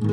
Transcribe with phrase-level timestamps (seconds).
[0.00, 0.08] As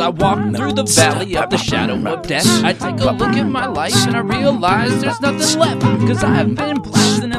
[0.00, 3.46] I walk through the valley of the shadow of death, I take a look at
[3.46, 5.82] my life and I realize there's nothing left.
[5.82, 6.97] Cause I've been blasting and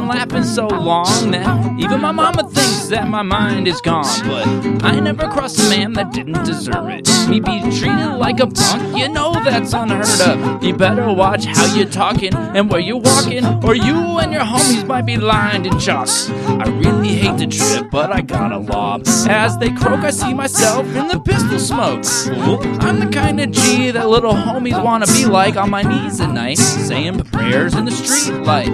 [0.09, 4.03] laughing so long that even my mama thinks that my mind is gone.
[4.27, 7.07] But I never crossed a man that didn't deserve it.
[7.29, 10.63] Me be treated like a punk, you know that's unheard of.
[10.63, 14.85] You better watch how you're talking and where you're walking, or you and your homies
[14.87, 16.09] might be lined in chalk.
[16.47, 19.03] I really hate the trip, but I gotta lob.
[19.27, 22.65] As they croak, I see myself in the pistol smoke.
[22.81, 26.31] I'm the kind of G that little homies wanna be like on my knees at
[26.31, 28.69] night, saying prayers in the street light.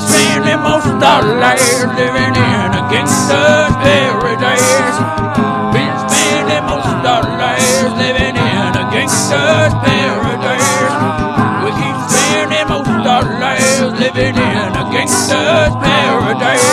[0.00, 4.70] Spending most of our lives living in a gangster's paradise.
[5.72, 10.70] Been spending most of our lives living in a gangster's paradise.
[11.64, 16.70] We keep spending most of our lives living in a gangster's paradise.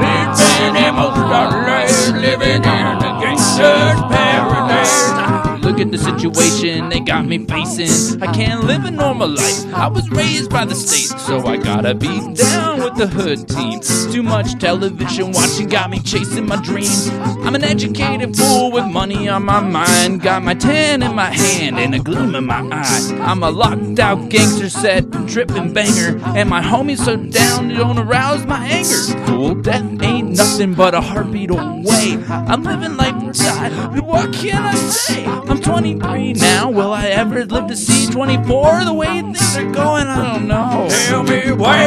[0.00, 5.64] Been spending most of our lives living in a gangster's paradise.
[5.64, 8.22] Look at the situation got me facing.
[8.22, 9.64] I can't live a normal life.
[9.72, 13.80] I was raised by the state, so I gotta be down with the hood team.
[14.12, 17.08] Too much television watching got me chasing my dreams.
[17.46, 20.20] I'm an educated fool with money on my mind.
[20.20, 23.18] Got my tan in my hand and a gleam in my eye.
[23.22, 26.20] I'm a locked out gangster set, tripping banger.
[26.36, 29.24] And my homies so down, don't arouse my anger.
[29.24, 32.22] Cool, death ain't nothing but a heartbeat away.
[32.28, 33.72] I'm living life inside.
[34.02, 35.24] What can I say?
[35.24, 36.70] I'm 23 now.
[36.70, 38.84] Will I ever live to see 24?
[38.84, 40.88] The way things are going, I don't know.
[40.90, 41.84] Tell me why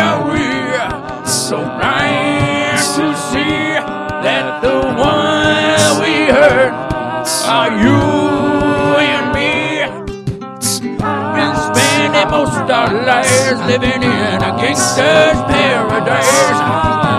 [0.00, 3.78] are we so nice to see
[4.24, 6.72] that the one we heard
[7.46, 8.00] are you
[9.00, 9.84] and me?
[10.60, 16.34] Been spending most of our lives living in a gangster's paradise.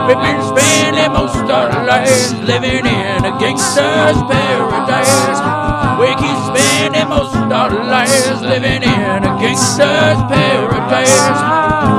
[0.08, 5.65] We've been spending most of our lives living in a gangster's paradise.
[6.00, 11.18] We keep spending most of our lives living in a gangster's paradise.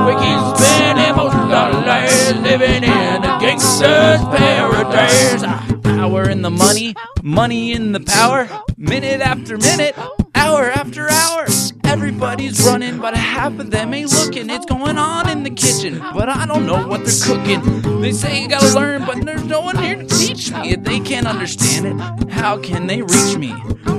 [0.07, 5.41] We keep spending most of our lives living in a gangster's paradise.
[5.83, 6.93] Power in the money,
[7.23, 8.47] money in the power.
[8.77, 9.95] Minute after minute,
[10.37, 11.47] hour after hour.
[11.83, 14.49] Everybody's running, but a half of them ain't looking.
[14.49, 18.01] It's going on in the kitchen, but I don't know what they're cooking.
[18.01, 20.71] They say you gotta learn, but there's no one here to teach me.
[20.71, 23.53] If they can't understand it, how can they reach me?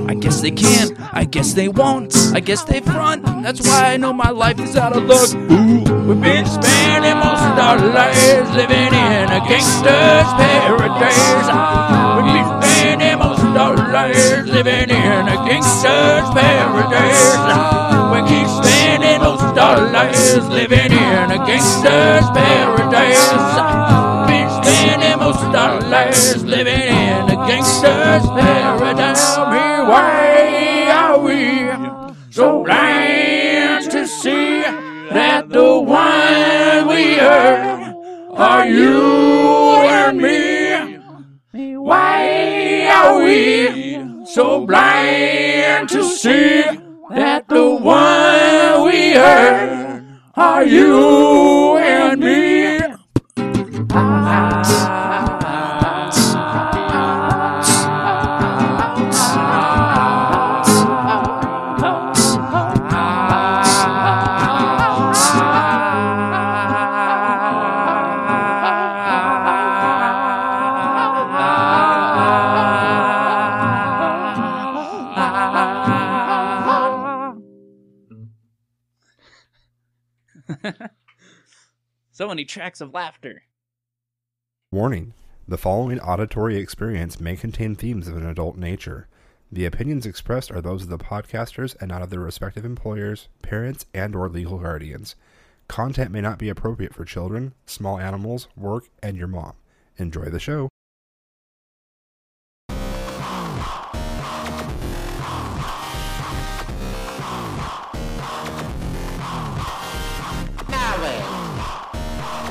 [0.07, 3.23] I guess they can't, I guess they won't, I guess they front.
[3.43, 5.33] That's why I know my life is out of luck.
[5.33, 11.45] Ooh, we've been spending most of our lives living in a gangster's paradise.
[11.51, 12.38] Ah, we've
[14.45, 17.23] living in a gangster's paradise.
[18.11, 19.19] We keep spending
[19.59, 23.25] our lives living in a gangster's paradise.
[24.27, 25.43] Been spending most
[25.89, 29.37] lives living in a gangster's paradise.
[29.37, 34.61] Why are we so blind to see
[35.11, 37.93] that the one we are
[38.35, 39.01] are you
[39.99, 41.75] and me?
[41.75, 43.88] Why are we
[44.33, 46.61] so blind to see
[47.09, 51.78] that the one we heard are you
[82.19, 83.43] so many tracks of laughter.
[84.73, 85.13] Warning
[85.47, 89.07] The following auditory experience may contain themes of an adult nature.
[89.49, 93.85] The opinions expressed are those of the podcasters and not of their respective employers, parents,
[93.93, 95.15] and or legal guardians.
[95.69, 99.53] Content may not be appropriate for children, small animals, work, and your mom.
[99.95, 100.67] Enjoy the show.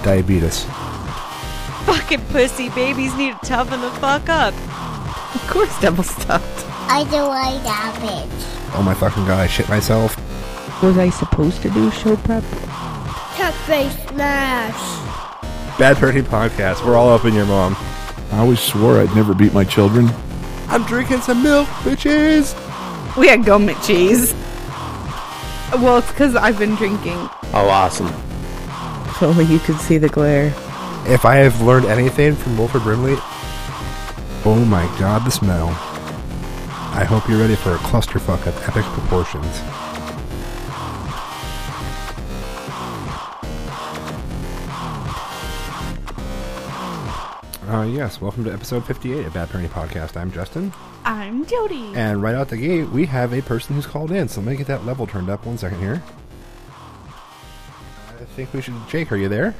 [0.08, 0.64] Diabetes.
[1.84, 4.54] Fucking pussy babies need to toughen the fuck up.
[5.34, 6.64] Of course, double stuffed.
[6.90, 8.74] I don't like that bitch.
[8.74, 10.16] Oh my fucking god, I shit myself.
[10.82, 12.42] Was I supposed to do show prep?
[13.36, 14.80] Cat face smash.
[15.78, 16.86] Bad Parenting Podcast.
[16.86, 17.76] We're all up in your mom.
[18.32, 20.08] I always swore I'd never beat my children.
[20.68, 22.54] I'm drinking some milk, bitches.
[23.14, 24.32] We had gum cheese.
[25.74, 27.18] Well, it's because I've been drinking.
[27.52, 28.10] Oh, awesome.
[29.18, 30.54] If only you could see the glare.
[31.04, 33.16] If I have learned anything from Wilford Brimley,
[34.44, 35.70] oh my god, the smell.
[36.94, 39.60] I hope you're ready for a clusterfuck of epic proportions.
[47.66, 50.16] Uh, yes, welcome to episode 58 of Bad Parenting Podcast.
[50.16, 50.72] I'm Justin,
[51.04, 51.92] I'm Jody.
[51.96, 54.56] and right out the gate, we have a person who's called in, so let me
[54.56, 56.00] get that level turned up one second here.
[58.38, 58.88] I think we should.
[58.88, 59.52] Jake, are you there?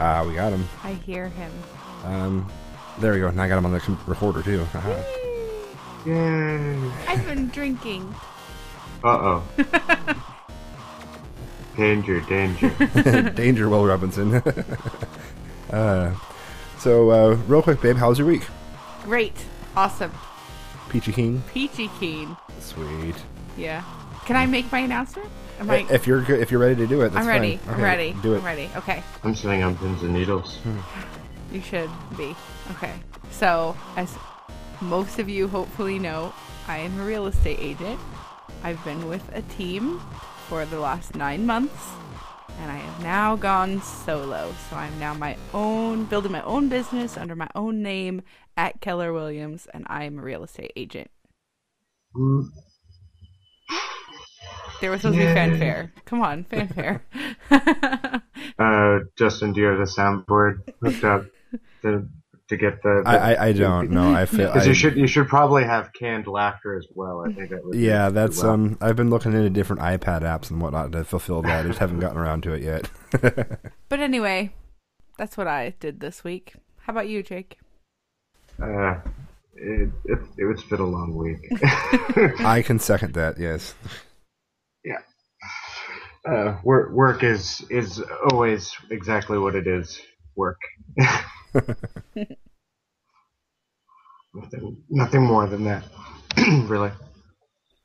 [0.00, 0.66] Ah, we got him.
[0.82, 1.52] I hear him.
[2.02, 2.50] Um,
[3.00, 3.30] there we go.
[3.32, 4.64] Now I got him on the com- recorder too.
[4.64, 4.88] Haha.
[6.06, 6.90] Yay!
[7.06, 8.14] I've been drinking.
[9.04, 9.42] Uh oh.
[11.76, 12.70] danger, danger.
[13.36, 14.36] Danger, Will Robinson.
[15.70, 16.14] uh,
[16.78, 18.46] so, uh, real quick, babe, how's your week?
[19.02, 19.36] Great.
[19.76, 20.12] Awesome.
[20.88, 21.42] Peachy Keen.
[21.52, 22.38] Peachy keen.
[22.60, 23.16] Sweet.
[23.58, 23.84] Yeah.
[24.24, 25.28] Can I make my announcement?
[25.60, 25.86] Am I?
[25.90, 27.56] If you're if you're ready to do it, that's I'm ready.
[27.58, 27.74] fine.
[27.74, 28.16] I'm ready.
[28.22, 28.38] Do it.
[28.38, 28.70] I'm ready.
[28.76, 29.02] Okay.
[29.22, 30.56] I'm sitting on pins and needles.
[30.58, 31.54] Hmm.
[31.54, 32.34] You should be.
[32.72, 32.92] Okay.
[33.30, 34.16] So, as
[34.80, 36.32] most of you hopefully know,
[36.66, 38.00] I am a real estate agent.
[38.62, 40.00] I've been with a team
[40.48, 41.90] for the last nine months,
[42.60, 44.52] and I have now gone solo.
[44.68, 48.22] So I'm now my own, building my own business under my own name
[48.56, 51.10] at Keller Williams, and I am a real estate agent.
[52.14, 52.42] Hmm.
[54.84, 55.94] There was supposed to be fanfare.
[56.04, 57.02] Come on, fanfare.
[58.58, 61.24] Uh, Justin, do you have the soundboard hooked up
[61.82, 62.06] to
[62.48, 63.02] to get the?
[63.06, 64.14] I, I, I don't know.
[64.14, 64.48] I feel.
[64.48, 67.24] Because I, you should you should probably have canned laughter as well.
[67.26, 67.74] I think that would.
[67.74, 68.52] yeah, do that's well.
[68.52, 68.78] um.
[68.80, 71.64] I've been looking into different iPad apps and whatnot to fulfill that.
[71.64, 72.90] I just haven't gotten around to it yet.
[73.88, 74.52] but anyway,
[75.16, 76.52] that's what I did this week.
[76.80, 77.58] How about you, Jake?
[78.62, 78.96] Uh,
[79.54, 81.48] it, it it's been a long week.
[82.40, 83.38] I can second that.
[83.38, 83.74] Yes.
[86.26, 86.32] Yeah.
[86.32, 90.00] Uh, work work is is always exactly what it is.
[90.36, 90.58] Work.
[94.34, 95.84] nothing nothing more than that.
[96.68, 96.90] really.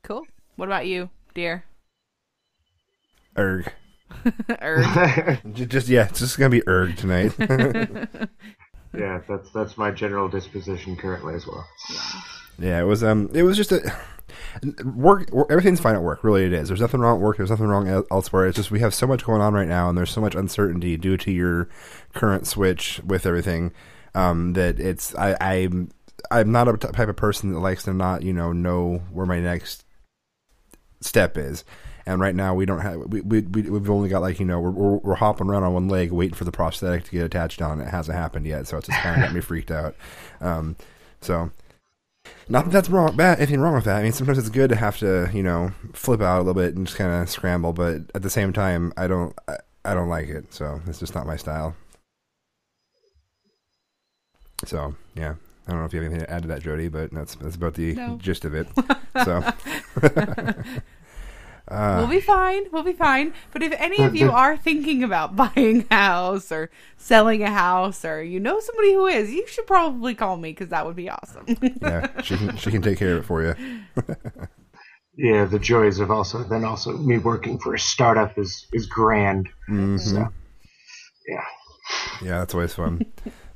[0.02, 0.24] Cool.
[0.56, 1.64] What about you, dear?
[3.38, 3.72] Erg.
[4.62, 5.40] Erg.
[5.68, 7.32] Just yeah, it's just gonna be erg tonight.
[8.92, 11.64] yeah, that's that's my general disposition currently as well.
[11.90, 12.20] Yeah,
[12.60, 13.80] it was um, it was just a
[14.84, 15.28] work.
[15.32, 16.22] wor- Everything's fine at work.
[16.24, 16.68] Really, it is.
[16.68, 17.36] There's nothing wrong at work.
[17.38, 18.46] There's nothing wrong elsewhere.
[18.46, 20.96] It's just we have so much going on right now, and there's so much uncertainty
[20.96, 21.68] due to your
[22.14, 23.72] current switch with everything.
[24.14, 25.90] Um, that it's I I'm
[26.30, 29.40] I'm not a type of person that likes to not you know know where my
[29.40, 29.84] next
[31.00, 31.64] step is.
[32.06, 34.58] And right now we don't have we we we- we've only got like you know
[34.58, 37.62] we're, we're we're hopping around on one leg waiting for the prosthetic to get attached
[37.62, 37.80] on.
[37.80, 39.94] It hasn't happened yet, so it's just kind of got me freaked out.
[40.40, 40.76] Um,
[41.20, 41.50] so
[42.48, 43.96] not that that's wrong, bad, anything wrong with that.
[43.96, 46.74] I mean, sometimes it's good to have to, you know, flip out a little bit
[46.76, 47.72] and just kind of scramble.
[47.72, 50.52] But at the same time, I don't, I, I don't like it.
[50.52, 51.74] So it's just not my style.
[54.66, 55.34] So yeah,
[55.66, 57.56] I don't know if you have anything to add to that, Jody, but that's that's
[57.56, 58.16] about the No.
[58.18, 58.66] gist of it.
[59.24, 59.42] So
[61.70, 62.64] uh, we'll be fine.
[62.72, 63.32] We'll be fine.
[63.52, 68.04] But if any of you are thinking about buying a house or selling a house,
[68.04, 71.08] or you know somebody who is, you should probably call me because that would be
[71.10, 71.44] awesome.
[71.82, 73.54] yeah, she can she can take care of it for you.
[75.16, 79.48] Yeah, the joys of also then also me working for a startup is is grand.
[79.66, 80.28] hmm So,
[81.28, 81.44] yeah.
[82.22, 83.04] Yeah, that's always fun.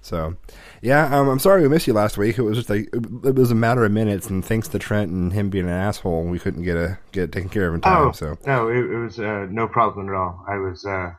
[0.05, 0.37] So,
[0.83, 2.39] yeah, um, I'm sorry we missed you last week.
[2.39, 5.33] It was just like it was a matter of minutes, and thanks to Trent and
[5.33, 8.13] him being an asshole, we couldn't get a get taken care of in time.
[8.13, 10.45] Oh So, no, it, it was uh, no problem at all.
[10.49, 11.13] I was uh,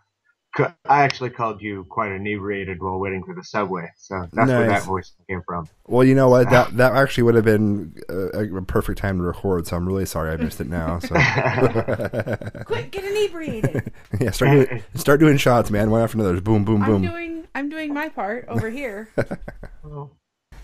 [0.57, 4.67] c- I actually called you quite inebriated while waiting for the subway, so that's where
[4.67, 5.69] that voice came from.
[5.87, 6.49] well, you know what?
[6.49, 9.67] That that actually would have been a, a perfect time to record.
[9.67, 10.99] So I'm really sorry I missed it now.
[10.99, 11.27] So,
[12.65, 13.81] Quick, get inebriated.
[14.19, 15.91] yeah, start doing, start doing shots, man.
[15.91, 16.41] One after another.
[16.41, 17.15] Boom, boom, I'm boom.
[17.55, 17.63] Doing.
[17.63, 19.09] I'm doing my part over here.
[19.83, 20.09] Well,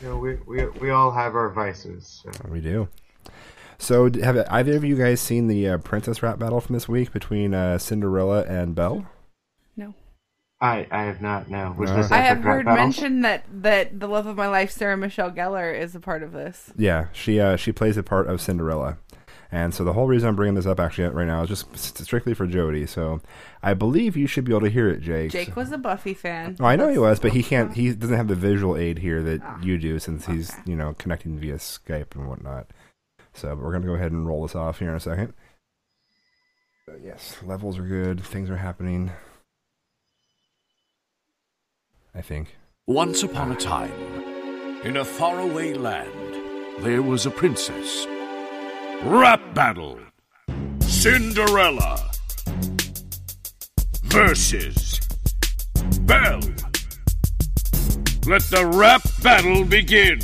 [0.02, 2.24] you know, we, we we all have our vices.
[2.24, 2.50] So.
[2.50, 2.90] We do.
[3.78, 7.14] So, have either of you guys seen the uh, princess rap battle from this week
[7.14, 9.06] between uh, Cinderella and Belle?
[9.78, 9.94] No.
[10.60, 11.52] I I have not.
[11.52, 11.98] No, was No.
[11.98, 12.84] this I have epic rap heard battles?
[13.00, 16.32] mention that that the love of my life, Sarah Michelle Gellar, is a part of
[16.32, 16.74] this.
[16.76, 18.98] Yeah, she uh, she plays a part of Cinderella,
[19.52, 22.34] and so the whole reason I'm bringing this up actually right now is just strictly
[22.34, 22.86] for Jody.
[22.86, 23.22] So
[23.62, 25.32] I believe you should be able to hear it, Jake.
[25.32, 26.56] Jake was a Buffy fan.
[26.60, 27.74] Oh, I know he was, but he can't.
[27.74, 30.62] He doesn't have the visual aid here that Ah, you do, since he's okay.
[30.68, 32.68] you know connecting via Skype and whatnot.
[33.34, 35.34] So, but we're gonna go ahead and roll this off here in a second.
[36.88, 38.24] But yes, levels are good.
[38.24, 39.12] Things are happening.
[42.14, 42.56] I think.
[42.88, 43.92] Once upon a time,
[44.84, 48.06] in a faraway land, there was a princess.
[49.04, 50.00] Rap battle!
[50.80, 52.12] Cinderella
[54.04, 55.00] versus
[56.02, 56.42] Belle.
[58.28, 60.20] Let the rap battle begin.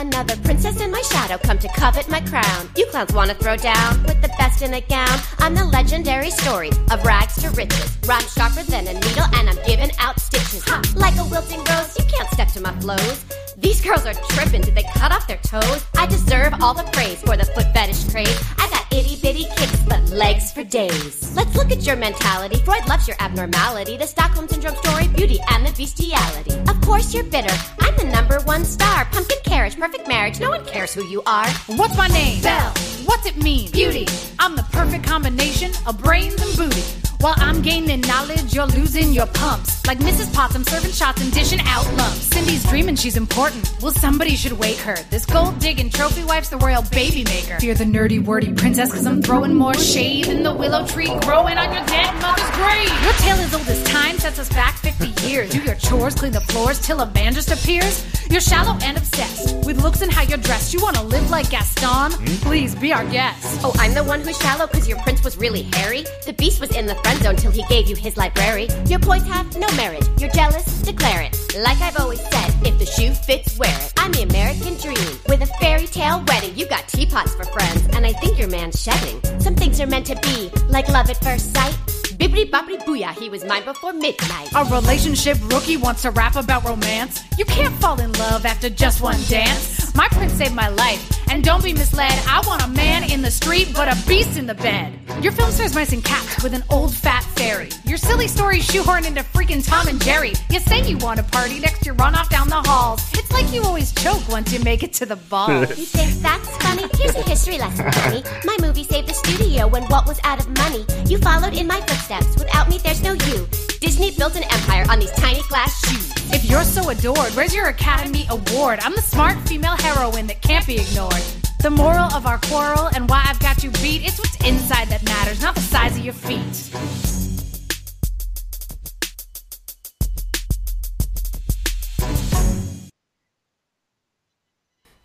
[0.00, 2.70] Another princess in my shadow come to covet my crown.
[2.74, 5.18] You clowns wanna throw down with the best in a gown.
[5.40, 7.98] I'm the legendary story of rags to riches.
[8.06, 10.64] Rhyme sharper than a needle and I'm giving out stitches.
[10.64, 10.80] Ha!
[10.96, 13.26] Like a wilting rose, you can't step to my flows.
[13.58, 15.84] These girls are tripping, did they cut off their toes?
[15.98, 18.42] I deserve all the praise for the foot fetish craze.
[18.56, 21.36] I got itty bitty kicks, but legs for days.
[21.36, 22.56] Let's look at your mentality.
[22.64, 23.98] Freud loves your abnormality.
[23.98, 26.58] The Stockholm Syndrome story, beauty, and the bestiality.
[26.70, 27.54] Of course you're bitter.
[27.80, 29.04] I'm the number one star.
[29.12, 30.38] Pumpkin carriage, perfect marriage.
[30.38, 31.48] No one cares who you are.
[31.66, 32.40] What's my name?
[32.42, 32.72] Belle.
[33.06, 33.72] What's it mean?
[33.72, 34.06] Beauty.
[34.38, 37.09] I'm the perfect combination of brains and booty.
[37.20, 39.86] While I'm gaining knowledge, you're losing your pumps.
[39.86, 40.32] Like Mrs.
[40.32, 42.22] Possum serving shots and dishing out lumps.
[42.32, 43.70] Cindy's dreaming she's important.
[43.82, 44.96] Well, somebody should wake her.
[45.10, 47.60] This gold digging trophy wife's the royal baby maker.
[47.60, 51.58] Fear the nerdy wordy princess, cause I'm throwing more shade than the willow tree growing
[51.58, 53.02] on your dead mother's grave.
[53.02, 55.50] Your tale is old as time, sets us back 50 years.
[55.50, 58.02] Do your chores, clean the floors till a man just appears.
[58.30, 60.72] You're shallow and obsessed with looks and how you're dressed.
[60.72, 62.12] You wanna live like Gaston?
[62.12, 62.48] Hmm?
[62.48, 63.60] Please be our guest.
[63.64, 66.04] Oh, I'm the one who's shallow because your prince was really hairy.
[66.24, 68.68] The beast was in the friend zone till he gave you his library.
[68.86, 70.08] Your points have no merit.
[70.18, 70.64] You're jealous?
[70.82, 71.36] Declare it.
[71.58, 73.92] Like I've always said, if the shoe fits, wear it.
[73.96, 76.56] I'm the American dream with a fairy tale wedding.
[76.56, 79.20] You got teapots for friends, and I think your man's shedding.
[79.40, 81.74] Some things are meant to be, like love at first sight.
[82.20, 84.50] Bibbidi bobbidi booyah, he was mine before midnight.
[84.54, 87.22] A relationship rookie wants to rap about romance.
[87.38, 89.94] You can't fall in love after just one dance.
[89.94, 92.12] My prince saved my life, and don't be misled.
[92.28, 94.92] I want a man in the street, but a beast in the bed.
[95.22, 97.68] Your film stars mice and cats with an old fat fairy.
[97.84, 100.32] Your silly stories shoehorned into freaking Tom and Jerry.
[100.50, 103.00] You say you want a party, next you run off down the halls.
[103.12, 105.48] It's like you always choke once you make it to the ball.
[105.80, 106.84] You think that's funny?
[106.98, 108.22] Here's a history lesson, honey.
[108.44, 110.84] My movie saved the studio when Walt was out of money.
[111.06, 112.36] You followed in my footsteps.
[112.36, 113.46] Without me, there's no you.
[113.80, 116.20] Disney built an empire on these tiny glass shoes.
[116.32, 118.80] If you're so adored, where's your Academy Award?
[118.82, 121.19] I'm the smart female heroine that can't be ignored.
[121.62, 125.04] The moral of our quarrel and why I've got you beat, it's what's inside that
[125.04, 126.70] matters, not the size of your feet.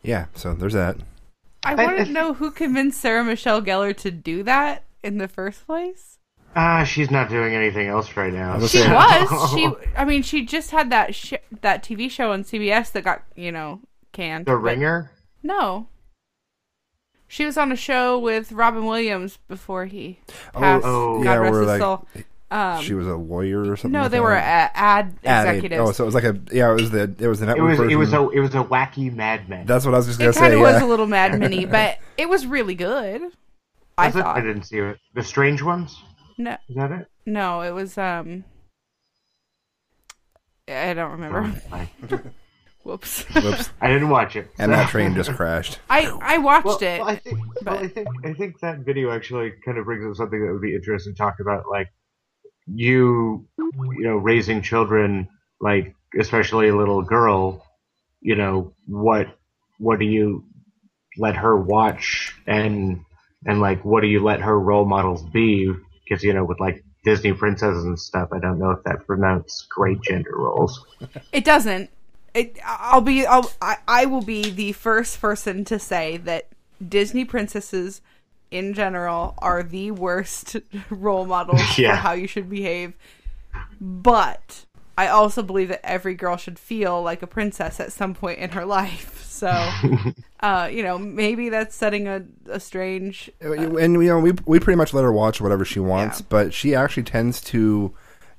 [0.04, 0.98] Yeah, so there's that.
[1.64, 5.66] I want to know who convinced Sarah Michelle Gellar to do that in the first
[5.66, 6.20] place.
[6.56, 8.58] Ah, she's not doing anything else right now.
[8.60, 9.52] was She saying- was.
[9.54, 9.68] She.
[9.98, 13.52] I mean, she just had that sh- that TV show on CBS that got you
[13.52, 13.82] know
[14.14, 14.46] canned.
[14.46, 15.12] The but- Ringer.
[15.44, 15.88] No.
[17.28, 20.20] She was on a show with Robin Williams before he
[20.54, 20.86] Oh, passed.
[20.86, 22.08] oh, God yeah, rest where, his like, soul.
[22.52, 23.92] Um, she was a lawyer or something.
[23.92, 24.24] no, like they that.
[24.24, 25.90] were a- ad Ad- executives.
[25.90, 26.70] Oh, so it was like a yeah.
[26.72, 27.80] It was the it was the It network.
[27.80, 29.66] was it was a it was a wacky Mad Men.
[29.66, 30.40] That's what I was just gonna say.
[30.40, 33.24] it kind of was a little Mad Mini, but it was really good.
[33.98, 34.22] I Was it?
[34.22, 34.38] thought.
[34.38, 34.98] I didn't see it.
[35.16, 36.00] The Strange Ones.
[36.38, 37.08] No, Is that it?
[37.26, 38.44] no, it was um.
[40.68, 41.52] I don't remember.
[42.86, 43.24] I, Whoops.
[43.36, 43.70] Whoops.
[43.82, 44.50] I didn't watch it.
[44.60, 45.80] And that train just crashed.
[45.90, 47.00] I I watched Well, it.
[47.00, 50.16] well, I think, well, I think I think that video actually kind of brings up
[50.16, 51.88] something that would be interesting to talk about, like
[52.68, 55.28] you, you know, raising children,
[55.60, 57.66] like especially a little girl.
[58.22, 59.28] You know what?
[59.78, 60.46] What do you
[61.18, 63.02] let her watch, and
[63.46, 65.72] and like what do you let her role models be?
[66.08, 69.66] Because you know, with like Disney princesses and stuff, I don't know if that promotes
[69.70, 70.84] great gender roles.
[71.32, 71.90] It doesn't.
[72.36, 73.26] It, I'll be.
[73.26, 73.78] I'll, I.
[73.88, 76.50] I will be the first person to say that
[76.88, 78.02] Disney princesses,
[78.52, 80.58] in general, are the worst
[80.90, 81.92] role models Yeah.
[81.92, 82.94] for how you should behave.
[83.80, 84.66] But
[84.98, 88.52] I also believe that every girl should feel like a princess at some point in
[88.52, 89.24] her life.
[89.26, 89.48] So,
[90.40, 93.30] uh, you know, maybe that's setting a, a strange.
[93.42, 96.26] and you know we we pretty much let her watch whatever she wants, Yeah.
[96.30, 97.94] but she actually tends to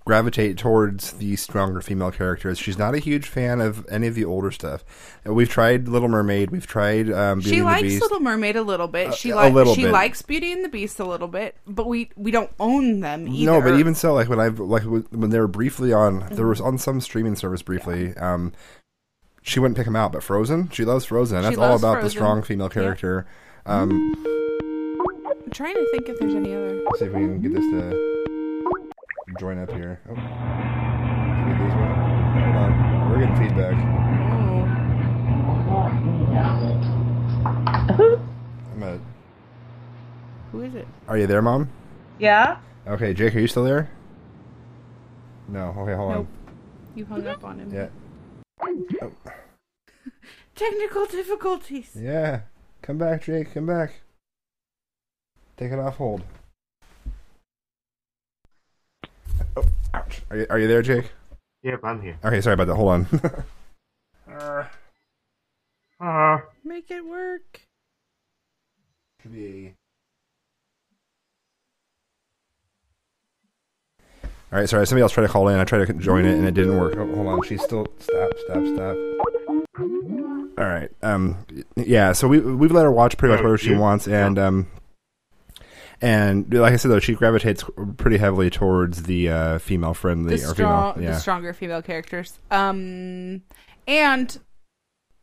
[0.06, 2.58] gravitate towards the stronger female characters.
[2.60, 4.84] She's not a huge fan of any of the older stuff.
[5.24, 8.02] We've tried Little Mermaid, we've tried um, Beauty She and the likes Beast.
[8.02, 9.14] Little Mermaid a little bit.
[9.14, 9.54] She a likes.
[9.54, 9.92] little She bit.
[9.92, 13.52] likes Beauty and the Beast a little bit, but we we don't own them either.
[13.52, 16.60] No, but even so, like when I've like when they were briefly on, there was
[16.60, 18.16] on some streaming service briefly.
[18.16, 18.52] Um,
[19.42, 21.42] she wouldn't pick them out, but Frozen, she loves Frozen.
[21.42, 23.26] That's She all loves about the strong female character.
[23.66, 24.14] Um,
[25.26, 26.80] I'm trying to think if there's any other.
[26.96, 28.15] see if we can get this to
[29.38, 30.00] join up here.
[30.08, 30.14] Oh.
[30.14, 31.94] We lose one?
[32.42, 33.74] Hold on, we're getting feedback.
[38.72, 39.00] I'm at,
[40.52, 40.86] Who is it?
[41.08, 41.70] are you there, mom?
[42.18, 42.58] Yeah?
[42.86, 43.90] Okay, Jake, are you still there?
[45.48, 45.74] No.
[45.78, 46.26] Okay, hold Nope.
[46.94, 47.72] You hung up on him.
[47.72, 47.88] Yeah.
[49.02, 49.12] Oh.
[50.54, 51.90] Technical difficulties.
[51.94, 52.40] Yeah.
[52.82, 53.52] Come back, Jake.
[53.52, 54.00] Come back.
[55.56, 56.22] Take it off hold.
[60.30, 61.12] Are you, are you there, Jake?
[61.62, 62.18] Yep, I'm here.
[62.24, 62.76] Okay, sorry about that.
[62.76, 63.06] Hold on.
[64.28, 64.64] Uh,
[65.98, 67.62] uh, Make it work.
[74.52, 74.86] All right, sorry.
[74.86, 75.58] Somebody else tried to call in.
[75.58, 76.94] I tried to join it, and it didn't work.
[76.96, 77.42] Oh, hold on.
[77.42, 78.96] She's still stop, stop, stop.
[80.58, 80.90] All right.
[81.02, 81.38] Um.
[81.76, 82.12] Yeah.
[82.12, 84.66] So we we've let her watch pretty much whatever she wants, and um.
[86.00, 87.64] And like I said, though, she gravitates
[87.96, 91.04] pretty heavily towards the uh, female friendly the or strong, female.
[91.04, 91.14] Yeah.
[91.14, 92.38] the stronger female characters.
[92.50, 93.42] Um,
[93.88, 94.38] and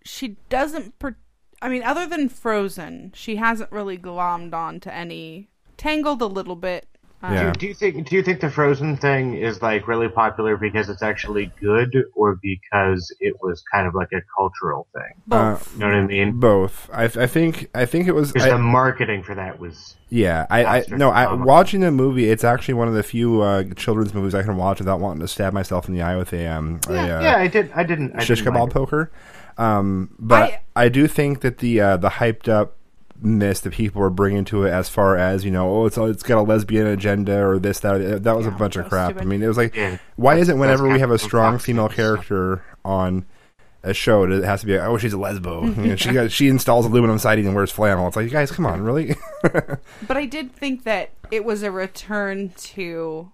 [0.03, 0.97] she doesn't.
[0.99, 1.17] Per-
[1.61, 5.49] I mean, other than Frozen, she hasn't really glommed on to any.
[5.77, 6.87] Tangled a little bit.
[7.23, 10.57] Um, Do, do you think do you think the Frozen thing is like really popular
[10.57, 15.13] because it's actually good, or because it was kind of like a cultural thing?
[15.25, 15.73] Both.
[15.73, 16.39] you know what I mean?
[16.41, 16.89] Both.
[16.91, 17.69] I, I think.
[17.73, 18.35] I think it was.
[18.35, 22.29] I- the marketing for that was Yeah, I, I no, I watching the movie.
[22.29, 25.27] It's actually one of the few uh, children's movies I can watch without wanting to
[25.29, 27.37] stab myself in the eye with a um a, uh, yeah.
[27.37, 27.71] I did.
[27.73, 28.17] I didn't.
[28.17, 29.11] I shish didn't kebab mind poker.
[29.57, 32.75] Um, but I, do think that the uh, the hyped up
[33.23, 36.23] ness that people were bringing to it, as far as you know, oh, it's it's
[36.23, 39.19] got a lesbian agenda or this that that was a bunch of crap.
[39.19, 39.97] I mean, it was like, Yeah.
[40.15, 43.25] why is it whenever we have a strong female character on
[43.83, 45.75] a show, it has to be oh, she's a lesbo.
[45.83, 48.07] You know, she got, she installs aluminum siding and wears flannel.
[48.07, 49.15] It's like, you guys, come on, really?
[49.43, 53.31] But I did think that it was a return to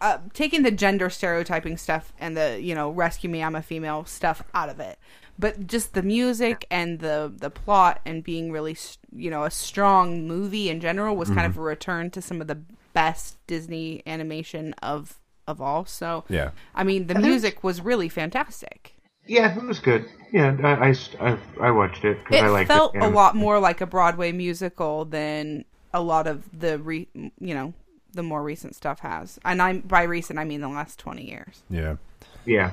[0.00, 4.04] uh, taking the gender stereotyping stuff and the you know rescue me I'm a female
[4.04, 4.98] stuff out of it,
[5.42, 8.76] but just the music and the the plot and being really
[9.14, 11.58] you know a strong movie in general was kind of Mhm.
[11.58, 12.60] a return to some of the
[12.94, 15.84] best Disney animation of of all.
[15.84, 16.50] So Yeah.
[16.74, 18.94] I mean the I think- music was really fantastic.
[19.26, 20.04] Yeah, it was good.
[20.32, 23.00] Yeah, I, I, I, I watched it because I liked felt it.
[23.00, 27.54] Felt a lot more like a Broadway musical than a lot of the re, you
[27.54, 27.74] know
[28.14, 29.38] the more recent stuff has.
[29.44, 31.62] And I'm by recent I mean the last twenty years.
[31.70, 31.96] Yeah.
[32.44, 32.72] Yeah.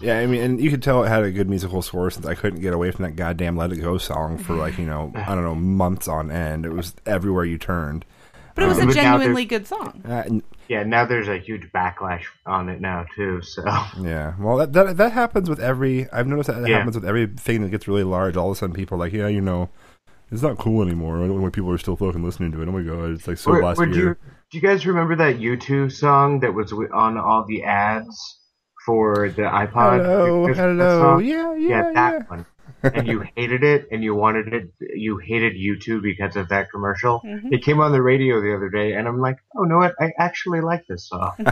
[0.00, 2.34] Yeah, I mean, and you could tell it had a good musical score since I
[2.34, 5.34] couldn't get away from that goddamn "Let It Go" song for like you know I
[5.34, 6.64] don't know months on end.
[6.66, 8.04] It was everywhere you turned.
[8.54, 10.02] But it was Um, a genuinely good song.
[10.04, 13.40] Uh, and- Yeah, now there's a huge backlash on it now too.
[13.40, 13.62] So
[14.00, 16.10] yeah, well, that, that that happens with every.
[16.12, 16.78] I've noticed that, that Yeah.
[16.78, 18.36] happens with everything that gets really large.
[18.36, 19.68] All of a sudden, people are like, yeah, you know,
[20.32, 21.18] it's not cool anymore.
[21.20, 22.68] When people are still fucking listening to it.
[22.68, 24.08] Oh my god, it's like so Or- last or do year.
[24.08, 24.16] you
[24.50, 28.37] do you guys remember that U2 song that was on all the ads
[28.88, 30.00] for the iPod?
[30.00, 31.00] Hello, That hello.
[31.02, 31.24] song?
[31.24, 32.22] Yeah, yeah, that yeah.
[32.28, 32.46] one.
[32.82, 34.70] and you hated it, and you wanted it.
[34.80, 37.20] You hated U2 because of that commercial.
[37.20, 37.52] Mhm.
[37.52, 39.94] It came on the radio the other day, and I'm like, oh no, what?
[40.00, 41.32] I actually like this song.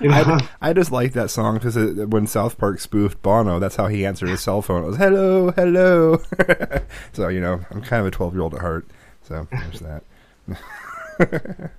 [0.00, 0.38] You know?
[0.38, 1.76] I, I just like that song because
[2.14, 4.84] when South Park spoofed Bono, that's how he answered his cell phone.
[4.84, 6.20] It was "Hello, hello."
[7.12, 8.86] so you know, I'm kind of a 12 year old at heart.
[9.28, 10.02] So there's that.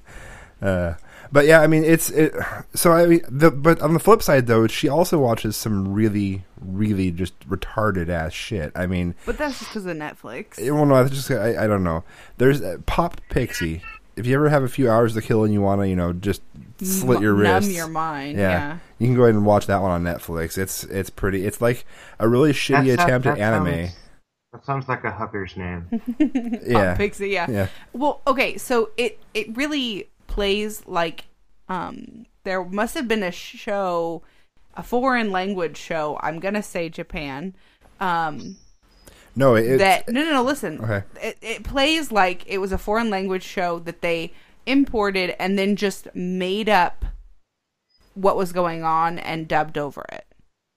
[0.61, 0.93] uh,
[1.35, 2.33] but yeah, I mean, it's it.
[2.73, 6.45] So I mean, the but on the flip side though, she also watches some really,
[6.61, 8.71] really just retarded ass shit.
[8.73, 10.57] I mean, But that's just because of Netflix.
[10.57, 12.03] it- well, no, it's just I, I don't know.
[12.37, 13.81] There's uh, Pop Pixie.
[14.15, 16.13] If you ever have a few hours to kill and you want to, you know,
[16.13, 16.41] just
[16.81, 18.77] slit M- your numb wrists, your mind, yeah.
[18.97, 20.57] you can go ahead and watch that one on Netflix.
[20.57, 21.45] It's it's pretty.
[21.45, 21.85] It's like
[22.17, 23.65] a really shitty That- that- attempt at anime.
[23.73, 23.95] sounds-
[24.53, 25.87] That sounds like a hooker's name.
[26.65, 27.45] yeah, Pop Pixie, yeah.
[27.51, 27.67] yeah.
[27.91, 31.25] Well, okay, so it it really plays like
[31.69, 34.21] um there must have been a show,
[34.75, 36.17] a foreign language show.
[36.21, 37.55] I'm gonna say Japan.
[37.99, 38.57] Um,
[39.35, 40.79] No, it, that no no no listen.
[40.79, 41.03] Okay.
[41.21, 44.31] It it plays like it was a foreign language show that they
[44.65, 47.05] imported and then just made up
[48.13, 50.24] what was going on and dubbed over it.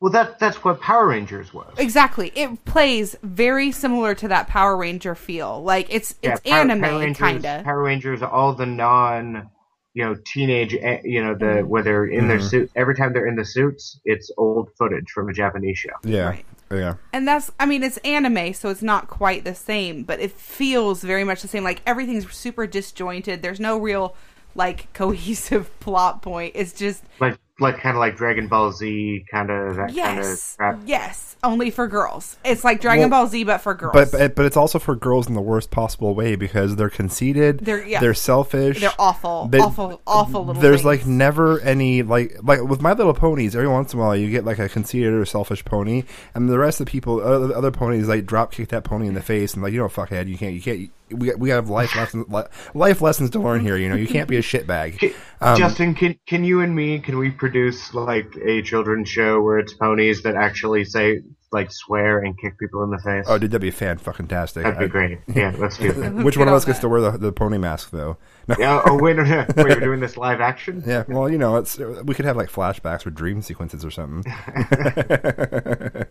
[0.01, 1.75] Well, that that's what Power Rangers was.
[1.77, 2.31] Exactly.
[2.37, 5.63] It plays very similar to that Power Ranger feel.
[5.63, 7.65] Like it's it's Power- anime Power Rangers, kind of.
[7.65, 9.51] Power Rangers, all the non,
[9.95, 11.69] you know, teenage, eh, you know, the Mm-hmm.
[11.69, 12.49] where they're in their Mhm.
[12.49, 12.71] suit.
[12.77, 15.91] Every time they're in the suits, it's old footage from a Japanese show.
[16.05, 16.37] yeah,
[16.71, 16.95] yeah.
[17.13, 21.03] And that's I mean it's anime so it's not quite the same, but it feels
[21.03, 21.65] very much the same.
[21.65, 23.43] Like everything's super disjointed.
[23.43, 24.15] There's no real
[24.55, 26.53] like cohesive plot point.
[26.55, 30.25] It's just Like, like kind of like Dragon Ball Z, kind of that kind of
[30.25, 30.57] yes.
[30.57, 30.81] crap.
[30.87, 32.37] Yes, only for girls.
[32.45, 33.93] It's like Dragon Well, Ball Z but for girls.
[33.95, 37.61] But, but but it's also for girls in the worst possible way because they're conceited.
[37.61, 38.01] They're- yeah.
[38.01, 38.81] They're selfish.
[38.81, 40.85] They're awful, They- awful, awful little There's things.
[40.85, 43.55] like never any like like with My Little Ponies.
[43.55, 46.59] Every once in a while, you get like a conceited or selfish pony, and the
[46.59, 49.55] rest of the people, other, other ponies, like drop kick that pony in the face
[49.55, 50.91] and like you know fuckhead, you can't, you can't.
[51.11, 52.27] We we have life lessons,
[52.75, 53.79] life lessons to learn here.
[53.79, 55.15] You know, you can't be a shitbag.
[55.41, 59.59] Um, Justin, can can you and me can we produce like a children's show where
[59.59, 63.25] it's ponies that actually say like swear and kick people in the face?
[63.29, 64.65] Oh, dude, that'd be fan fucking tastic.
[64.65, 65.19] That'd be great.
[65.35, 66.13] Yeah, let's do it.
[66.13, 68.17] Which one of us gets to wear the, the pony mask though?
[68.49, 68.57] No.
[68.59, 68.83] Yeah.
[68.85, 69.47] Oh wait, no, no.
[69.57, 70.83] Wait, you're doing this live action?
[70.87, 74.25] Yeah, well, you know, it's we could have like flashbacks or dream sequences or something.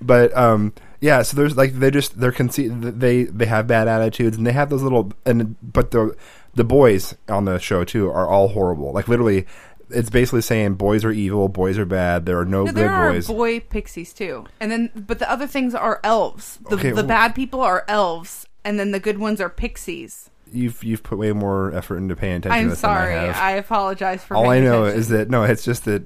[0.00, 4.36] but um, yeah, so there's like they just they're conce- they they have bad attitudes
[4.36, 6.16] and they have those little and but the
[6.54, 8.92] the boys on the show too are all horrible.
[8.92, 9.46] Like literally,
[9.90, 12.26] it's basically saying boys are evil, boys are bad.
[12.26, 13.26] There are no, No, good there are boys.
[13.26, 16.58] boy pixies too, and then but the other things are elves.
[16.68, 20.30] The, Okay, the well- bad people are elves, and then the good ones are pixies.
[20.52, 22.58] you've you've put way more effort into paying attention.
[22.60, 23.14] to I'm I sorry.
[23.14, 23.36] have.
[23.36, 24.36] I, apologize for.
[24.36, 25.00] All I know attention.
[25.00, 26.02] is that no, it's just that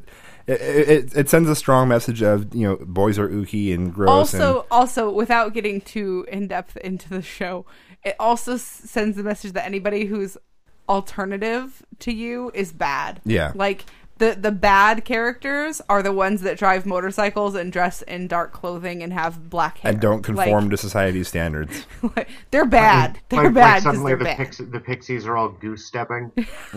[0.47, 4.09] it, it, it sends a strong message of you know boys are ooky and gross.
[4.09, 7.67] also and, also without getting too in depth into the show,
[8.05, 10.39] it also s- sends the message that anybody who's
[10.89, 13.21] alternative to you is bad.
[13.25, 13.53] Yeah.
[13.55, 13.85] like.
[14.19, 19.01] The, the bad characters are the ones that drive motorcycles and dress in dark clothing
[19.01, 21.87] and have black hair and don't conform Like, to society's standards.
[22.51, 23.21] they're bad.
[23.29, 24.37] They're like, bad Like suddenly they're the, bad.
[24.39, 26.33] pix- the pixies are all goose stepping.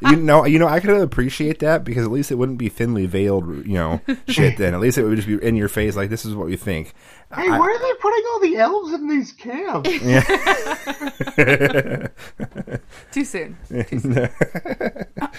[0.00, 3.06] you know, you know, I could appreciate that because at least it wouldn't be thinly
[3.06, 4.56] veiled, you know, shit.
[4.56, 6.56] Then at least it would just be in your face, like this is what we
[6.56, 6.94] think.
[7.34, 9.88] Hey, I- why are they putting all the elves in these camps?
[13.12, 13.56] Too soon.
[13.68, 14.28] Too soon.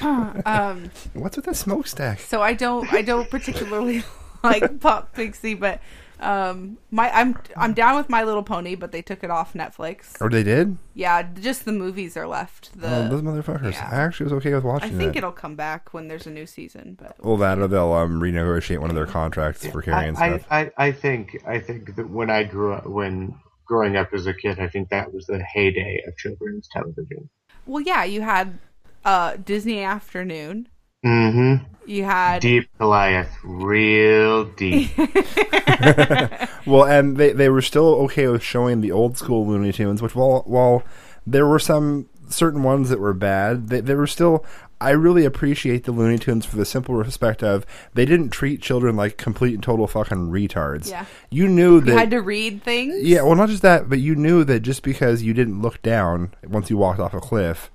[0.45, 2.19] um, What's with the smokestack?
[2.19, 4.03] so I don't I don't particularly
[4.43, 5.81] like Pop Pixie, but
[6.19, 10.19] um, my I'm I'm down with My Little Pony, but they took it off Netflix.
[10.21, 10.77] Or they did?
[10.93, 12.79] Yeah, just the movies are left.
[12.79, 13.73] The oh, those motherfuckers!
[13.73, 13.89] yeah.
[13.91, 14.93] I actually was okay with watching.
[14.93, 15.19] I think it.
[15.19, 18.79] it'll come back when there's a new season, but Well, that or they'll um, renegotiate
[18.79, 20.47] one of their contracts for I, carrying I, stuff.
[20.49, 24.33] I, I think I think that when I grew up, when growing up as a
[24.33, 27.29] kid, I think that was the heyday of children's television.
[27.65, 28.57] well, yeah, you had
[29.03, 30.69] uh, Disney Afternoon.
[31.05, 31.63] Mm-hmm.
[31.87, 34.89] You had Deep Goliath, real deep.
[36.65, 40.15] Well, and they they were still okay with showing the old school Looney Tunes, which
[40.15, 40.83] while while
[41.25, 44.45] there were some certain ones that were bad, they, they were still.
[44.81, 48.97] I really appreciate the Looney Tunes for the simple respect of they didn't treat children
[48.97, 50.89] like complete and total fucking retards.
[50.89, 51.05] Yeah.
[51.29, 53.01] You knew that you had to read things.
[53.01, 56.33] Yeah, well, not just that, but you knew that just because you didn't look down
[56.45, 57.71] once you walked off a cliff,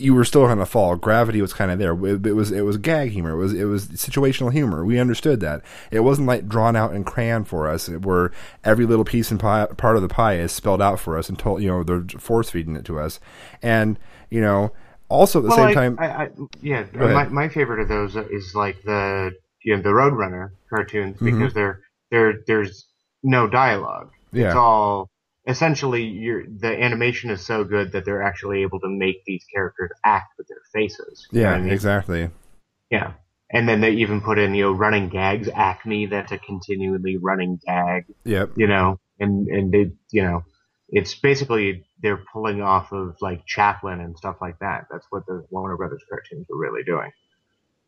[0.00, 0.94] you were still going to fall.
[0.94, 1.92] Gravity was kind of there.
[2.06, 3.32] It, it was it was gag humor.
[3.32, 4.84] It was it was situational humor.
[4.84, 5.62] We understood that.
[5.90, 8.30] It wasn't like drawn out in crayon for us, where
[8.64, 11.36] every little piece and pie, part of the pie is spelled out for us and
[11.38, 13.18] told you know they're force feeding it to us.
[13.60, 13.98] And
[14.30, 14.72] you know,
[15.08, 16.30] also at the well, same I, time, I, I,
[16.62, 19.32] yeah, my, my favorite of those is like the
[19.64, 21.38] you know the Roadrunner cartoons Mm-hmm.
[21.38, 21.80] because they're
[22.12, 22.86] they're there's
[23.24, 24.10] no dialogue.
[24.32, 24.46] Yeah.
[24.46, 25.10] It's all
[25.48, 29.90] essentially you're, the animation is so good that they're actually able to make these characters
[30.04, 31.26] act with their faces.
[31.32, 31.72] Yeah, I mean?
[31.72, 32.30] exactly.
[32.90, 33.14] Yeah.
[33.50, 37.58] And then they even put in, you know, running gags, Acme, that's a continually running
[37.66, 38.50] gag, Yep.
[38.56, 40.44] you know, and, and they, you know,
[40.90, 44.86] it's basically they're pulling off of like Chaplin and stuff like that.
[44.90, 47.10] That's what the Warner Brothers cartoons were really doing.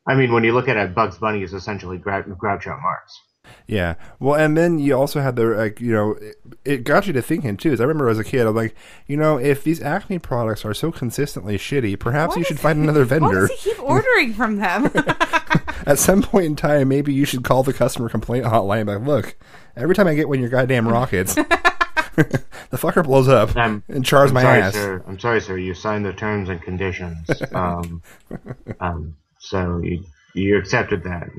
[0.06, 3.20] I mean, when you look at it, Bugs Bunny is essentially Grou- Groucho Marx.
[3.66, 3.94] Yeah.
[4.18, 7.22] Well, and then you also had the like, you know, it, it got you to
[7.22, 7.72] thinking too.
[7.72, 8.74] As I remember as a kid, I'm like,
[9.06, 12.60] you know, if these Acme products are so consistently shitty, perhaps Why you does- should
[12.60, 13.46] find another Why vendor.
[13.48, 14.90] does he keep ordering from them?
[15.86, 18.86] At some point in time, maybe you should call the customer complaint hotline.
[18.86, 19.36] Like, look,
[19.76, 24.04] every time I get one of your goddamn rockets, the fucker blows up I'm, and
[24.04, 24.74] chars I'm my sorry, ass.
[24.74, 25.02] Sir.
[25.06, 25.56] I'm sorry, sir.
[25.56, 27.26] You signed the terms and conditions.
[27.52, 28.02] Um,
[28.80, 31.30] um, so you, you accepted that.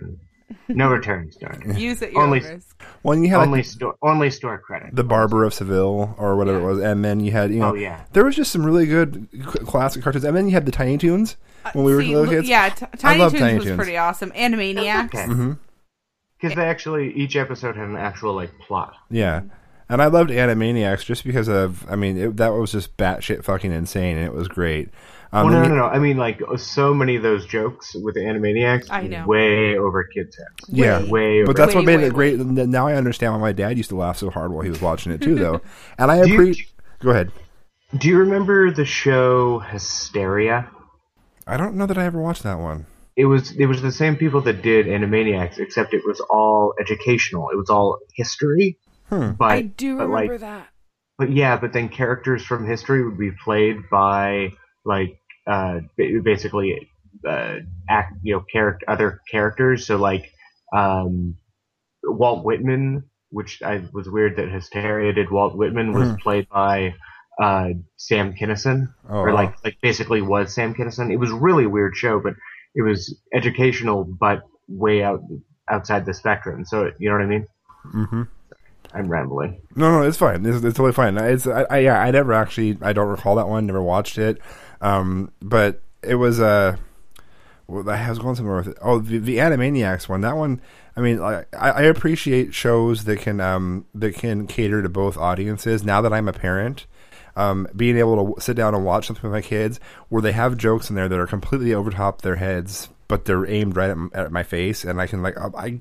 [0.69, 1.73] No returns, darn.
[1.77, 2.81] Use it your Only- risk.
[3.03, 4.95] Well, you had only like, store only store credit.
[4.95, 7.73] the Barber of Seville or whatever it was, and then you had you know, Oh,
[7.73, 8.03] yeah.
[8.13, 9.27] there was just some really good
[9.65, 11.35] classic cartoons, and then you had the Tiny Toons
[11.73, 12.47] when we were See, little kids.
[12.47, 13.77] yeah, t- I Tiny love Toons Tiny was Toons.
[13.77, 14.31] pretty awesome.
[14.31, 15.05] Animaniacs.
[15.05, 15.25] Okay.
[15.25, 15.57] Mhm.
[16.39, 18.93] Because they actually each episode had an actual like plot.
[19.09, 19.41] Yeah.
[19.89, 23.71] And I loved Animaniacs just because of, I mean, it, that was just batshit fucking
[23.73, 24.89] insane, and it was great.
[25.33, 25.85] Um, well, no, no, no.
[25.85, 29.25] I mean, like so many of those jokes with the Animaniacs, I know.
[29.25, 30.69] way over kids' heads.
[30.69, 31.41] Yeah, way.
[31.43, 32.39] but over that's what made way, it great.
[32.39, 34.81] and Now I understand why my dad used to laugh so hard while he was
[34.81, 35.61] watching it too, though.
[35.97, 36.69] And I Do appreciate.
[36.99, 37.31] Go ahead.
[37.97, 40.69] Do you remember the show Hysteria?
[41.47, 42.85] I don't know that I ever watched that one.
[43.15, 47.49] It was it was the same people that did Animaniacs, except it was all educational.
[47.49, 48.77] It was all history.
[49.09, 49.31] Hmm.
[49.31, 50.67] But, I do but, remember like, that.
[51.17, 54.53] But yeah, but then characters from history would be played by
[54.85, 56.89] like uh, basically
[57.27, 57.55] uh,
[57.89, 59.85] act you know character other characters.
[59.85, 60.31] So like
[60.73, 61.35] um,
[62.03, 65.31] Walt Whitman, which I was weird that Hysteria did.
[65.31, 66.19] Walt Whitman was Mhm.
[66.19, 66.95] played by
[67.41, 69.33] uh, Sam Kinison, Oh, or wow.
[69.35, 71.11] like like basically was Sam Kinison.
[71.11, 72.33] It was a really weird show, but
[72.75, 75.21] it was educational, but way out
[75.69, 76.65] outside the spectrum.
[76.65, 77.47] So you know what I mean?
[77.93, 78.21] Mm-hmm.
[78.93, 79.61] I'm rambling.
[79.75, 80.45] No, no, it's fine.
[80.45, 81.17] It's, it's totally fine.
[81.17, 83.65] It's I, I yeah, I never actually I don't recall that one.
[83.65, 84.39] Never watched it.
[84.81, 86.75] Um, but it was uh,
[87.67, 88.77] well, I was going somewhere with it.
[88.81, 90.21] Oh, the, the Animaniacs one.
[90.21, 90.61] That one.
[90.95, 95.83] I mean, I, I appreciate shows that can um that can cater to both audiences.
[95.83, 96.85] Now that I'm a parent,
[97.35, 100.57] um, being able to sit down and watch something with my kids where they have
[100.57, 103.97] jokes in there that are completely over top their heads, but they're aimed right at,
[103.97, 105.77] m- at my face, and I can like I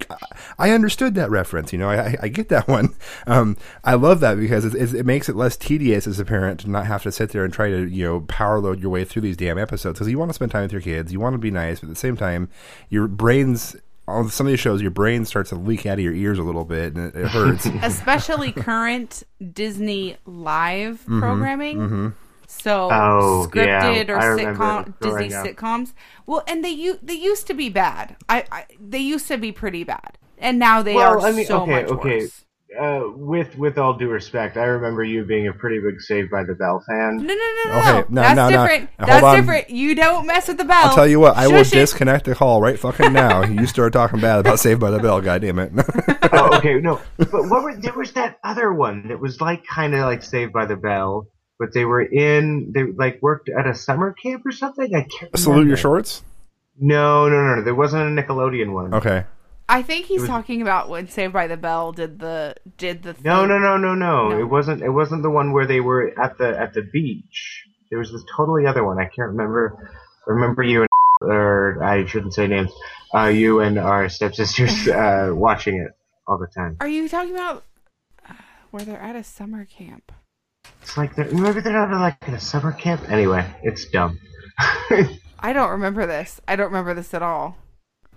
[0.59, 1.73] I understood that reference.
[1.73, 2.95] You know, I I get that one.
[3.27, 6.61] Um, I love that because it, it, it makes it less tedious as a parent
[6.61, 9.05] to not have to sit there and try to you know power load your way
[9.07, 11.33] through these damn episodes because you want to spend time with your kids, you want
[11.33, 12.51] to be nice, but at the same time,
[12.91, 13.77] your brains.
[14.09, 16.43] On some of these shows, your brain starts to leak out of your ears a
[16.43, 17.67] little bit, and it, it hurts.
[17.83, 21.79] Especially current Disney live Mhm, programming.
[21.79, 22.13] mhm.
[22.51, 24.13] So Oh, scripted yeah.
[24.13, 25.47] or I sitcom Disney up.
[25.47, 25.93] sitcoms.
[26.27, 28.17] Well, and they u- they used to be bad.
[28.29, 31.47] I, I they used to be pretty bad, and now they well, are I mean,
[31.47, 32.19] so okay, much okay.
[32.23, 32.45] worse.
[32.79, 36.45] Uh, with with all due respect, I remember you being a pretty big Saved by
[36.45, 37.17] the Bell fan.
[37.17, 38.05] No, no, no, no, Okay, no.
[38.11, 38.63] no, That's no, no.
[38.63, 38.91] different.
[38.99, 39.37] Hold That's on.
[39.37, 39.71] different.
[39.71, 40.87] You don't mess with the bell.
[40.87, 41.71] I'll tell you what, I will it.
[41.71, 43.43] disconnect the call right fucking now.
[43.61, 45.73] you start talking bad about Saved by the Bell, God damn it.
[46.33, 49.93] oh, okay, no, but what were, there was that other one that was like kind
[49.95, 51.27] of like Saved by the Bell,
[51.61, 54.93] but they were in they like worked at a summer camp or something.
[54.97, 55.39] I can't.
[55.39, 55.69] Salute remember.
[55.69, 56.25] your shorts?
[56.81, 57.63] No, no, no, no.
[57.63, 58.95] There wasn't a Nickelodeon one.
[58.95, 59.25] Okay.
[59.69, 63.15] I think he's was- talking about when Saved by the Bell did the did the.
[63.23, 63.49] No, thing.
[63.51, 64.41] no, no, no, no, No.
[64.41, 64.83] It wasn't.
[64.83, 67.67] It wasn't the one where they were at the at the beach.
[67.91, 68.99] There was this totally other one.
[68.99, 69.77] I can't remember.
[70.27, 70.89] I remember you and
[71.31, 72.73] or I shouldn't say names.
[73.15, 75.93] Uh, you and our stepsisters uh, watching it
[76.27, 76.79] all the time.
[76.81, 77.65] Are you talking about
[78.29, 78.33] uh,
[78.71, 80.11] where they're at a summer camp?
[80.83, 83.09] It's like they're, maybe they're not like in a summer camp.
[83.11, 84.19] Anyway, it's dumb.
[84.59, 86.41] I don't remember this.
[86.49, 87.57] I don't remember this at all.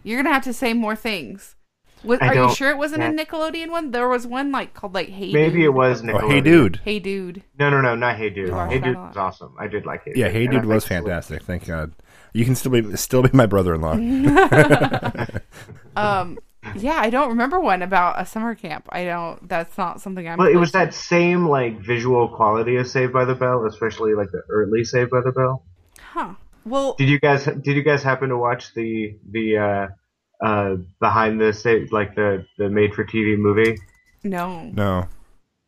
[0.04, 1.56] You're gonna have to say more things.
[2.04, 3.06] Was, are you sure it wasn't a.
[3.08, 3.92] Nickelodeon one?
[3.92, 5.32] There was one like called like Hey.
[5.32, 5.66] Maybe Dude.
[5.66, 6.30] it was Oh, Nickelodeon.
[6.32, 6.82] hey, dude.
[6.84, 7.44] Hey Dude.
[7.58, 8.50] No, no, no, not Hey Dude.
[8.50, 8.66] Oh.
[8.66, 9.56] Hey Dude was awesome.
[9.58, 10.36] I did like Hey Yeah, Dude.
[10.36, 11.04] Hey And Dude was liked Salute.
[11.06, 11.44] fantastic.
[11.44, 11.94] Thank God.
[12.34, 13.96] You can still be still be my brother-in-law.
[15.96, 16.40] Um.
[16.76, 18.88] Yeah, I don't remember one about a summer camp.
[18.90, 19.48] I don't.
[19.50, 20.38] That's not something I'm.
[20.38, 20.86] Well, it was close to.
[20.88, 25.12] that same like visual quality of Saved by the Bell, especially like the early Saved
[25.12, 25.64] by the Bell.
[26.00, 26.36] Huh.
[26.66, 31.42] Well, Did you guys did you guys happen to watch the the uh, uh, behind
[31.42, 33.78] the sa- like the the made for TV movie
[34.24, 34.64] no.
[34.74, 35.08] no.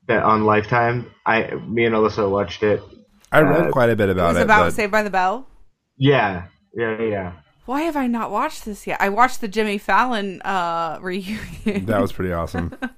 [0.08, 1.12] that on Lifetime?
[1.25, 2.81] I me and Alyssa watched it.
[3.31, 4.43] I read Uh, quite a bit about It about was it.
[4.43, 5.45] about but Saved by the Bell.
[5.97, 7.34] Yeah, yeah, yeah.
[7.65, 9.01] Why have I not watched this yet?
[9.01, 11.86] I watched the Jimmy Fallon uh reunion.
[11.86, 12.78] that was pretty awesome.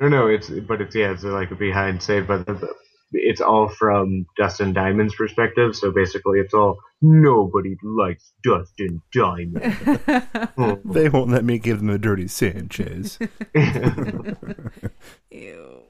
[0.00, 2.74] No, no, it's but it's yeah, it's like a behind Saved by the.
[3.12, 10.00] It's all from Dustin Diamond's perspective, so basically it's all nobody likes Dustin Diamond.
[10.56, 10.80] Oh.
[10.86, 13.18] they won't let me give them a dirty Sanchez.
[15.30, 15.82] Ew.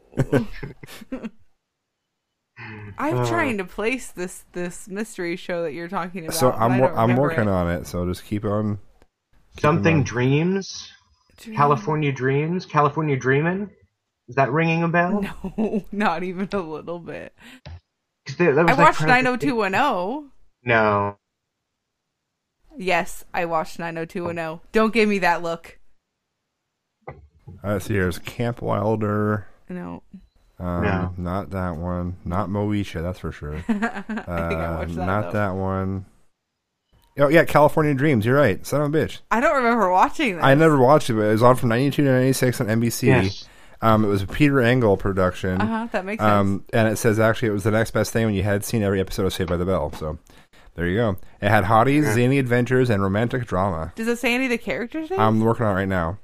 [2.98, 3.26] I'm Uh.
[3.28, 6.34] trying to place this this mystery show that you're talking about.
[6.34, 7.48] so I'm I wor- don't I'm working it.
[7.48, 7.86] on it.
[7.86, 8.78] So just keep on.
[9.54, 10.02] keep Something on.
[10.02, 10.92] Dreams,
[11.38, 13.70] Dream- California Dreams, California dreaming.
[14.28, 15.22] Is that ringing a bell?
[15.56, 17.34] No, not even a little bit.
[18.38, 20.30] there- that was I like watched part of the- 90210.
[20.64, 21.16] No,
[22.76, 24.60] Yes, I watched 90210.
[24.72, 25.78] Don't give me that look.
[27.62, 27.94] Uh, see.
[27.94, 29.46] here's Camp Wilder.
[29.68, 30.02] No.
[30.60, 31.14] Um, No.
[31.16, 32.16] Not that one.
[32.24, 33.54] Not Moesha, that's for sure.
[33.56, 33.68] I think
[34.28, 35.06] I Uh, watched that.
[35.06, 35.38] not though.
[35.38, 36.04] that one.
[37.18, 38.24] Oh yeah, California Dreams.
[38.24, 38.64] You're right.
[38.66, 39.18] Son of a bitch.
[39.30, 40.44] I don't remember watching that.
[40.44, 43.06] I never watched it, but it was on from '92 to '96 on NBC.
[43.08, 43.46] Yes.
[43.82, 45.60] Um, it was a Peter Engel production.
[45.60, 45.88] Uh huh.
[45.92, 46.30] That makes sense.
[46.30, 48.82] Um, and it says actually it was the next best thing when you had seen
[48.82, 49.90] every episode of Saved by the Bell.
[49.92, 50.18] So
[50.76, 51.16] there you go.
[51.42, 53.92] It had hotties, zany adventures, and romantic drama.
[53.96, 55.20] Does it say any of the characters' names?
[55.20, 56.18] I'm working on it right now.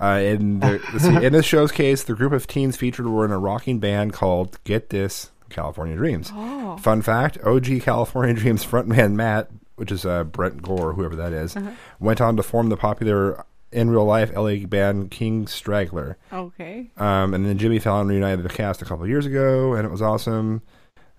[0.00, 3.30] Uh, in, the, see, in this show's case, the group of teens featured were in
[3.32, 6.30] a rocking band called Get This California Dreams.
[6.34, 6.76] Oh.
[6.78, 11.54] Fun fact OG California Dreams frontman Matt, which is uh, Brent Gore, whoever that is,
[11.56, 11.70] Uh-huh.
[11.98, 16.16] went on to form the popular in real life LA band King Straggler.
[16.32, 16.90] Okay.
[16.96, 20.02] Um, and then Jimmy Fallon reunited the cast a couple years ago, and it was
[20.02, 20.62] awesome.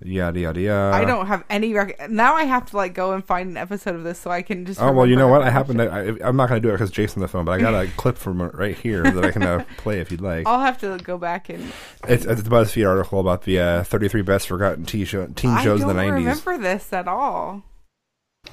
[0.04, 0.96] Yada yada yada.
[0.96, 2.36] I don't have any rec- now.
[2.36, 4.82] I have to like go and find an episode of this so I can just.
[4.82, 5.44] Oh well, you know what?
[5.44, 5.92] I happen to.
[5.92, 7.74] I, I'm not going to do it because Jason's on the phone, but I got
[7.74, 10.48] a clip from it right here that I can uh, play if you'd like.
[10.48, 11.72] I'll have to go back and.
[12.08, 15.82] It's, it's a BuzzFeed article about the uh, 33 best forgotten teen, show, teen shows
[15.82, 16.00] in the 90s.
[16.00, 17.64] I don't remember this at all.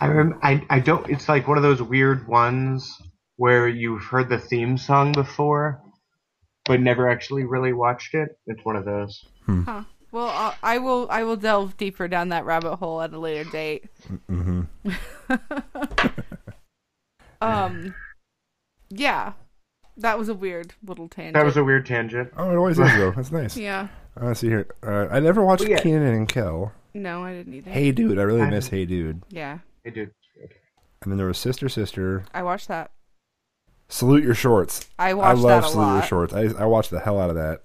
[0.00, 1.08] I rem- I I don't.
[1.08, 2.94] It's like one of those weird ones
[3.36, 5.80] where you've heard the theme song before,
[6.66, 8.28] but never actually really watched it.
[8.46, 9.24] It's one of those.
[9.46, 9.84] Huh.
[10.10, 11.06] Well, uh, I will.
[11.10, 13.84] I will delve deeper down that rabbit hole at a later date.
[14.28, 14.62] hmm
[17.40, 17.94] Um.
[18.90, 19.32] Yeah.
[19.96, 21.34] That was a weird little tangent.
[21.34, 22.32] That was a weird tangent.
[22.36, 23.10] Oh, it always is though.
[23.16, 23.56] That's nice.
[23.56, 23.88] Yeah.
[24.20, 24.66] Uh, see here.
[24.82, 25.80] Uh, I never watched Well, yeah.
[25.80, 26.72] Kenan and Kel.
[26.94, 27.70] No, I didn't either.
[27.70, 28.18] Hey, dude.
[28.18, 29.22] I really I- miss Hey, dude.
[29.30, 29.58] Yeah.
[29.84, 30.10] Hey, dude.
[31.02, 32.24] And then there was Sister, Sister.
[32.34, 32.90] I watched that.
[33.88, 34.88] Salute your shorts.
[34.98, 36.08] I I watched love that a Salute Your lot.
[36.08, 36.32] Shorts.
[36.34, 37.62] I, I watched the hell out of that.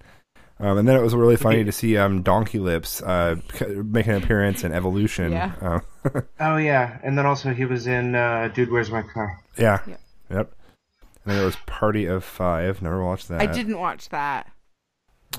[0.60, 3.36] Um, and then it was really funny to see um, Donkey Lips uh,
[3.68, 5.32] make an appearance in Evolution.
[5.32, 5.52] Yeah.
[5.60, 5.80] Uh,
[6.38, 9.40] Oh yeah, and then also he was in uh, Dude, Where's My Car?
[9.58, 9.80] yeah.
[9.86, 10.00] Yep.
[10.30, 10.54] Yep.
[11.24, 12.82] And then there was Party of Five.
[12.82, 13.40] Never watched that.
[13.40, 14.50] I didn't watch that.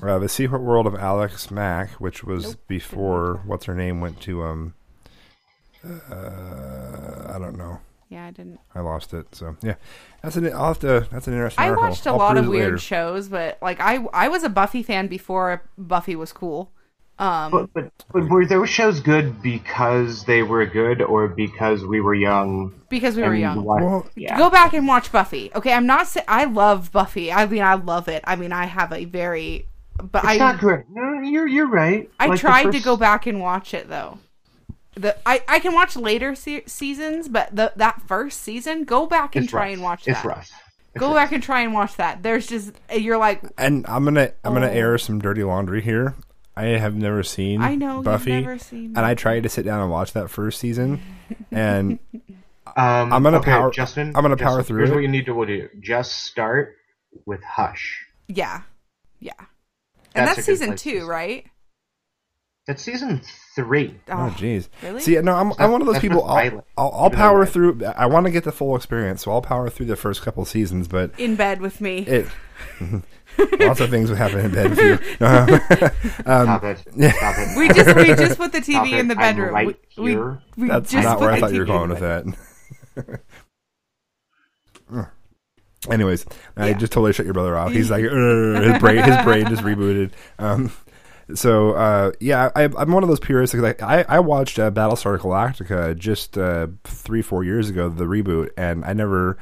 [0.02, 2.56] Uh, the Secret World of Alex Mack, which was Nope.
[2.68, 4.74] before what's her name went to um.
[5.84, 7.78] Uh, I don't know.
[8.08, 8.60] Yeah, I didn't.
[8.74, 9.34] I lost it.
[9.34, 9.74] So yeah,
[10.22, 10.52] that's an.
[10.52, 11.06] I'll have to.
[11.10, 11.64] That's an interesting.
[11.64, 11.88] I article.
[11.88, 15.08] watched a I'll lot of weird shows, but like I I was a Buffy fan
[15.08, 16.70] before Buffy was cool.
[17.18, 22.00] Um, But, but but were those shows good because they were good, or because we
[22.00, 22.74] were young?
[22.90, 23.64] because we were young.
[23.64, 24.36] wa- Well, yeah.
[24.38, 25.50] Go back and watch Buffy.
[25.54, 26.06] Okay, I'm not.
[26.06, 27.32] Sa- I love Buffy.
[27.32, 28.22] I mean, I love it.
[28.24, 29.66] I mean, I have a very,
[29.96, 30.84] but It's I not great.
[30.90, 32.08] No, you're you're right.
[32.20, 34.18] I Like, the tried to go back and watch it though.
[34.96, 39.36] The I, I can watch later se- seasons, but the that first season, go back
[39.36, 39.72] and It's try rough.
[39.74, 40.28] and watch It's that.
[40.28, 40.50] rough.
[40.94, 41.16] It's Go rough.
[41.16, 42.22] back and try and watch that.
[42.22, 44.72] There's just you're like And I'm gonna I'm gonna Oh.
[44.72, 46.14] air some dirty laundry here.
[46.56, 49.66] I have never seen I know, you've Buffy, never seen and I tried to sit
[49.66, 51.02] down and watch that first season,
[51.50, 51.98] and
[52.78, 54.08] Um, I'm gonna okay, power- Justin.
[54.16, 54.94] I'm gonna power through Here's it.
[54.94, 56.76] what you need to do: just start
[57.26, 58.04] with Hush.
[58.28, 58.62] yeah,
[59.20, 59.32] yeah.
[60.14, 61.10] And That's that's, season place to two, start.
[61.10, 61.46] right?
[62.66, 63.20] That's season
[63.56, 63.98] three.
[64.08, 64.68] oh jeez.
[64.82, 65.00] really?
[65.00, 66.24] See, no, I'm I'm one of those people.
[66.24, 67.84] I'll, I'll, I'll power through.
[67.84, 70.86] I want to get the full experience, so I'll power through the first couple seasons.
[70.86, 71.98] But In bed with me.
[72.06, 72.28] it
[73.60, 74.98] lots of things would happen in bed with you.
[75.20, 75.38] No.
[76.26, 76.84] um, Stop it!
[76.94, 77.12] yeah.
[77.12, 77.58] Stop it!
[77.58, 78.98] we just we just put the TV it.
[79.00, 79.54] in the I'm bedroom.
[79.54, 80.38] right we, we- here.
[80.56, 83.20] we That's just not where I the thought you were going with that.
[85.90, 87.70] Anyways, I just totally shut your brother off.
[87.70, 88.10] He's like, his
[88.80, 90.10] brain, his brain just rebooted.
[90.38, 90.72] Um,
[91.34, 93.54] so uh, yeah, I, I'm one of those purists.
[93.54, 98.50] Like I, I watched uh, Battlestar Galactica just uh, three, four years ago, the reboot,
[98.56, 99.36] and I never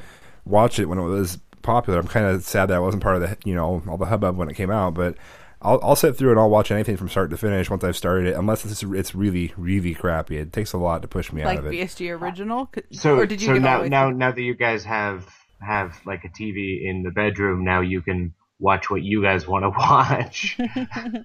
[0.44, 1.98] watched it when it was popular.
[1.98, 4.36] I'm kind of sad that I wasn't part of the, you know, all the hubbub
[4.36, 5.16] when it came out, but.
[5.62, 8.26] I'll, I'll sit through and I'll watch anything from start to finish once I've started
[8.26, 10.36] it, unless it's it's really really crappy.
[10.36, 11.78] It takes a lot to push me like out of it.
[11.78, 12.70] Like BSG original.
[12.90, 15.26] So, or did you so get now, now, now that you guys have
[15.62, 18.34] have like a TV in the bedroom, now you can
[18.64, 20.58] watch what you guys want to watch.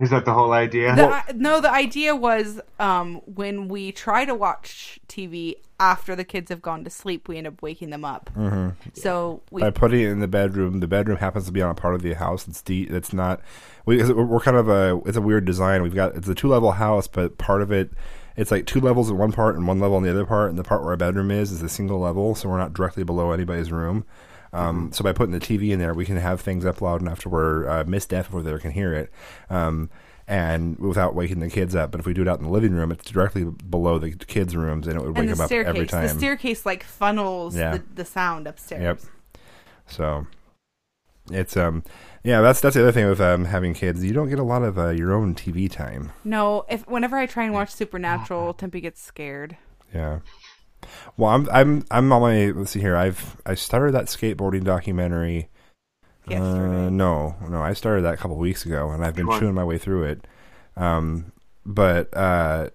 [0.00, 0.94] Is that the whole idea?
[0.94, 6.22] The, I- no, the idea was um, when we try to watch TV after the
[6.22, 8.30] kids have gone to sleep, we end up waking them up.
[8.36, 8.74] Mhm.
[8.94, 10.78] So we by putting it in the bedroom.
[10.78, 12.90] The bedroom happens to be on a part of the house that's deep.
[12.90, 13.40] That's not.
[13.86, 15.00] We're we're kind of a.
[15.04, 15.82] It's a weird design.
[15.82, 17.90] We've got it's a two level house, but part of it,
[18.36, 20.50] it's like two levels in one part and one level in the other part.
[20.50, 23.02] And the part where our bedroom is is a single level, so we're not directly
[23.02, 24.04] below anybody's room.
[24.52, 27.20] Um, So by putting the TV in there, we can have things up loud enough
[27.20, 29.12] to where uh, Miss Deaf over there can hear it.
[29.50, 29.90] Um,
[30.26, 32.72] and without waking the kids up, but if we do it out in the living
[32.74, 35.86] room, it's directly below the kids' rooms, and it would wake the them up every
[35.86, 36.02] time.
[36.08, 37.78] the staircase like funnels Yeah.
[37.78, 38.82] the, the sound upstairs.
[38.82, 39.00] Yep.
[39.86, 40.26] So
[41.30, 41.82] it's um
[42.24, 44.62] yeah that's that's the other thing with um having kids you don't get a lot
[44.62, 46.12] of uh, your own TV time.
[46.24, 49.56] No, if whenever I try and watch Supernatural, Tempe gets scared.
[49.94, 50.18] Yeah.
[51.16, 52.96] Well, I'm I'm I'm on my let's see here.
[52.96, 55.48] I've I started that skateboarding documentary.
[56.28, 59.64] Uh, no, no, I started that a couple weeks ago, and I've been chewing my
[59.64, 60.26] way through it.
[60.76, 61.32] Um,
[61.64, 62.68] but uh,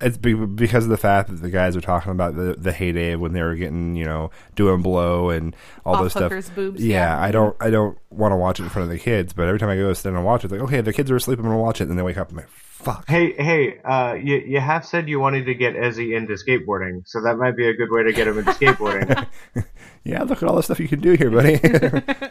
[0.00, 3.32] it's because of the fact that the guys are talking about the the heyday when
[3.32, 6.54] they were getting you know doing blow and all Off those stuff.
[6.54, 7.20] boobs, yeah, yeah.
[7.22, 9.58] I don't I don't want to watch it in front of the kids, but every
[9.58, 11.44] time I go sit and watch it, it's like okay, the kids are asleep, I'm
[11.44, 13.08] gonna watch it, and they wake up, I'm like, fuck.
[13.08, 17.20] Hey, hey, uh, you, you have said you wanted to get Ezzy into skateboarding, so
[17.22, 19.26] that might be a good way to get him into skateboarding.
[20.04, 21.60] Yeah, look at all the stuff you can do here, buddy.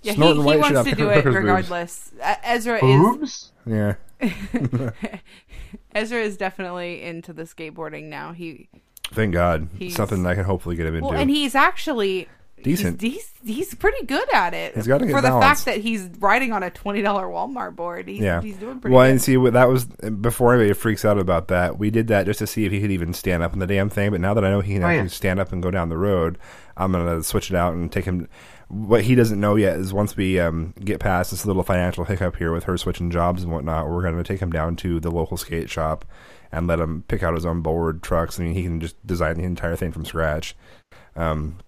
[0.00, 1.36] Yeah, he, Snorting he white shit wants off to do hookers' it boobs.
[1.36, 2.10] regardless.
[2.22, 3.52] Uh, Ezra Boobs?
[3.66, 3.94] Yeah.
[4.20, 4.92] Is
[5.94, 8.32] Ezra is definitely into the skateboarding now.
[8.32, 8.68] He
[9.12, 9.68] Thank God.
[9.78, 11.08] He's- Something I can hopefully get him into.
[11.08, 12.28] well, and he's actually
[12.60, 13.00] Decent.
[13.00, 14.74] He's, he's he's pretty good at it.
[14.74, 15.62] He's got a good for the balance.
[15.62, 18.08] fact that he's riding on a twenty dollar Walmart board.
[18.08, 18.42] He's, yeah.
[18.42, 19.12] he's doing pretty well, good.
[19.12, 21.78] and see, what that was before anybody freaks out about that.
[21.78, 23.88] We did that just to see if he could even stand up on the damn
[23.88, 24.10] thing.
[24.10, 25.08] But now that I know he can Oh, actually yeah.
[25.08, 26.36] stand up and go down the road,
[26.76, 28.28] I'm gonna switch it out and take him.
[28.68, 32.36] What he doesn't know yet is once we um, get past this little financial hiccup
[32.36, 35.36] here with her switching jobs and whatnot, we're gonna take him down to the local
[35.36, 36.04] skate shop
[36.52, 38.38] and let him pick out his own board trucks.
[38.38, 40.54] I mean, he can just design the entire thing from scratch.
[41.16, 41.58] Um,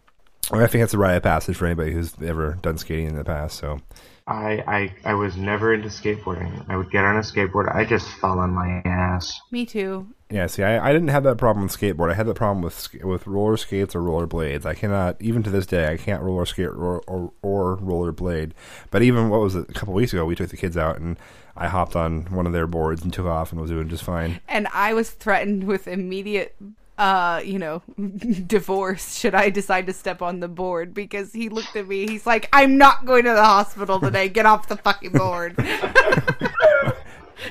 [0.52, 3.24] I think that's a rite of passage for anybody who's ever done skating in the
[3.24, 3.58] past.
[3.58, 3.80] So.
[4.26, 4.62] I,
[5.04, 6.64] I I was never into skateboarding.
[6.68, 7.74] I would get on a skateboard.
[7.74, 9.40] I just fell on my ass.
[9.50, 10.06] Me too.
[10.30, 12.10] Yeah, see, I, I didn't have that problem with skateboard.
[12.10, 14.64] I had that problem with with roller skates or roller blades.
[14.64, 18.54] I cannot, even to this day, I can't roller skate or or, or roller blade.
[18.90, 21.18] But even what was it a couple weeks ago, we took the kids out and
[21.56, 24.40] I hopped on one of their boards and took off and was doing just fine.
[24.48, 26.54] And I was threatened with immediate,
[26.96, 27.82] uh, you know,
[28.46, 32.06] divorce should I decide to step on the board because he looked at me.
[32.06, 34.28] He's like, "I'm not going to the hospital today.
[34.28, 35.56] Get off the fucking board."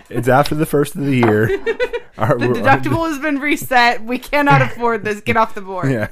[0.10, 1.44] It's after the first of the year.
[2.18, 4.04] Our- the we're- deductible has been reset.
[4.04, 5.22] We cannot afford this.
[5.22, 5.90] Get off the board.
[5.92, 6.08] Yeah,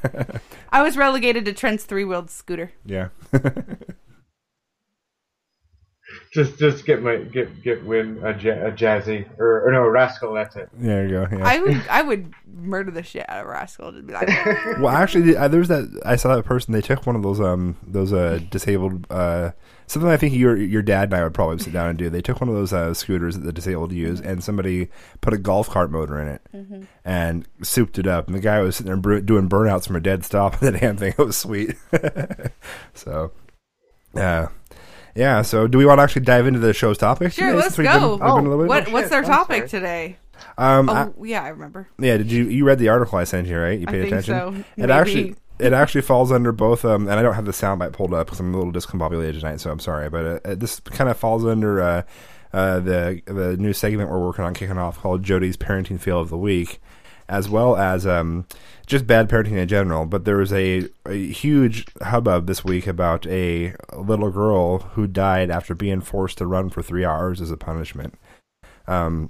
[0.71, 2.71] I was relegated to Trent's three-wheeled scooter.
[2.85, 3.09] yeah.
[6.33, 9.89] Just just get my get get win a, ja- a jazzy or, or no a
[9.89, 10.33] rascal.
[10.33, 10.69] That's it.
[10.73, 11.27] there you go.
[11.37, 11.43] Yeah.
[11.45, 13.91] I would I would murder the shit out of Rascal.
[13.91, 14.27] Just be like,
[14.79, 15.99] well, actually, I, there's that.
[16.05, 16.73] I saw that person.
[16.73, 19.51] They took one of those um those uh disabled uh
[19.87, 20.09] something.
[20.11, 22.09] I think your your dad and I would probably sit down and do.
[22.09, 24.89] They took one of those uh, scooters that the disabled use, and somebody
[25.21, 28.27] put a golf cart motor in it and souped it up.
[28.27, 30.61] And the guy was sitting there br- doing burnouts from a dead stop.
[30.61, 31.13] And the damn thing.
[31.17, 31.75] It was sweet.
[32.93, 33.31] so,
[34.15, 34.47] uh,
[35.15, 35.41] yeah.
[35.41, 37.33] So, do we want to actually dive into the show's topic?
[37.33, 38.11] sure, today, let's since been- go.
[38.11, 39.69] we've been a little bit- what what's shit, their topic sorry.
[39.69, 40.17] today?
[40.57, 41.87] Um, Oh, I- yeah, I remember.
[41.99, 43.79] Yeah, did you you read the article I sent you, right?
[43.79, 44.33] You I paid think attention.
[44.35, 44.49] so.
[44.59, 44.91] It Maybe.
[44.91, 48.27] actually it actually falls under both um and I don't have the soundbite pulled up
[48.27, 51.17] because I'm a little discombobulated tonight, so I'm sorry, but uh, uh, this kind of
[51.17, 52.03] falls under uh,
[52.53, 56.29] uh, the the new segment we're working on kicking off called Jody's parenting fail of
[56.29, 56.81] the week,
[57.27, 58.45] as well as um
[58.85, 60.05] just bad parenting in general.
[60.05, 65.51] But there was a, a huge hubbub this week about a little girl who died
[65.51, 68.17] after being forced to run for three hours as a punishment.
[68.87, 69.29] Um,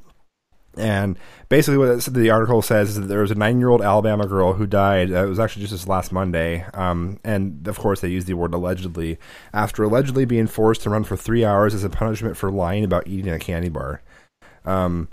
[0.77, 1.17] and
[1.49, 5.11] basically, what the article says is that there was a nine-year-old Alabama girl who died.
[5.11, 6.65] Uh, it was actually just this last Monday.
[6.73, 9.17] Um, and of course, they use the word allegedly
[9.53, 13.07] after allegedly being forced to run for three hours as a punishment for lying about
[13.07, 14.01] eating a candy bar.
[14.65, 15.09] Um,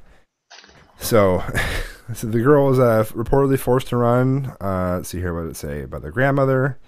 [0.99, 1.43] so,
[2.15, 4.57] so the girl was uh, reportedly forced to run.
[4.61, 6.79] Uh, let's see here what it say about their grandmother.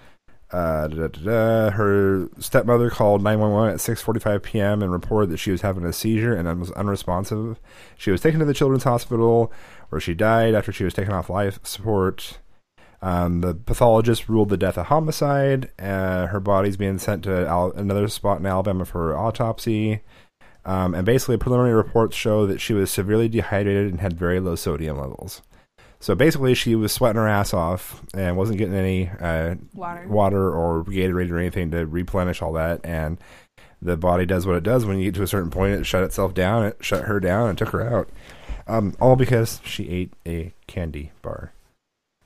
[0.53, 1.71] Uh, da, da, da.
[1.71, 4.83] Her stepmother called 911 at 6:45 p.m.
[4.83, 7.59] and reported that she was having a seizure and was unresponsive.
[7.97, 9.53] She was taken to the children's hospital,
[9.89, 12.39] where she died after she was taken off life support.
[13.03, 15.71] Um, the pathologist ruled the death a homicide.
[15.79, 20.03] Uh, her body's being sent to Al- another spot in Alabama for autopsy.
[20.65, 24.55] Um, and basically, preliminary reports show that she was severely dehydrated and had very low
[24.57, 25.43] sodium levels.
[25.99, 30.07] So basically, she was sweating her ass off and wasn't getting any uh, Water.
[30.09, 32.81] water or Gatorade or anything to replenish all that.
[32.85, 33.19] And
[33.81, 35.73] the body does what it does when you get to a certain point.
[35.75, 36.65] It shut itself down.
[36.67, 38.09] It shut her down and took her out.
[38.69, 41.53] Um, all because she ate a candy bar.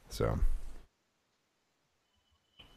[0.08, 0.40] So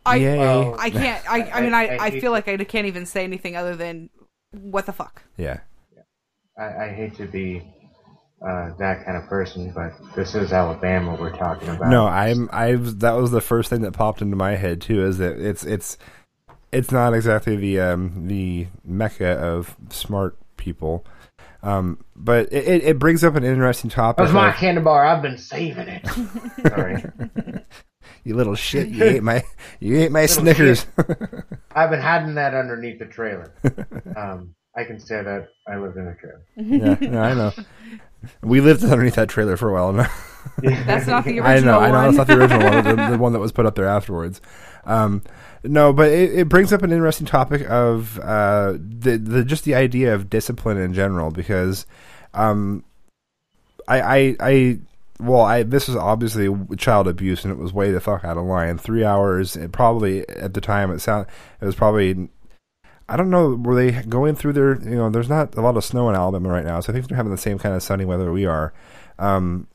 [0.06, 0.38] I Yay.
[0.38, 1.32] Well, I can't.
[1.32, 3.56] I I mean, I- I, I I feel to- like I can't even say anything
[3.56, 4.10] other than
[4.52, 5.24] what the fuck.
[5.38, 5.62] yeah,
[6.60, 7.64] I, I hate to be
[8.46, 11.90] uh, that kind of person, but this is Alabama we're talking about.
[11.90, 15.06] no, I'm I've that was the first thing that popped into my head too.
[15.06, 15.98] Is that it's it's
[16.72, 21.06] it's not exactly the um the mecca of smart people.
[21.62, 24.18] Um, but it, it, it brings up an interesting topic.
[24.18, 25.06] That's my of- candy bar.
[25.06, 26.06] I've been saving it.
[26.68, 27.04] Sorry,
[28.26, 28.90] you little shit!
[28.90, 29.44] You ate my
[29.80, 30.86] you ate my Snickers.
[31.74, 33.54] I've been hiding that underneath the trailer.
[34.18, 36.42] Um, I can say that I lived in a trailer.
[36.56, 37.52] yeah, yeah, I know.
[38.42, 40.10] We lived underneath that trailer for a while now.
[40.58, 41.46] That's not the original.
[41.46, 42.02] I original know, I know.
[42.12, 44.42] That's not the original one, the, the one that was put up there afterwards.
[44.86, 45.24] Um,
[45.64, 49.76] no, but it, it brings up an interesting topic of uh, the, the just the
[49.76, 51.86] idea of discipline in general, because
[52.34, 52.84] um,
[53.88, 54.80] I, I, I,
[55.20, 58.46] well, I this was obviously child abuse, and it was way the fuck out of
[58.46, 58.78] line.
[58.78, 61.28] Three hours, it probably at the time it sound
[61.62, 62.30] it was probably.
[63.14, 63.54] I don't know.
[63.56, 64.82] Were they going through their?
[64.82, 67.08] You know, there's not a lot of snow in Alabama right now, so I think
[67.08, 68.74] they're having the same kind of sunny weather we are.
[69.20, 69.68] Um,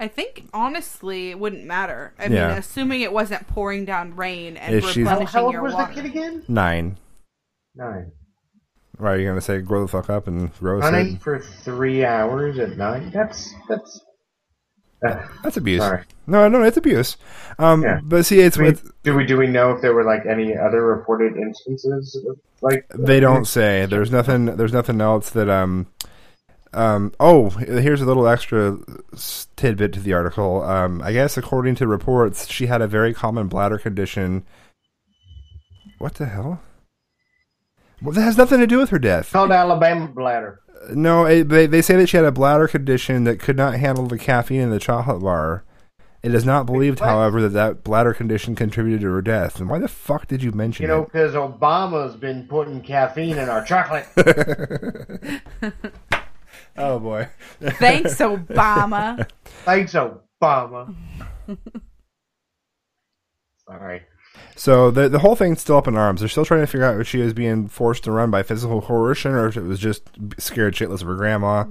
[0.00, 2.14] I think honestly, it wouldn't matter.
[2.18, 2.48] I Yeah.
[2.48, 5.74] mean, assuming it wasn't pouring down rain and If she's- How, how old your was
[5.74, 5.94] water.
[5.94, 6.42] the kid again?
[6.48, 6.96] nine.
[7.74, 8.12] Nine.
[8.98, 11.22] Right, you're gonna say grow the fuck up and grow a Running seed?
[11.22, 13.12] for three hours at night.
[13.12, 14.00] That's that's.
[15.00, 15.82] That's abuse.
[15.82, 16.02] Sorry.
[16.26, 17.16] No, no, it's abuse.
[17.58, 18.00] Um, Yeah.
[18.02, 20.56] but see, it's mean, with do we do we know if there were like any
[20.56, 23.86] other reported instances of, like they don't say.
[23.86, 24.46] There's nothing.
[24.56, 25.86] There's nothing else that um.
[26.72, 28.76] Um, oh, here's a little extra
[29.56, 30.62] tidbit to the article.
[30.62, 34.44] Um, I guess according to reports, she had a very common bladder condition.
[35.98, 36.60] What the hell?
[38.02, 39.32] Well, that has nothing to do with her death.
[39.32, 40.60] called Alabama bladder?
[40.90, 44.06] No, it, they they say that she had a bladder condition that could not handle
[44.06, 45.64] the caffeine in the chocolate bar.
[46.22, 47.08] It is not believed, What?
[47.08, 49.60] however, that that bladder condition contributed to her death.
[49.60, 53.48] And why the fuck did you mention You know, because Obama's been putting caffeine in
[53.48, 54.06] our chocolate.
[56.78, 57.28] Oh boy.
[57.60, 59.26] Thanks, Obama.
[59.64, 60.94] Thanks, Obama.
[63.68, 64.02] Sorry.
[64.58, 66.20] So the the whole thing's still up in arms.
[66.20, 68.80] They're still trying to figure out if she was being forced to run by physical
[68.80, 71.66] coercion or if it was just scared shitless of her grandma.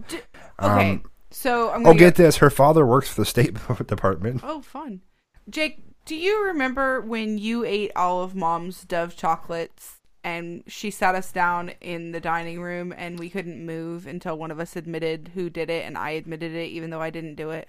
[0.62, 2.38] Okay, Um, so I'm oh, gonna get this!
[2.38, 3.56] Her father works for the State
[3.88, 4.42] Department.
[4.44, 5.02] Oh, fun.
[5.50, 11.16] Jake, do you remember when you ate all of Mom's Dove chocolates and she sat
[11.16, 15.32] us down in the dining room and we couldn't move until one of us admitted
[15.36, 17.68] who did it and I admitted it even though I didn't do it?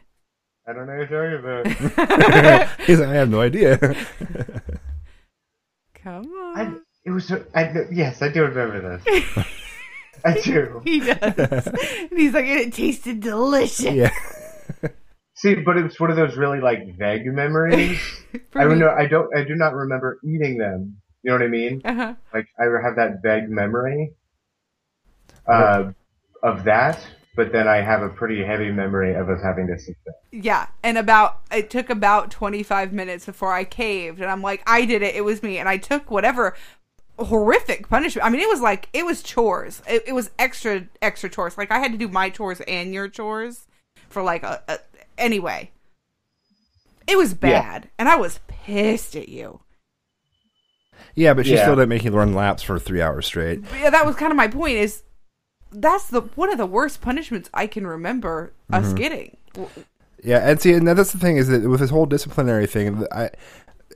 [0.68, 2.80] I don't know what you're talking about.
[2.86, 3.78] He's like, I have no idea.
[6.06, 6.56] Come on.
[6.56, 6.72] I,
[7.04, 7.32] it was.
[7.32, 9.46] I, yes, I do remember this.
[10.24, 10.80] I do.
[10.84, 11.66] He does.
[11.66, 13.92] and he's like, it tasted delicious.
[13.92, 14.10] yeah.
[15.34, 18.00] See, but it's one of those really like vague memories.
[18.54, 18.88] I don't know.
[18.88, 19.36] I don't.
[19.36, 20.98] I do not remember eating them.
[21.24, 21.82] You know what I mean?
[21.84, 22.14] Uh-huh.
[22.32, 24.12] Like I have that vague memory
[25.44, 25.90] uh,
[26.40, 27.04] of that,
[27.36, 30.14] but then I have a pretty heavy memory of us having to sit there.
[30.32, 34.84] Yeah, and about it took about 25 minutes before I caved and I'm like, I
[34.86, 35.14] did it.
[35.14, 36.54] It was me and I took whatever
[37.18, 38.26] horrific punishment.
[38.26, 39.82] I mean, it was like it was chores.
[39.88, 41.56] It, it was extra extra chores.
[41.56, 43.66] Like I had to do my chores and your chores
[44.08, 44.78] for like a, a
[45.18, 45.70] anyway.
[47.06, 47.36] It was Yeah.
[47.38, 49.60] bad and I was pissed at you.
[51.14, 51.62] Yeah, but she Yeah.
[51.62, 53.60] still didn't make you run laps for three hours straight.
[53.80, 55.02] Yeah, that was kind of my point is
[55.72, 58.96] that's the one of the worst punishments I can remember us Mhm.
[58.96, 59.36] getting.
[60.22, 63.30] Yeah, and see, and that's the thing is that with this whole disciplinary thing, I,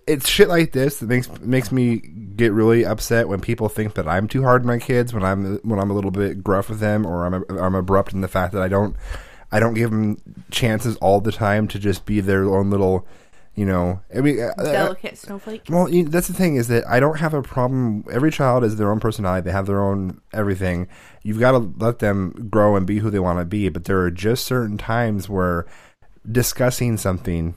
[0.06, 1.96] it's shit like this that makes makes me
[2.36, 5.56] get really upset when people think that I'm too hard on my kids when I'm
[5.58, 8.52] when I'm a little bit gruff with them or I'm I'm abrupt in the fact
[8.54, 8.96] that I don't
[9.52, 10.16] I don't give them
[10.50, 13.04] chances all the time to just be their own little,
[13.54, 14.00] you know.
[14.14, 15.62] I mean, uh, uh, Delicate snowflake.
[15.68, 18.04] well, you, that's the thing is that I don't have a problem.
[18.10, 19.44] Every child is their own personality.
[19.44, 20.88] They have their own everything.
[21.22, 23.68] You've got to let them grow and be who they want to be.
[23.68, 25.66] But there are just certain times where
[26.30, 27.54] discussing something,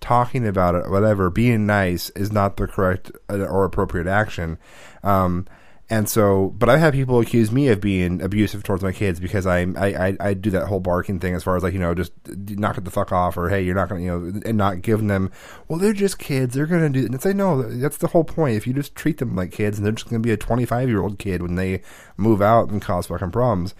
[0.00, 4.58] talking about it, whatever, being nice is not the correct uh, or appropriate action.
[5.02, 5.46] Um,
[5.94, 9.46] and so, but I've had people accuse me of being abusive towards my kids because
[9.46, 12.10] I, I, I, do that whole barking thing as far as like, you know, just
[12.26, 14.82] knock it the fuck off or, hey, you're not going to, you know, and not
[14.82, 15.30] giving them,
[15.68, 16.54] well, they're just kids.
[16.54, 18.56] They're going to do, and it's like, no, that's the whole point.
[18.56, 20.88] If you just treat them like kids and they're just going to be a 25
[20.88, 21.80] year old kid when they
[22.16, 23.72] move out and cause fucking problems.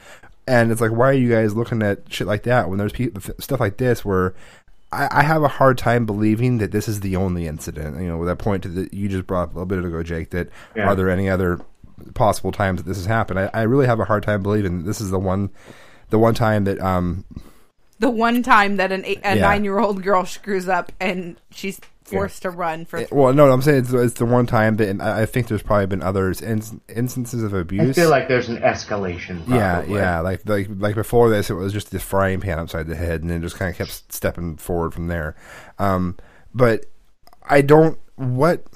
[0.46, 3.20] And it's like, why are you guys looking at shit like that when there's people,
[3.40, 4.36] stuff like this where
[4.92, 8.00] I, I have a hard time believing that this is the only incident.
[8.00, 10.02] You know, with that point to that you just brought up a little bit ago,
[10.04, 10.30] Jake.
[10.30, 10.88] That Yeah.
[10.88, 11.60] are there any other
[12.14, 13.38] possible times that this has happened?
[13.40, 15.50] I, I really have a hard time believing that this is the one,
[16.10, 17.24] the one time that um
[17.98, 19.42] the one time that an eight, a Yeah.
[19.42, 23.50] nine year old girl screws up and she's forced to run for it- well, no,
[23.50, 26.02] I'm saying it's, it's the one time that and I I think there's probably been
[26.02, 26.60] others in,
[26.94, 27.90] instances of abuse.
[27.90, 29.48] I feel like there's an escalation.
[29.48, 30.20] Yeah, yeah.
[30.20, 33.30] Like like like before this, it was just the frying pan upside the head, and
[33.30, 35.34] then just kind of kept stepping forward from there.
[35.78, 36.18] Um,
[36.52, 36.84] but
[37.48, 38.66] I don't what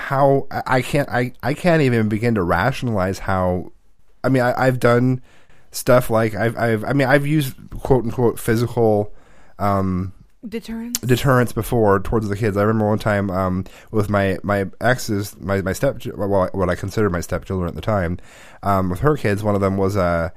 [0.00, 3.72] how I, can't I I can't even begin to rationalize how.
[4.24, 5.22] I mean, I, I've done
[5.70, 9.12] stuff like I've I've I mean I've used quote unquote physical.
[9.58, 10.14] Um,
[10.48, 10.98] deterrence.
[11.00, 12.56] deterrence before towards the kids.
[12.56, 16.74] I remember one time um, with my my exes, my my step, well, what I
[16.74, 18.18] considered my stepchildren at the time,
[18.62, 19.42] um, with her kids.
[19.42, 20.30] One of them was uh,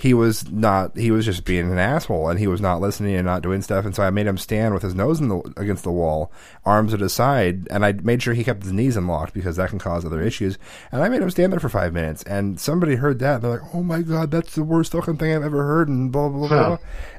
[0.00, 3.26] he was not he was just being an asshole and he was not listening and
[3.26, 3.84] not doing stuff.
[3.84, 6.32] And so I made him stand with his nose in the, against the wall,
[6.64, 9.68] arms at his side, and I made sure he kept his knees unlocked because that
[9.68, 10.56] can cause other issues.
[10.90, 12.22] And I made him stand there for five minutes.
[12.22, 15.36] And somebody heard that and they're like, "Oh my god, that's the worst fucking thing
[15.36, 16.48] I've ever heard." And blah blah blah.
[16.48, 16.76] Huh.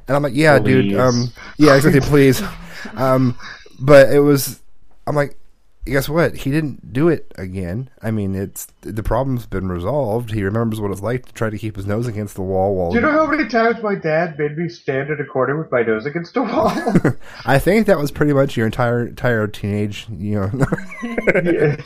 [0.07, 0.95] And I'm like, "Yeah, dude.
[0.95, 2.01] Um, yeah, exactly.
[2.01, 2.41] Please."
[2.95, 3.38] um,
[3.79, 4.59] but it was.
[5.05, 5.38] I'm like,
[5.86, 6.36] guess what?
[6.36, 7.89] He didn't do it again.
[8.01, 10.32] I mean, it's the problem's been resolved.
[10.32, 12.89] He remembers what it's like to try to keep his nose against the wall while.
[12.91, 15.71] Do you know how many times my dad made me stand in a corner with
[15.71, 16.71] my nose against a wall?
[17.45, 20.49] I think that was pretty much your entire entire teenage, you know,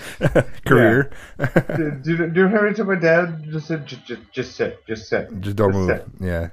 [0.66, 1.12] career.
[1.76, 4.22] do, do, you- do you know how many times my dad just said, just, just,
[4.32, 5.90] just sit, just sit, Just don't move.
[5.90, 6.06] sit.
[6.20, 6.50] Yeah.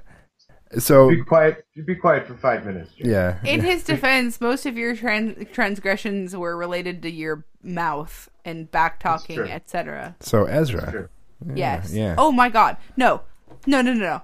[0.79, 1.65] So Be quiet.
[1.85, 2.91] Be quiet for five minutes.
[2.93, 3.09] Jim.
[3.09, 3.39] yeah.
[3.45, 8.99] In his defense, most of your trans- transgressions were related to your mouth and back
[8.99, 10.15] talking, etc.
[10.19, 10.91] So Ezra.
[10.91, 11.09] True.
[11.55, 11.93] Yes.
[11.93, 12.15] Yeah.
[12.17, 12.77] Oh my god.
[12.97, 13.21] No.
[13.65, 14.21] No, no, no, no.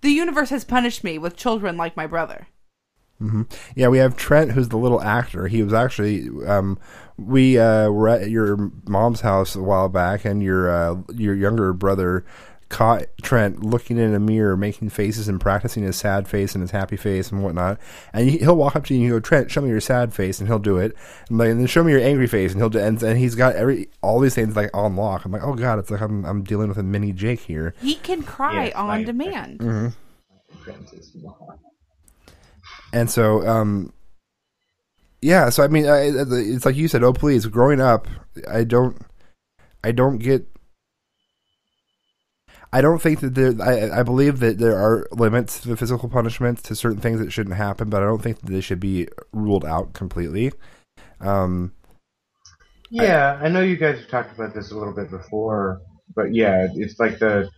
[0.00, 2.46] The universe has punished me with children like my brother.
[3.18, 3.42] hmm
[3.74, 5.48] Yeah, we have Trent, who's the little actor.
[5.48, 6.78] He was actually um,
[7.16, 11.72] we uh, were at your mom's house a while back, and your uh, your younger
[11.72, 12.24] brother
[12.68, 16.70] caught Trent looking in a mirror, making faces and practicing his sad face and his
[16.70, 17.78] happy face and whatnot.
[18.12, 20.12] And he- he'll walk up to you and you go, "Trent, show me your sad
[20.12, 20.94] face," and he'll do it.
[21.30, 22.78] And, like, and then show me your angry face, and he'll do.
[22.78, 25.24] And, and he's got every all these things like on lock.
[25.24, 27.74] I'm like, oh god, it's like I'm I'm dealing with a mini Jake here.
[27.80, 29.60] He can cry Yes, on I- demand.
[29.60, 29.88] hmm
[32.92, 33.92] And so, um,
[35.20, 35.50] yeah.
[35.50, 37.02] So I mean, I, it's like you said.
[37.02, 37.46] Oh, please.
[37.46, 38.06] Growing up,
[38.48, 39.00] I don't,
[39.84, 40.46] I don't get.
[42.72, 43.54] I don't think that there.
[43.62, 47.32] I, I believe that there are limits to the physical punishments to certain things that
[47.32, 50.52] shouldn't happen, but I don't think that they should be ruled out completely.
[51.20, 51.72] Um,
[52.90, 55.80] Yeah, I know you guys have talked about this a little bit before,
[56.14, 57.50] but yeah, it's like the,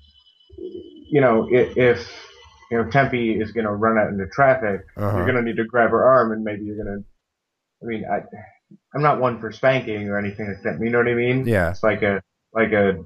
[0.57, 2.09] you know, i- if
[2.71, 5.17] you know Tempe is going to run out into traffic, Uh-huh.
[5.17, 7.05] you're going to need to grab her arm, and maybe you're going to.
[7.83, 8.21] I mean, I,
[8.95, 10.79] I'm not one for spanking or anything like that.
[10.85, 11.47] You know what I mean?
[11.47, 11.71] Yeah.
[11.71, 13.03] It's like a like a,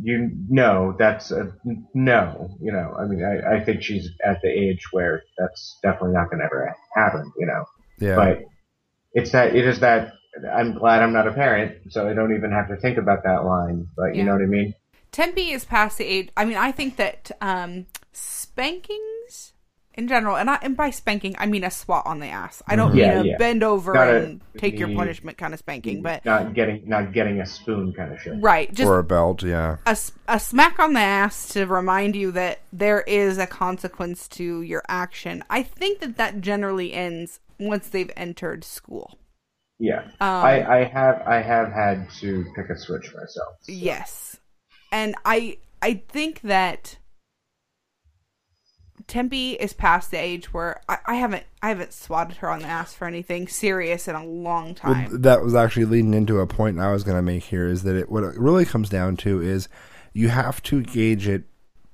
[0.00, 1.52] you know, that's a
[1.94, 2.48] no.
[2.60, 6.30] You know, I mean, I, I think she's at the age where that's definitely not
[6.30, 7.32] going to ever happen.
[7.38, 7.64] You know.
[7.98, 8.14] yeah.
[8.16, 8.42] But
[9.12, 10.12] it's that it is that
[10.54, 13.44] I'm glad I'm not a parent, so I don't even have to think about that
[13.44, 13.88] line.
[13.96, 14.24] But you Yeah.
[14.26, 14.74] know what I mean?
[15.10, 16.28] Tempe is past the age.
[16.36, 19.00] I mean, I think that um, spankings
[19.98, 22.62] in general, and I and by spanking I mean a swat on the ass.
[22.68, 23.36] I don't Yeah, mean a yeah.
[23.36, 27.40] bend over Gotta and take your punishment kind of spanking, but Not getting not getting
[27.40, 28.34] a spoon kind of shit.
[28.40, 29.42] right, just or a belt.
[29.42, 29.78] Yeah.
[29.86, 34.62] A, a smack on the ass to remind you that there is a consequence to
[34.62, 35.42] your action.
[35.50, 39.18] I think that that generally ends once they've entered school.
[39.80, 40.02] Yeah.
[40.20, 43.56] Um, I, I have I have had to pick a switch myself.
[43.66, 44.36] Yes.
[44.92, 46.97] And I I think that
[49.08, 52.66] Tempe is past the age where I, I haven't I haven't swatted her on the
[52.66, 55.22] ass for anything serious in a long Well, time.
[55.22, 57.96] that was actually leading into a point I was going to make here is that
[57.96, 59.68] it, what it really comes down to is
[60.12, 61.44] you have to gauge it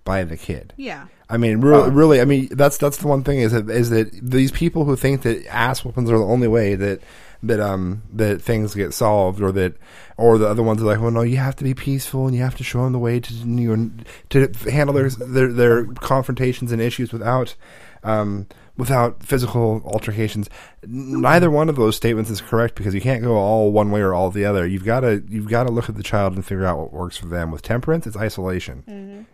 [0.05, 0.75] by the kid.
[0.77, 1.07] yeah.
[1.31, 4.11] I mean, really, really, I mean, that's that's the one thing is that is that
[4.13, 7.01] these people who think that ass whoopings are the only way that
[7.47, 9.77] that um that things get solved, or that
[10.17, 12.43] or the other ones are like, well, no, you have to be peaceful and you
[12.43, 13.91] have to show them the way to you know,
[14.31, 17.55] to handle their their their confrontations and issues without
[18.03, 20.51] um without physical altercations.
[20.87, 24.15] Neither one of those statements is correct because you can't go all one way or
[24.15, 24.67] all the other.
[24.67, 27.17] You've got to you've got to look at the child and figure out what works
[27.17, 27.51] for them.
[27.51, 28.83] With temperance, it's isolation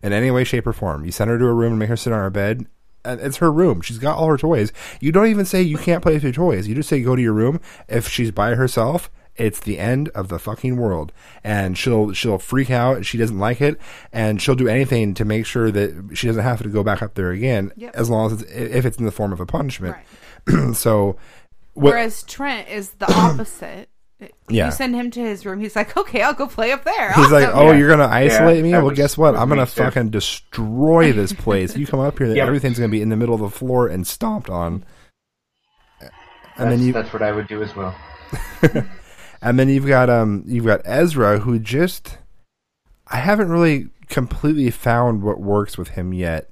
[0.03, 1.05] in any way, shape, or form.
[1.05, 2.67] You send her to a room and make her sit on her bed.
[3.05, 3.81] And it's her room.
[3.81, 4.73] She's got all her toys.
[5.01, 6.69] You don't even say you can't play with your toys.
[6.69, 7.61] You just say go to your room.
[7.89, 11.13] If she's by herself, it's the end of the fucking world.
[11.43, 13.07] And she'll she'll freak out.
[13.07, 13.81] She doesn't like it,
[14.13, 17.15] and she'll do anything to make sure that she doesn't have to go back up
[17.15, 17.73] there again.
[17.77, 17.97] Yep.
[17.97, 19.97] As long as it's, if it's in the form of a punishment.
[20.47, 20.75] Right.
[20.77, 21.17] so,
[21.75, 23.90] what, Whereas Trent is the opposite.
[24.49, 24.67] Yeah.
[24.67, 25.61] You send him to his room.
[25.61, 27.13] He's like, okay, I'll go play up there.
[27.15, 27.59] He's like, Awesome.
[27.69, 28.73] "Oh, you're gonna isolate Yeah, me?
[28.73, 29.35] Well, was- guess what?
[29.37, 29.83] I'm gonna me too.
[29.83, 31.77] fucking destroy this place.
[31.77, 32.47] you come up here, Yep.
[32.47, 34.85] everything's gonna be in the middle of the floor and stomped on."
[36.01, 36.11] And
[36.57, 37.95] That's, then you, that's what I would do as well.
[39.43, 42.19] and then you've got um, you've got Ezra, who just,
[43.07, 46.51] I haven't really completely found what works with him yet.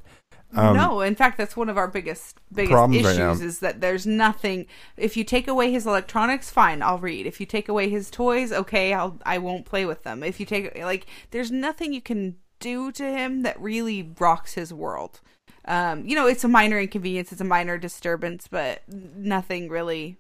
[0.59, 3.33] Um, no, in fact, that's one of our biggest biggest right issues now.
[3.33, 4.67] is that there's nothing.
[4.97, 7.27] If you take away his electronics, fine, I'll read.
[7.27, 10.23] If you take away his toys, okay, I'll I won't play with them.
[10.23, 14.73] If you take like, there's nothing you can do to him that really rocks his
[14.75, 15.21] world.
[15.65, 20.17] Um, you know, it's a minor inconvenience, it's a minor disturbance, but nothing really.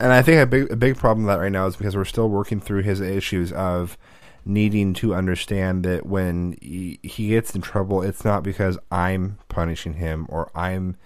[0.00, 2.04] And I think a big a big problem with that right now is because we're
[2.04, 3.98] still working through his issues of
[4.44, 9.94] needing to understand that when he, he gets in trouble, it's not because I'm punishing
[9.94, 10.96] him or I'm,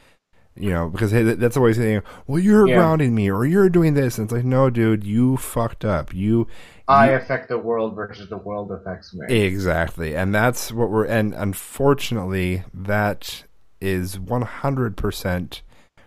[0.56, 2.76] you know, because that's always saying, "Well, you're Yeah.
[2.76, 6.12] grounding me or you're doing this," and it's like, "No, dude, you fucked up.
[6.12, 6.46] You."
[6.88, 9.26] I you- affect the world versus the world affects me.
[9.44, 10.16] Exactly.
[10.16, 13.44] And that's what we're and unfortunately that
[13.80, 15.60] is 100%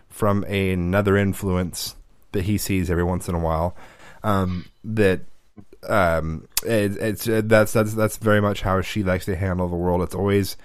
[0.08, 1.96] from another influence
[2.32, 3.74] that he sees every once in a while
[4.22, 5.20] um that
[5.88, 10.02] um it, it's that's that's that's very much how she likes to handle the world.
[10.02, 10.56] It's always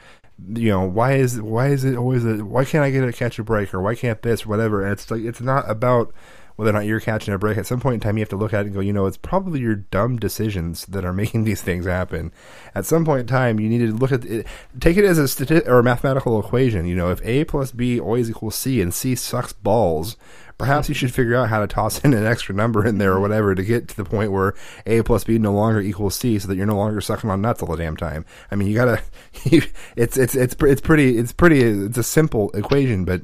[0.53, 3.39] you know why is why is it always a, why can't i get a catch
[3.39, 4.83] a break or why can't this whatever?
[4.83, 6.13] And it's like it's not about
[6.57, 8.35] whether or not you're catching a break at some point in time you have to
[8.35, 11.45] look at it and go you know it's probably your dumb decisions that are making
[11.45, 12.31] these things happen.
[12.75, 14.45] At some point in time you need to look at it
[14.79, 16.85] take it as a stati- or a mathematical equation.
[16.85, 20.17] You know if a plus b always equals c and c sucks balls
[20.57, 23.19] perhaps you should figure out how to toss in an extra number in there or
[23.19, 24.55] whatever to get to the point where
[24.85, 27.61] a plus b no longer equals c so that you're no longer sucking on nuts
[27.61, 28.25] all the damn time.
[28.51, 29.01] I mean you gotta
[29.45, 33.21] it's it's it's it's pretty it's pretty it's a simple equation but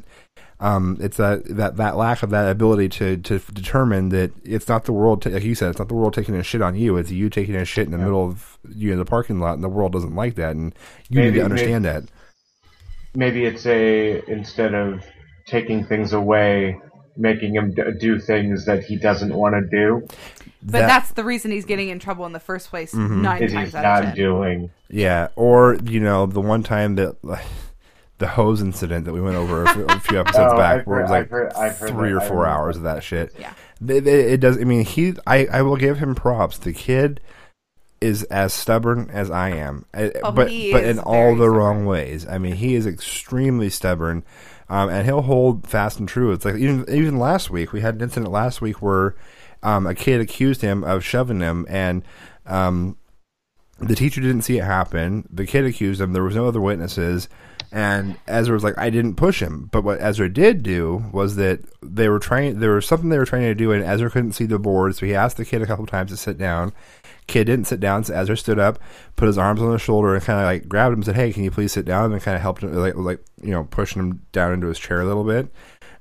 [0.63, 4.85] um, it's that, that that lack of that ability to to determine that it's not
[4.85, 6.95] the world, ta- like you said, it's not the world taking a shit on you.
[6.97, 9.63] It's you taking a shit in the middle of you in the parking lot, and
[9.63, 10.73] the world doesn't like that, and
[11.09, 12.03] you need to understand maybe- that.
[13.15, 15.03] Maybe it's a instead of
[15.45, 16.79] taking things away,
[17.17, 20.07] making him do things that he doesn't want to do.
[20.63, 22.93] But That- that's the reason he's getting in trouble in the first place.
[22.93, 23.21] Mhm.
[23.21, 24.15] Nine times he's out of not ten.
[24.15, 24.69] doing.
[24.89, 27.17] Yeah, or you know, the one time that
[28.19, 30.87] the hose incident that we went over a few, a few episodes Oh, back, I've
[30.87, 32.17] where it was like I've heard- I've heard three that.
[32.17, 33.33] or four hours of that shit.
[33.39, 33.53] Yeah.
[33.85, 34.57] It, it, it does.
[34.59, 35.13] I mean, he.
[35.27, 36.57] I, I will give him props.
[36.57, 37.19] The kid
[37.99, 41.37] is as stubborn as I am, Uh, Oh, but he but is in all very
[41.39, 42.25] the wrong ways.
[42.27, 44.23] I mean, he is extremely stubborn,
[44.69, 46.31] um, and he'll hold fast and true.
[46.31, 49.15] It's like even even last week we had an incident last week where
[49.63, 52.03] um, a kid accused him of shoving him, and
[52.45, 52.97] um,
[53.79, 55.27] the teacher didn't see it happen.
[55.31, 56.13] The kid accused him.
[56.13, 57.27] There was no other witnesses.
[57.73, 59.67] And Ezra was like, I didn't push him.
[59.71, 63.25] But what Ezra did do was that they were trying, there was something they were
[63.25, 64.95] trying to do, and Ezra couldn't see the board.
[64.95, 66.71] So he asked the kid a couple times to sit down.
[67.25, 68.77] Kid didn't sit down, so Ezra stood up,
[69.15, 71.33] put his arms on his shoulder, and kind of like grabbed him and said, Hey,
[71.33, 72.13] can you please sit down?
[72.13, 75.01] And kind of helped him, like, like, you know, pushing him down into his chair
[75.01, 75.47] a little bit.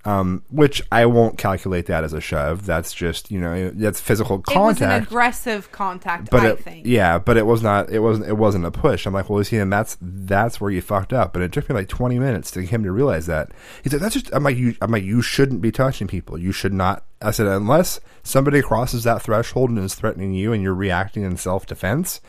[0.05, 2.67] Um, which I won't calculate that as a shove.
[2.67, 4.57] That's just, you know, that's physical contact.
[4.57, 6.87] It was an aggressive contact, but I it, think.
[6.87, 7.89] yeah, but it was not.
[7.89, 8.29] It wasn't.
[8.29, 9.07] It wasn't a push.
[9.07, 11.37] I'm like, well, see, and that's that's where you fucked up.
[11.37, 13.53] And it took me like 20 minutes to him to realize that.
[13.85, 14.75] He said, "That's just." I'm like, you.
[14.83, 16.37] I'm like, you shouldn't be touching people.
[16.37, 17.05] You should not.
[17.21, 21.37] I said, unless somebody crosses that threshold and is threatening you, and you're reacting in
[21.37, 22.21] self defense,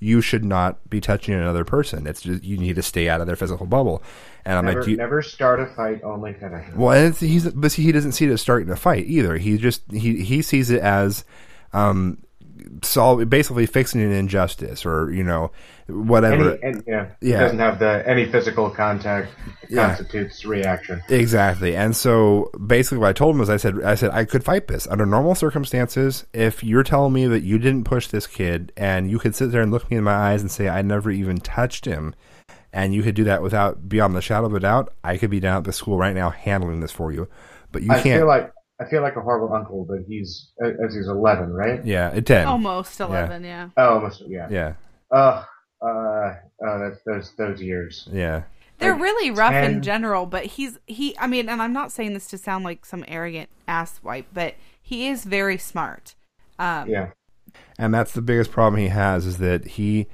[0.00, 2.06] you should not be touching another person.
[2.06, 4.02] It's just you need to stay out of their physical bubble.
[4.44, 7.48] And I'm never, like, do you, never start a fight, only finish well, and he's
[7.50, 9.36] but see, he doesn't see it as starting a fight either.
[9.36, 11.24] He just he he sees it as
[11.74, 12.18] um
[12.82, 15.52] solve basically fixing an injustice or you know
[15.90, 16.52] whatever.
[16.62, 17.36] Any, and, yeah, Yeah.
[17.36, 19.28] It doesn't have the any physical contact
[19.68, 19.86] Yeah.
[19.88, 21.02] constitutes reaction.
[21.08, 21.76] Exactly.
[21.76, 24.68] And so basically what I told him was I said I said I could fight
[24.68, 29.10] this under normal circumstances if you're telling me that you didn't push this kid and
[29.10, 31.38] you could sit there and look me in my eyes and say I never even
[31.38, 32.14] touched him
[32.72, 35.40] and you could do that without beyond the shadow of a doubt, I could be
[35.40, 37.28] down at the school right now handling this for you.
[37.72, 40.94] But you I can't feel like I feel like a horrible uncle, but he's as
[40.94, 41.84] he's eleven, right?
[41.84, 42.46] Yeah, at ten.
[42.46, 43.68] Almost 11, yeah.
[43.76, 44.48] Oh, almost yeah.
[44.50, 44.72] Yeah.
[45.10, 45.44] Oh,
[45.82, 46.34] uh,
[46.66, 48.08] oh, that's those those years.
[48.12, 48.42] Yeah.
[48.78, 51.16] They're Like, really rough in general, but he's he.
[51.18, 55.08] I mean, and I'm not saying this to sound like some arrogant asswipe, but he
[55.08, 56.14] is very smart.
[56.58, 57.10] Um, Yeah.
[57.78, 60.06] And that's the biggest problem he has is that he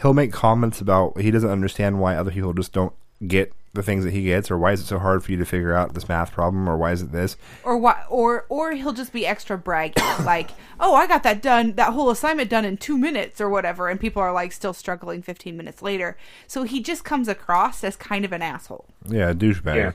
[0.00, 2.92] he'll make comments about he doesn't understand why other people just don't
[3.26, 5.44] get the things that he gets or why is it so hard for you to
[5.44, 7.36] figure out this math problem or why is it this?
[7.64, 8.04] Or why?
[8.08, 12.10] Or or he'll just be extra bragging, like, "Oh, I got that done, that whole
[12.10, 15.80] assignment done in two minutes or whatever," and people are like still struggling 15 minutes
[15.80, 16.16] later.
[16.46, 18.86] So he just comes across as kind of an asshole.
[19.06, 19.76] Yeah, a douchebag.
[19.76, 19.92] Yeah.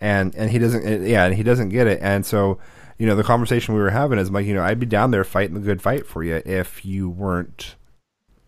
[0.00, 2.00] And and he doesn't yeah, and he doesn't get it.
[2.02, 2.58] And so,
[2.98, 5.24] you know, the conversation we were having is like, you know, I'd be down there
[5.24, 7.76] fighting the good fight for you if you weren't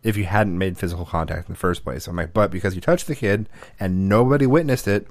[0.06, 2.06] if you hadn't made physical contact in the first place.
[2.06, 3.48] I'm like, but because you touched the kid
[3.80, 5.08] and nobody witnessed it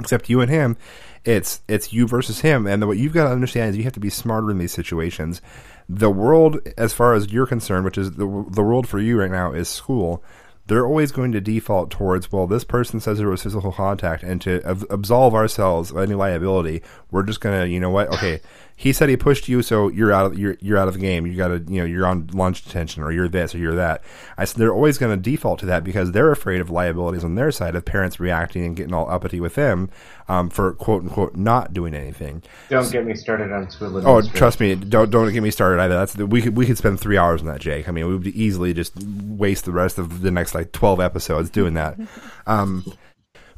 [0.00, 0.76] except you and him,
[1.24, 2.66] it's it's you versus him.
[2.66, 5.40] And what you've got to understand is you have to be smarter in these situations.
[5.88, 9.30] The world, as far as you're concerned, which is the the world for you right
[9.30, 10.24] now, is school.
[10.66, 14.40] They're always going to default towards, well, this person says there was physical contact, and
[14.42, 18.08] to ab- absolve ourselves of any liability, we're just gonna, you know what?
[18.08, 18.40] Okay,
[18.80, 21.26] he said he pushed you, so you're out of you're you're out of the game.
[21.26, 24.02] You got to, you know, you're on lunch detention, or you're this, or you're that.
[24.38, 27.34] I said they're always going to default to that because they're afraid of liabilities on
[27.34, 29.90] their side of parents reacting and getting all uppity with them
[30.28, 32.42] um, for quote unquote not doing anything.
[32.70, 34.00] Don't get me started on school.
[34.08, 35.96] Oh, trust me, don't don't get me started either.
[35.96, 37.86] That's the, we could we could spend three hours on that, Jake.
[37.86, 41.50] I mean, we would easily just waste the rest of the next like twelve episodes
[41.50, 41.98] doing that.
[42.46, 42.84] Um,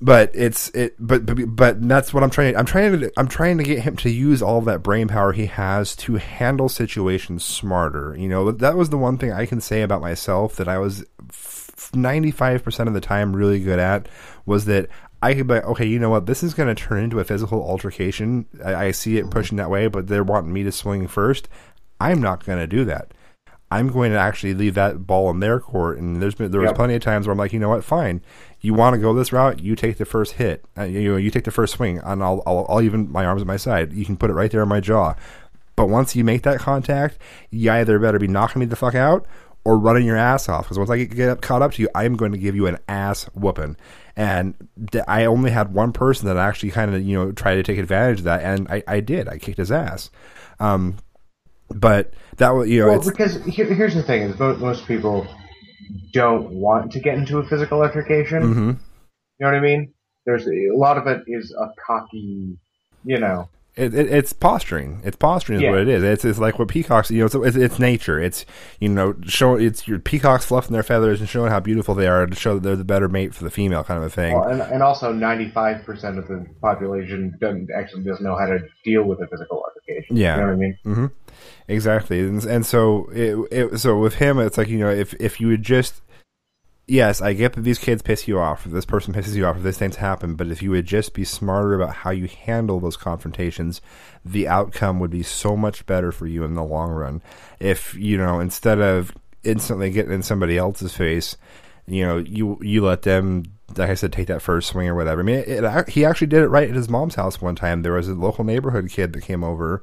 [0.03, 2.57] but it's it, but but but that's what I'm trying.
[2.57, 5.47] I'm trying to I'm trying to get him to use all that brain power he
[5.47, 8.17] has to handle situations smarter.
[8.19, 11.05] You know, that was the one thing I can say about myself that I was
[11.95, 14.09] ninety five percent of the time really good at
[14.45, 14.89] was that
[15.23, 16.27] I could be like, okay, you know what?
[16.27, 18.47] This is going to turn into a physical altercation.
[18.65, 21.49] I, I see it pushing that way, but they're wanting me to swing first.
[22.01, 23.13] I'm not going to do that.
[23.71, 25.99] I'm going to actually leave that ball in their court.
[25.99, 26.77] And there's been there was Yep.
[26.77, 27.85] plenty of times where I'm like, you know what?
[27.85, 28.21] Fine.
[28.63, 29.61] You want to go this route?
[29.61, 30.65] You take the first hit.
[30.79, 33.43] Uh, you know, you take the first swing, and I'll, I'll I'll even my arms
[33.43, 33.93] at my side.
[33.93, 35.15] You can put it right there on my jaw.
[35.75, 37.19] But once you make that contact,
[37.51, 39.27] you either better be knocking me the fuck out
[39.65, 40.65] or running your ass off.
[40.65, 42.67] Because once I get, get up, caught up to you, I'm going to give you
[42.67, 43.77] an ass whooping.
[44.17, 44.55] And
[45.09, 48.19] I only had one person that actually kind of you know tried to take advantage
[48.19, 49.29] of that, and I, I did.
[49.29, 50.11] I kicked his ass.
[50.61, 50.99] Um,
[51.71, 55.27] but that was you know well, because here, here's the thing: is mo- most people
[56.13, 58.43] don't want to get into a physical altercation.
[58.43, 58.67] Mhm.
[59.39, 59.93] You know what I mean?
[60.27, 62.57] There's a lot of it is a cocky,
[63.05, 63.49] you know.
[63.75, 65.01] It, it, it's posturing.
[65.03, 65.71] It's posturing is Yeah.
[65.71, 66.03] what it is.
[66.03, 67.11] It's, it's like what peacocks.
[67.11, 68.21] You know, it's, it's, it's nature.
[68.21, 68.45] It's
[68.81, 72.27] you know, show it's your peacocks fluffing their feathers and showing how beautiful they are
[72.27, 74.39] to show that they're the better mate for the female, kind of a thing.
[74.39, 79.05] Well, and, and also, 95% of the population doesn't actually doesn't know how to deal
[79.05, 80.17] with a physical altercation.
[80.17, 80.35] Yeah.
[80.37, 80.79] You know what I mean?
[80.85, 81.07] hmm
[81.69, 85.41] Exactly, and, and so it, it, so with him, it's like you know, if if
[85.41, 86.03] you would just
[86.87, 89.63] yes, I get that these kids piss you off, this person pisses you off, if
[89.63, 92.97] these things happen, but if you would just be smarter about how you handle those
[92.97, 93.81] confrontations,
[94.25, 97.23] the outcome would be so much better for you in the long run.
[97.61, 99.13] If, you know, instead of
[99.45, 101.37] instantly getting in somebody else's face,
[101.87, 103.45] you know, you you let them,
[103.77, 105.21] like I said, take that first swing or whatever.
[105.21, 107.83] I mean, it, it, he actually did it right at his mom's house one time.
[107.83, 109.83] There was a local neighborhood kid that came over,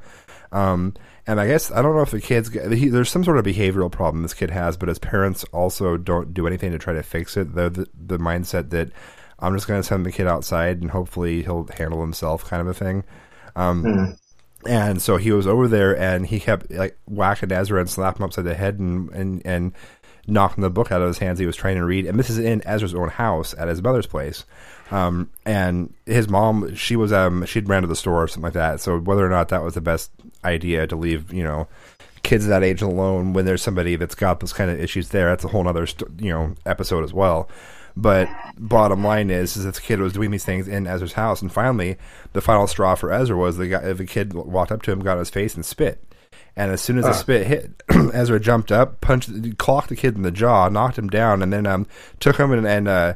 [0.51, 0.93] um,
[1.27, 3.91] and I guess I don't know if the kids he, there's some sort of behavioral
[3.91, 7.37] problem this kid has, but his parents also don't do anything to try to fix
[7.37, 7.53] it.
[7.53, 8.91] They're the, the mindset that
[9.39, 12.67] I'm just going to send the kid outside and hopefully he'll handle himself, kind of
[12.67, 13.03] a thing.
[13.55, 14.17] Um, Mhm.
[14.65, 18.25] And so he was over there, and he kept like whacking Ezra and slapping him
[18.25, 19.71] upside the head, and and and
[20.27, 22.05] knocking the book out of his hands he was trying to read.
[22.05, 24.43] And this is in Ezra's own house at his mother's place.
[24.91, 28.53] Um, and his mom, she was um, she'd ran to the store or something like
[28.53, 28.81] that.
[28.81, 30.11] So whether or not that was the best
[30.43, 31.67] idea to leave, you know,
[32.23, 35.43] kids that age alone when there's somebody that's got those kind of issues there, that's
[35.43, 37.49] a whole other st- you know episode as well.
[37.95, 41.51] But bottom line is, is this kid was doing these things in Ezra's house, and
[41.51, 41.97] finally,
[42.33, 45.13] the final straw for Ezra was the guy, the kid walked up to him, got
[45.13, 46.01] in his face, and spit.
[46.55, 47.13] And as soon as the Ah.
[47.13, 47.83] spit hit,
[48.13, 51.65] Ezra jumped up, punched, clocked the kid in the jaw, knocked him down, and then
[51.65, 51.87] um,
[52.19, 53.13] took him and, and uh,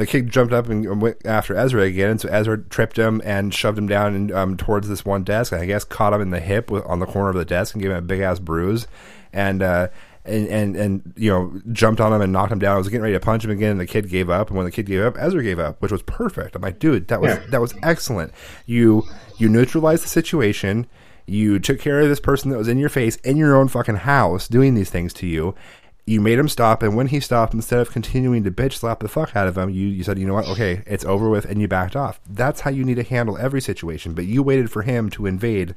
[0.00, 2.10] the kid jumped up and went after Ezra again.
[2.10, 5.52] And so Ezra tripped him and shoved him down and, um, towards this one desk.
[5.52, 7.74] And I guess caught him in the hip with, on the corner of the desk
[7.74, 8.86] and gave him a big ass bruise.
[9.32, 9.88] And uh,
[10.24, 12.74] and, and and you know jumped on him and knocked him down.
[12.74, 14.48] I was getting ready to punch him again, and the kid gave up.
[14.48, 16.54] And when the kid gave up, Ezra gave up, which was perfect.
[16.56, 17.42] I'm like, dude, that was Yeah.
[17.50, 18.32] that was excellent.
[18.66, 19.04] You
[19.38, 20.86] you neutralized the situation.
[21.26, 23.96] You took care of this person that was in your face in your own fucking
[23.96, 25.54] house doing these things to you.
[26.06, 29.08] You made him stop, and when he stopped, instead of continuing to bitch slap the
[29.08, 31.60] fuck out of him, you, you said, you know what, okay, it's over with, and
[31.60, 32.20] you backed off.
[32.28, 34.14] That's how you need to handle every situation.
[34.14, 35.76] But you waited for him to invade.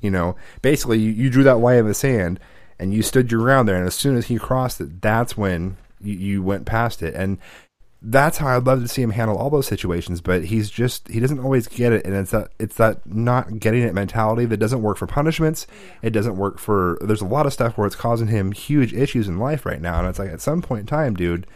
[0.00, 2.38] You know, basically, you, you drew that line in the sand,
[2.78, 3.76] and you stood your ground there.
[3.76, 7.14] And as soon as he crossed it, that's when you, you went past it.
[7.14, 7.38] And
[8.06, 11.20] that's how I'd love to see him handle all those situations, but he's just he
[11.20, 14.82] doesn't always get it, and it's that it's that not getting it mentality that doesn't
[14.82, 15.66] work for punishments.
[16.02, 19.26] It doesn't work for there's a lot of stuff where it's causing him huge issues
[19.26, 21.46] in life right now, and it's like at some point in time, dude,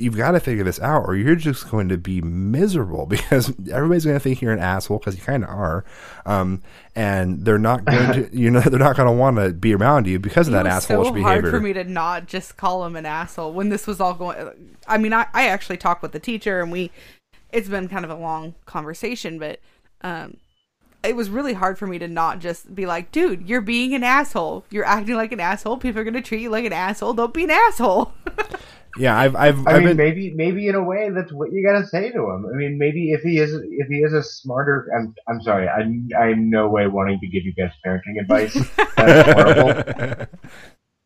[0.00, 4.04] you've got to figure this out, or you're just going to be miserable because everybody's
[4.04, 5.84] going to think you're an asshole because you kind of are,
[6.26, 6.62] um,
[6.94, 10.06] and they're not going to you know they're not going to want to be around
[10.06, 11.22] you because of It that was assholeish so behavior.
[11.22, 14.50] hard for me to not just call him an asshole when this was all going.
[14.86, 16.90] I mean, I, I actually talked with the teacher, and we.
[17.52, 19.58] It's been kind of a long conversation, but
[20.02, 20.36] um,
[21.02, 24.04] it was really hard for me to not just be like, "Dude, you're being an
[24.04, 24.64] asshole.
[24.70, 25.78] You're acting like an asshole.
[25.78, 27.14] People are going to treat you like an asshole.
[27.14, 28.12] Don't be an asshole."
[28.98, 31.66] yeah, I've I've I I've mean, been maybe maybe in a way that's what you
[31.66, 32.46] gotta say to him.
[32.52, 35.80] I mean, maybe if he is if he is a smarter, I'm I'm sorry, I
[35.80, 38.54] I'm in no way wanting to give you guys parenting advice.
[38.96, 40.26] That's horrible.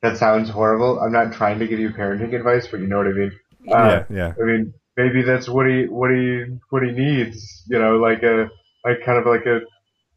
[0.03, 1.01] that sounds horrible.
[1.01, 3.33] I'm not trying to give you parenting advice, but you know what I mean.
[3.73, 4.33] Uh, yeah yeah.
[4.41, 7.65] I mean, maybe that's what he what he what he needs.
[7.69, 8.49] You know, like a
[8.85, 9.61] like kind of like a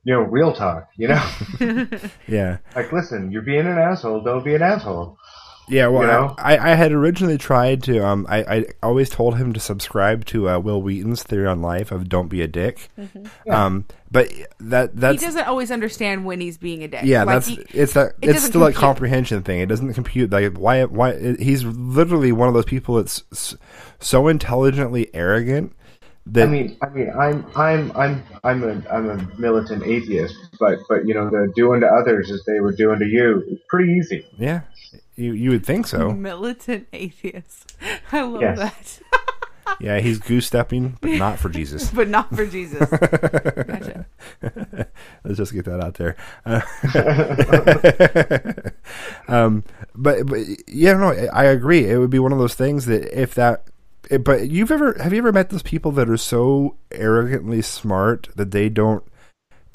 [0.03, 0.87] you know real talk.
[0.97, 1.31] You know,
[2.27, 2.57] Yeah.
[2.75, 4.23] like listen, you're being an asshole.
[4.23, 5.17] Don't be an asshole.
[5.69, 6.35] Yeah, well, You know?
[6.37, 7.99] I, I had originally tried to.
[8.05, 11.91] Um, I, I always told him to subscribe to uh, Wil Wheaton's theory on life
[11.91, 12.89] of "Don't be a dick."
[13.49, 17.01] Um, but that he doesn't always understand when he's being a dick.
[17.03, 19.59] yeah, Like, that's he- it's that it it's doesn't still a comprehension thing.
[19.59, 20.29] It doesn't compute.
[20.29, 23.55] Like why why he's literally one of those people that's
[23.99, 25.73] so intelligently arrogant
[26.27, 30.79] that I mean, I mean, I'm, I'm, I'm, I'm a, I'm a militant atheist, but,
[30.89, 33.93] but you know, the doing to others as they were doing to you is pretty
[33.93, 34.25] easy.
[34.37, 34.61] yeah,
[35.17, 36.11] you you would think so.
[36.13, 37.75] militant atheist.
[38.13, 38.57] I love Yes.
[38.57, 39.01] that,
[39.81, 41.89] yeah, he's goose stepping, but not for Jesus.
[41.93, 42.87] but not for Jesus.
[42.89, 44.05] Gotcha.
[45.25, 46.15] Let's just get that out there.
[46.45, 46.61] Uh,
[49.27, 49.63] um,
[49.95, 51.85] but, but yeah, no, I agree.
[51.89, 53.65] It would be one of those things that if that.
[54.21, 58.51] But you've ever have you ever met those people that are so arrogantly smart that
[58.51, 59.03] they don't?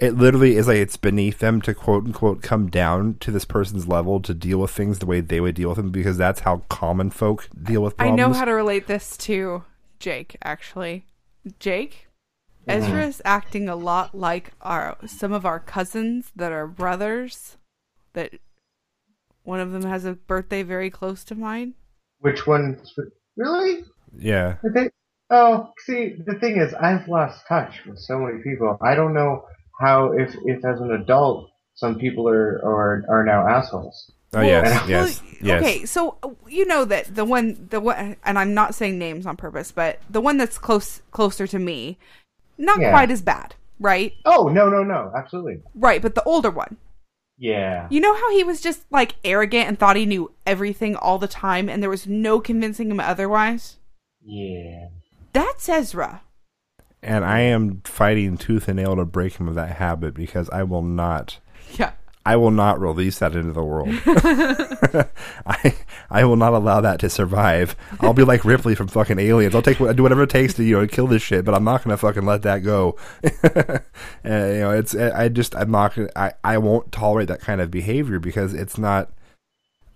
[0.03, 3.87] It literally is like it's beneath them to quote unquote come down to this person's
[3.87, 6.63] level to deal with things the way they would deal with them because that's how
[6.69, 9.63] common folk deal with I know how to relate this to
[10.01, 11.07] Jake, actually.
[11.61, 12.09] Jake,
[12.67, 17.57] Ezra is acting a lot like our some of our cousins that are brothers.
[18.15, 18.33] That
[19.45, 21.75] one of them has a birthday very close to mine.
[22.19, 22.81] Which one?
[23.37, 23.85] Really?
[24.17, 24.57] Yeah.
[24.65, 24.93] I think,
[25.31, 28.77] oh, see, the thing is, I've lost touch with so many people.
[28.83, 29.45] I don't know
[29.83, 34.11] how, if, if as an adult, some people are, are, are now assholes.
[34.35, 35.61] Oh yes, Well, yes, yes.
[35.63, 39.27] Okay, so uh, you know that the one, the one, and I'm not saying names
[39.27, 41.99] on purpose, but the one that's close, closer to me,
[42.57, 42.93] not Yeah.
[42.93, 44.15] quite as bad, right?
[44.25, 45.61] Oh, no, no, no, absolutely.
[45.75, 46.79] Right, but the older one,
[47.37, 47.89] Yeah.
[47.91, 51.29] You know how he was just like arrogant and thought he knew everything all the
[51.29, 53.77] time and there was no convincing him otherwise?
[54.25, 54.89] Yeah.
[55.35, 56.23] That's Ezra.
[57.03, 60.63] And I am fighting tooth and nail to break him of that habit because I
[60.63, 61.39] will not.
[61.79, 61.93] Yeah.
[62.25, 63.89] I will not release that into the world.
[65.45, 65.75] I
[66.09, 67.75] I will not allow that to survive.
[68.01, 69.57] I'll be like Ripley from fucking Aliens.
[69.57, 71.65] I'll take what- do whatever it takes to you know kill this shit, but I'm
[71.65, 72.97] not gonna fucking let that go.
[73.23, 77.61] and, you know, it's I just I'm not gonna I I won't tolerate that kind
[77.61, 79.11] of behavior because it's not.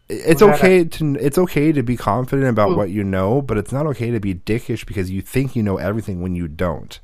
[0.09, 3.73] It's okay to it's okay to be confident about Well- what you know, but it's
[3.73, 6.99] not okay to be dickish because you think you know everything when you don't.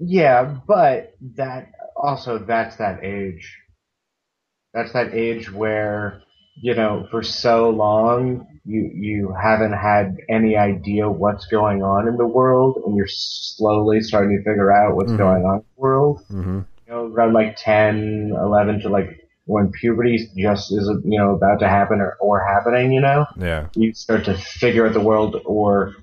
[0.00, 3.56] Yeah, but that also that's that age.
[4.74, 6.22] That's that age where
[6.60, 12.16] you know for so long you you haven't had any idea what's going on in
[12.16, 15.18] the world, and you're slowly starting to figure out what's Mhm.
[15.18, 16.20] going on in the world.
[16.28, 21.34] hmm You know, around like 10, 11 to like when puberty just is you know
[21.34, 22.92] about to happen or, or happening.
[22.92, 23.68] You know, Yeah.
[23.74, 25.94] you start to figure out the world or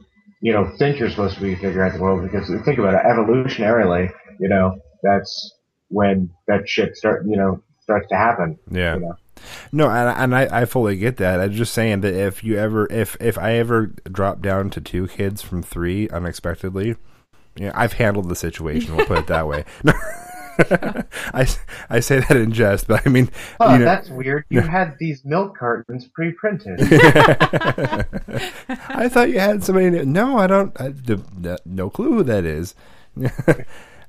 [0.41, 3.01] you know think you're supposed to be figuring out the world because think about it
[3.05, 5.53] evolutionarily you know that's
[5.89, 8.95] when that shit start you know starts to happen Yeah.
[8.95, 9.15] you know
[9.71, 11.39] No, and, and I, I fully get that.
[11.39, 15.07] I'm just saying that if you ever, if if I ever drop down to two
[15.07, 16.95] kids from three unexpectedly,
[17.55, 18.95] yeah, I've handled the situation.
[18.95, 19.65] We'll put it that way.
[21.33, 21.47] I,
[21.89, 23.29] I say that in jest, but I mean,
[23.59, 26.79] oh you know, that's weird you had these milk cartons pre-printed
[28.89, 29.89] I thought you had somebody.
[30.05, 30.79] No, I don't.
[30.79, 32.75] I, d- d- no clue who that is.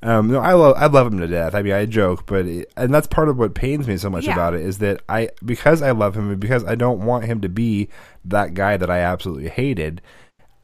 [0.03, 0.77] um, no, I love.
[0.77, 1.55] I love him to death.
[1.55, 4.27] I mean, I joke, but it, and that's part of what pains me so much
[4.27, 4.33] Yeah.
[4.35, 7.41] about it is that I because I love him and because I don't want him
[7.41, 7.89] to be
[8.25, 10.01] that guy that I absolutely hated.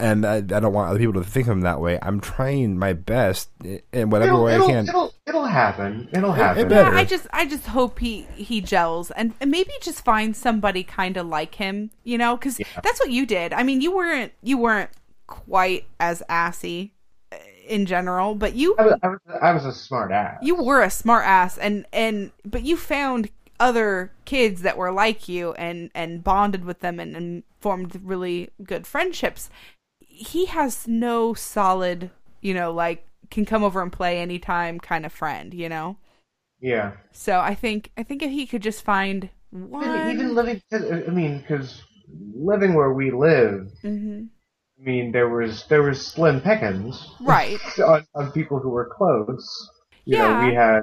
[0.02, 1.96] And I, I don't want other people to think of him that way.
[2.02, 4.88] I'm trying my best in whatever it'll, way it'll, I can.
[4.88, 6.92] it'll, it'll happen it'll happen it better.
[6.92, 11.16] I just I just hope he he gels and, and maybe just find somebody kind
[11.16, 13.52] of like him, you know, cuz that's what you did.
[13.52, 14.90] I mean, you weren't you weren't
[15.28, 16.94] quite as assy
[17.30, 17.36] uh,
[17.68, 20.82] in general, but you I was, I was, I was a smart ass you were
[20.82, 23.30] a smart ass and and but you found
[23.60, 28.50] other kids that were like you and and bonded with them and, and formed really
[28.64, 29.48] good friendships
[30.12, 32.10] he has no solid
[32.40, 35.96] you know like can come over and play anytime kind of friend you know
[36.60, 40.60] yeah so i think i think if he could just find one even, even living
[40.72, 41.82] i mean because
[42.34, 44.28] living where we live Mhm.
[44.78, 47.60] I mean, there was there was slim pickings, Right.
[47.78, 49.70] on, on people who were close.
[50.04, 50.40] You Yeah.
[50.40, 50.82] know, we had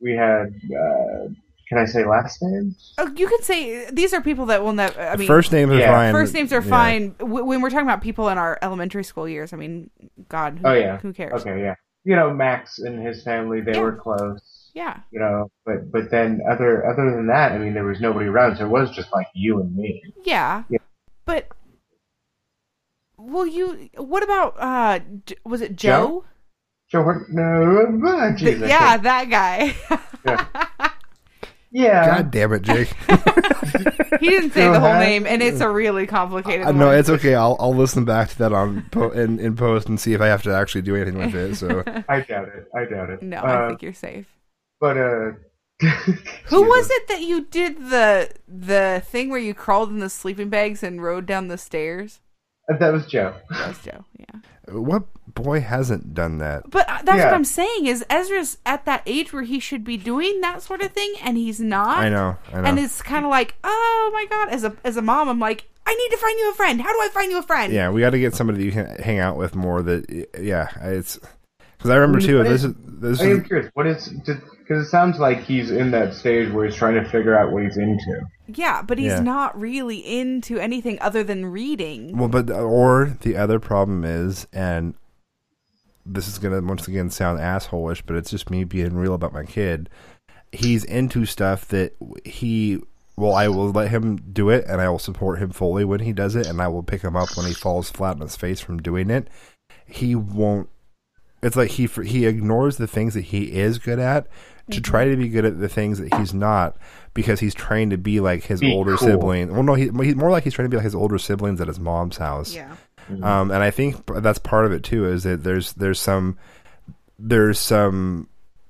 [0.00, 0.54] we had.
[0.70, 1.28] Uh,
[1.74, 2.94] can I say last names?
[2.98, 5.00] Oh, you could say these are people that will never.
[5.00, 5.90] I mean, First names are Yeah.
[5.92, 6.12] fine.
[6.12, 6.70] First names are Yeah.
[6.70, 7.14] fine.
[7.18, 9.90] W- when we're talking about people in our elementary school years, I mean,
[10.28, 10.98] God, who, Oh yeah.
[10.98, 11.40] who cares?
[11.42, 11.74] Okay, yeah.
[12.04, 13.80] You know, Max and his family, they Yeah.
[13.80, 14.70] were close.
[14.74, 14.98] Yeah.
[15.10, 18.56] You know, but but then other other than that, I mean, there was nobody around,
[18.56, 20.02] so it was just like you and me.
[20.24, 20.64] Yeah.
[20.68, 20.78] Yeah.
[21.24, 21.48] But
[23.16, 23.88] well, you.
[23.96, 25.00] What about uh?
[25.44, 26.24] Was it Joe?
[26.90, 29.74] Joe, Hort- no, ah, The- geez, yeah, that guy.
[30.26, 30.46] yeah.
[31.74, 32.88] God damn it, Jake.
[34.20, 36.66] he didn't say Joe the whole name, and it's a really complicated.
[36.66, 37.34] Uh, no, it's okay.
[37.34, 40.26] I'll I'll listen back to that on po- in, in post and see if I
[40.28, 41.56] have to actually do anything with it.
[41.56, 42.68] So I doubt it.
[42.74, 43.22] I doubt it.
[43.22, 44.26] No, I Uh, think you're safe.
[44.80, 45.30] But uh,
[46.46, 50.48] Who was it that you did the the thing where you crawled in the sleeping
[50.48, 52.20] bags and rode down the stairs?
[52.68, 53.34] that was Joe.
[53.50, 54.04] That was Joe.
[54.16, 54.40] Yeah.
[54.68, 55.04] What
[55.34, 56.70] boy hasn't done that?
[56.70, 57.26] But uh, that's Yeah.
[57.26, 60.82] what I'm saying is Ezra's at that age where he should be doing that sort
[60.82, 61.98] of thing, and he's not.
[61.98, 62.36] I know.
[62.52, 62.68] I know.
[62.68, 65.68] And it's kind of like, oh my god, as a as a mom, I'm like,
[65.86, 66.80] I need to find you a friend.
[66.80, 67.72] How do I find you a friend?
[67.72, 69.82] yeah, we got to get somebody you can hang out with more.
[69.82, 71.18] That yeah, it's
[71.76, 72.42] because I remember too.
[72.42, 73.70] This is- is this I am is curious.
[73.74, 77.38] What is because it sounds like he's in that stage where he's trying to figure
[77.38, 78.22] out what he's into.
[78.46, 79.20] Yeah, but he's Yeah.
[79.20, 82.16] not really into anything other than reading.
[82.16, 84.94] well, but or the other problem is, and
[86.06, 89.44] this is gonna once again sound assholeish, but it's just me being real about my
[89.44, 89.88] kid.
[90.52, 91.94] He's into stuff that
[92.24, 92.80] he.
[93.16, 96.12] Well, I will let him do it, and I will support him fully when he
[96.12, 98.60] does it, and I will pick him up when he falls flat on his face
[98.60, 99.28] from doing it.
[99.86, 100.68] He won't.
[101.44, 104.26] It's like he he ignores the things that he is good at
[104.70, 106.76] to try to be good at the things that he's not
[107.12, 109.08] because he's trying to be like his Be older cool.
[109.08, 109.52] sibling.
[109.52, 111.68] Well, no, he, he's more like he's trying to be like his older siblings at
[111.68, 112.54] his mom's house.
[112.54, 112.74] Yeah.
[113.10, 115.06] Um, and I think that's part of it too.
[115.06, 116.38] Is that there's there's some
[117.18, 118.28] there's some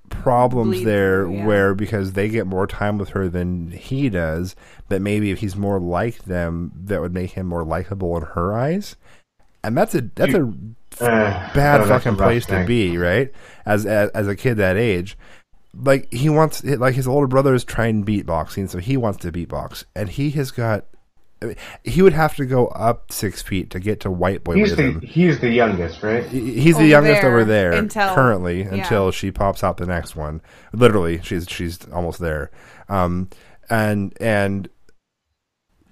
[0.09, 1.47] problems Bleed there yeah.
[1.47, 4.57] where because they get more time with her than he does,
[4.89, 8.53] that maybe if he's more like them, that would make him more likable in her
[8.53, 8.97] eyes.
[9.65, 10.43] And that's a that's a
[11.01, 13.33] Uh, bad that's a fucking rough place to be, right?
[13.67, 15.19] As, as as a kid that age.
[15.77, 19.85] like he wants like his older brother is trying beatboxing, so he wants to beatbox,
[19.97, 20.85] and he has got.
[21.43, 24.55] I mean, he would have to go up six feet to get to white boy
[24.55, 26.25] He's the he's the youngest, right?
[26.25, 28.75] He- He's the youngest there over there until- currently yeah.
[28.75, 30.41] until she pops out the next one.
[30.73, 32.51] Literally, she's she's almost there.
[32.89, 33.29] Um,
[33.69, 34.69] and and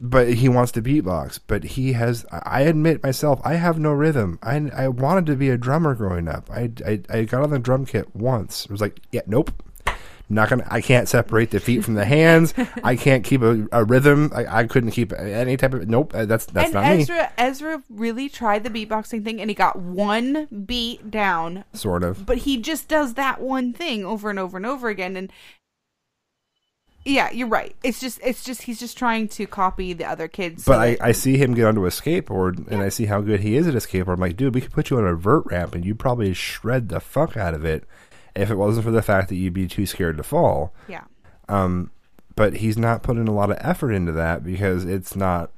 [0.03, 1.38] but he wants to beatbox.
[1.46, 2.26] But he has.
[2.30, 4.38] I admit myself, I have no rhythm.
[4.42, 6.50] I I wanted to be a drummer growing up.
[6.50, 8.64] I I, I got on the drum kit once.
[8.66, 9.50] It was like, yeah, nope.
[10.28, 10.66] Not gonna.
[10.70, 12.55] I can't separate the feet from the hands.
[12.82, 14.30] I can't keep a, a rhythm.
[14.34, 15.86] I, I couldn't keep any type of.
[15.88, 16.14] Nope.
[16.14, 17.03] uh, That's that's and not me.
[17.03, 22.24] Ezra Ezra really tried the beatboxing thing and he got one beat down, Sort of.
[22.24, 25.30] but he just does that one thing over and over and over again and
[27.05, 27.74] yeah, you're right.
[27.82, 30.64] It's just it's just he's just trying to copy the other kids.
[30.64, 33.40] so But I, I see him get onto a skateboard and I see how good
[33.40, 34.14] he is at a skateboard.
[34.14, 36.88] I'm like, dude, we could put you on a vert ramp and you'd probably shred
[36.88, 37.84] the fuck out of it
[38.34, 40.72] if it wasn't for the fact that you'd be too scared to fall.
[40.88, 41.05] yeah.
[41.48, 41.90] Um,
[42.34, 45.50] but he's not putting a lot of effort into that because it's not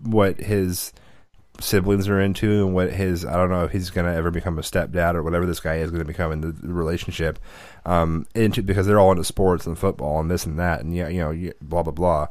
[0.00, 0.92] what his
[1.60, 4.62] siblings are into and what his I don't know if he's gonna ever become a
[4.62, 7.38] stepdad or whatever this guy is gonna become in the, the relationship.
[7.84, 11.08] Um, into because they're all into sports and football and this and that and yeah,
[11.08, 12.28] you know, blah blah blah.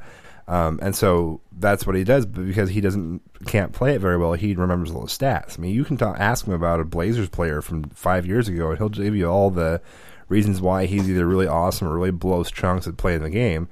[0.48, 4.18] Um, and so that's what he does, but because he doesn't can't play it very
[4.18, 5.58] well, he remembers all the stats.
[5.58, 8.70] I mean, you can ta ask him about a Blazers player from five years ago,
[8.70, 9.82] and he'll give you all the
[10.28, 13.68] reasons why he's either really awesome or really blows chunks at playing the game.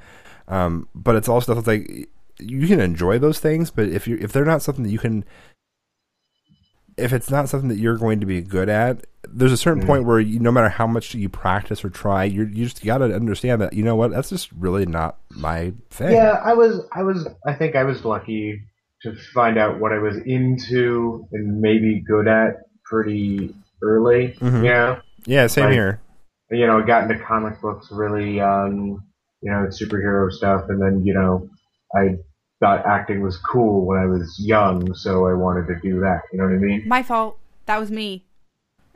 [0.47, 4.31] Um, but it's all stuff like you can enjoy those things, but if you if
[4.31, 5.23] they're not something that you can,
[6.97, 9.88] if it's not something that you're going to be good at, there's a certain Mhm.
[9.88, 12.99] point where you, no matter how much you practice or try, you're, you just got
[12.99, 16.11] to understand that you know what that's just really not my thing.
[16.11, 18.59] Yeah, I was, I was, I think I was lucky
[19.01, 24.36] to find out what I was into and maybe good at pretty early.
[24.39, 24.57] Mhm.
[24.63, 25.99] You know, Yeah, same Like, here.
[26.51, 28.99] you know, I got into comic books really young,
[29.41, 31.49] you know, superhero stuff, and then you know,
[31.95, 32.17] I
[32.59, 36.21] thought acting was cool when I was young, so I wanted to do that.
[36.31, 36.83] You know what I mean?
[36.87, 37.37] My fault.
[37.65, 38.25] That was me.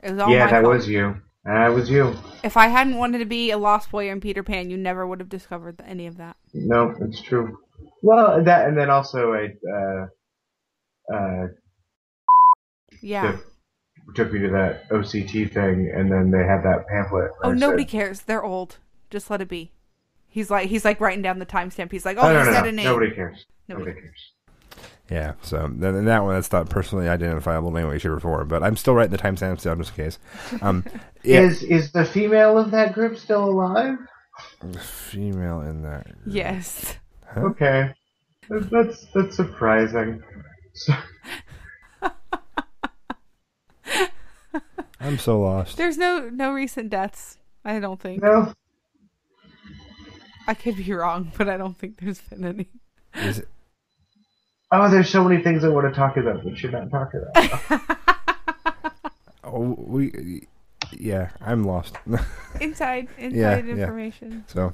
[0.02, 0.74] It was all yeah, that fault.
[0.74, 1.16] was you.
[1.44, 2.14] That was you.
[2.44, 5.20] If I hadn't wanted to be a Lost Boy in Peter Pan, you never would
[5.20, 6.36] have discovered any of that.
[6.52, 7.58] No, it's true.
[8.02, 10.06] Well, that and then also I uh,
[11.14, 11.46] uh,
[13.00, 13.32] Yeah.
[13.32, 17.30] took, took me to that OCT thing, and then they had that pamphlet.
[17.42, 18.20] Oh, nobody said- cares.
[18.22, 18.78] They're old.
[19.10, 19.72] Just let it be.
[20.28, 21.90] He's like he's like writing down the timestamp.
[21.90, 22.68] He's like, oh, Oh, he no, no, said no.
[22.68, 22.84] a name.
[22.84, 23.46] Nobody cares.
[23.68, 24.32] Nobody Nobody cares.
[25.10, 28.46] Yeah, so then that one, that's not personally identifiable in any way, shape, or form.
[28.46, 30.18] But I'm still writing the timestamps down just in case.
[30.60, 30.84] Um,
[31.24, 33.96] yeah, Is is the female of that group still alive?
[34.60, 36.04] The female in that.
[36.04, 36.18] group.
[36.26, 36.98] Yes.
[37.26, 37.40] Huh?
[37.40, 37.90] Okay,
[38.50, 40.22] that's that's surprising.
[40.74, 40.92] So,
[45.00, 45.76] I'm so lost.
[45.76, 47.38] There's no no recent deaths.
[47.64, 48.22] I don't think.
[48.22, 48.52] no,
[50.48, 52.66] I could be wrong, but I don't think there's been any.
[53.14, 53.48] Is it,
[54.72, 57.12] oh, there's so many things I want to talk about, but you should not talk
[57.14, 57.82] about.
[59.44, 60.46] oh, we.
[60.98, 61.96] Yeah, I'm lost.
[62.60, 63.72] Inside inside Yeah, yeah.
[63.84, 64.44] information.
[64.46, 64.72] So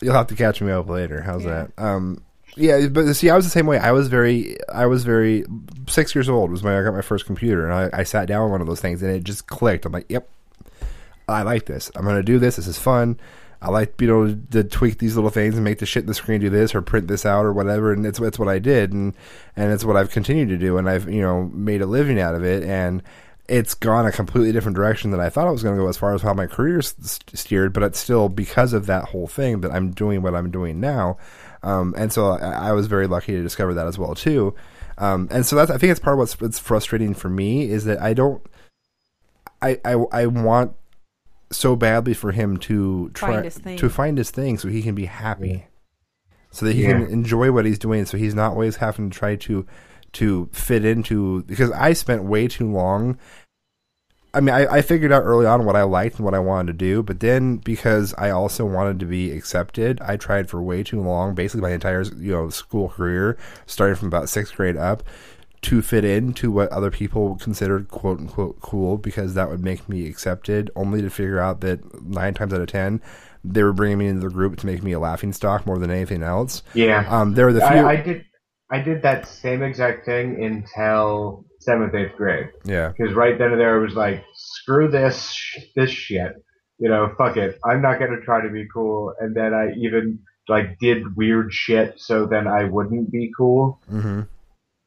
[0.00, 1.22] you'll have to catch me up later.
[1.22, 1.66] How's Yeah.
[1.76, 1.82] that?
[1.82, 2.22] Um,
[2.56, 3.78] yeah, but see, I was the same way.
[3.78, 5.44] I was very, I was very
[5.86, 8.42] six years old was when I got my first computer, and I, I sat down
[8.42, 9.86] on one of those things, and it just clicked.
[9.86, 10.28] I'm like, yep,
[11.28, 11.92] I like this.
[11.94, 12.56] I'm gonna do this.
[12.56, 13.20] This is fun.
[13.62, 16.14] I like you know to tweak these little things and make the shit in the
[16.14, 18.92] screen do this or print this out or whatever, and it's it's what I did,
[18.92, 19.14] and
[19.56, 22.34] and it's what I've continued to do, and I've you know made a living out
[22.34, 23.02] of it, and
[23.50, 25.96] it's gone a completely different direction than I thought it was going to go as
[25.96, 29.72] far as how my career steered, but it's still because of that whole thing that
[29.72, 31.18] I'm doing what I'm doing now.
[31.64, 34.54] Um, and so I, I was very lucky to discover that as well too.
[34.98, 37.86] Um, and so that's, I think it's part of what's, what's frustrating for me is
[37.86, 38.40] that I don't,
[39.60, 40.74] I, I, I want
[41.50, 43.76] so badly for him to try Find his thing.
[43.78, 45.66] to find his thing so he can be happy,
[46.50, 46.92] so that he Yeah.
[46.92, 48.04] can enjoy what he's doing.
[48.06, 49.66] So he's not always having to try to
[50.12, 53.18] to fit into because I spent way too long.
[54.32, 56.72] I mean, I, I figured out early on what I liked and what I wanted
[56.78, 60.84] to do, but then because I also wanted to be accepted, I tried for way
[60.84, 63.36] too long, basically my entire you know school career,
[63.66, 65.02] starting from about sixth grade up,
[65.62, 70.06] to fit into what other people considered quote unquote cool, because that would make me
[70.08, 70.70] accepted.
[70.74, 73.00] Only to figure out that nine times out of ten,
[73.44, 75.90] they were bringing me into the group to make me a laughing stock more than
[75.90, 76.62] anything else.
[76.74, 77.68] Yeah, Um, there were the few.
[77.68, 78.24] I, I did.
[78.72, 82.46] I did that same exact thing until seventh, eighth grade.
[82.64, 82.92] yeah.
[82.96, 86.32] Because right then and there, it was like, screw this, sh- this shit.
[86.78, 87.58] You know, fuck it.
[87.64, 89.12] I'm not gonna try to be cool.
[89.20, 93.80] And then I even like did weird shit so then I wouldn't be cool.
[93.88, 94.22] hmm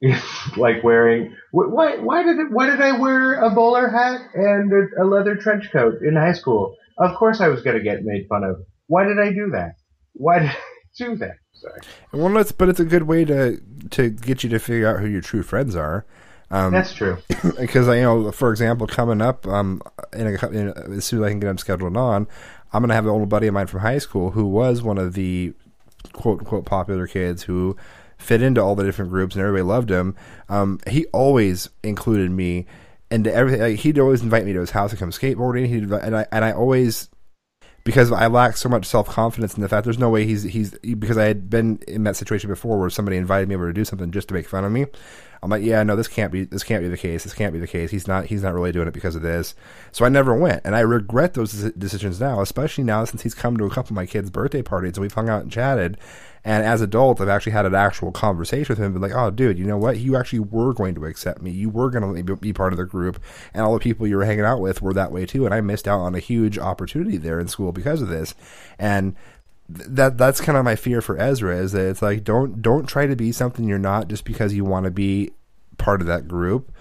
[0.58, 5.04] like wearing why why did it, why did I wear a bowler hat and a,
[5.04, 6.76] a leather trench coat in high school?
[6.98, 8.58] Of course I was going to get made fun of.
[8.88, 9.76] Why did I do that?
[10.14, 10.58] Why did I
[10.98, 11.36] do that?
[11.54, 11.82] Sorry.
[12.12, 13.62] Well, it's, but it's a good way to
[13.92, 16.06] to get you to figure out who your true friends are.
[16.52, 17.18] Um, That's true.
[17.60, 19.82] because you know, for example, coming up, um,
[20.12, 22.28] in, a, in a, as soon as I can get them scheduled on,
[22.74, 25.14] I'm gonna have an old buddy of mine from high school who was one of
[25.14, 25.54] the
[26.12, 27.78] quote unquote popular kids who
[28.24, 30.16] fit into all the different groups and everybody loved him.
[30.50, 32.66] Um, he always included me
[33.12, 33.62] into everything.
[33.62, 35.68] Like, he'd always invite me to his house to come skateboarding.
[35.68, 37.10] He'd and I and I always
[37.84, 40.72] because I lack so much self confidence in the fact there's no way he's he's
[40.80, 43.86] because I had been in that situation before where somebody invited me over to do
[43.86, 44.86] something just to make fun of me.
[45.44, 47.24] I'm like, yeah, no, this can't be this can't be the case.
[47.24, 47.92] This can't be the case.
[47.92, 49.56] He's not he's not really doing it because of this.
[49.92, 53.58] So I never went, and I regret those decisions now, especially now since he's come
[53.58, 55.98] to a couple of my kids' birthday parties and we've hung out and chatted.
[56.46, 59.58] And as adults, I've actually had an actual conversation with him, been like, oh, dude,
[59.58, 60.00] you know what?
[60.00, 61.52] You actually were going to accept me.
[61.52, 63.22] You were going to let me be part of the group,
[63.54, 65.46] and all the people you were hanging out with were that way too.
[65.46, 68.36] And I missed out on a huge opportunity there in school because of this.
[68.78, 69.16] And
[69.74, 73.08] that that's kind of my fear for Ezra is that it's like don't don't try
[73.08, 75.32] to be something you're not just because you want to be
[75.78, 76.72] part of that group.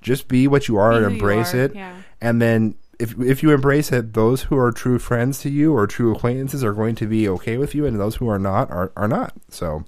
[0.00, 1.74] Just be what you are Be and embrace are, it.
[1.74, 2.02] yeah.
[2.20, 5.86] And then if if you embrace it, those who are true friends to you or
[5.86, 8.92] true acquaintances are going to be okay with you, and those who are not are,
[8.96, 9.34] are not.
[9.48, 9.84] So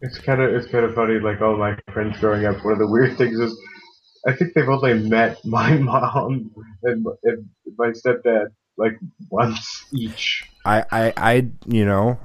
[0.00, 1.18] It's kind of it's kind of funny.
[1.20, 3.56] Like all my friends growing up, one of the weird things is,
[4.26, 6.50] I think they've only met my mom
[6.82, 7.48] and, and
[7.78, 8.46] my stepdad
[8.76, 8.98] like
[9.30, 10.44] once each.
[10.64, 11.34] I, I, I,
[11.66, 12.18] you know,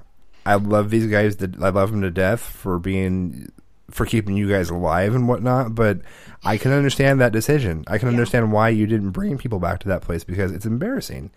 [0.45, 1.37] I love these guys.
[1.37, 3.51] That I love them to death for being,
[3.89, 5.75] for keeping you guys alive and whatnot.
[5.75, 5.99] But
[6.43, 7.83] I can understand that decision.
[7.87, 11.31] I can understand why you didn't bring people back to that place because it's embarrassing,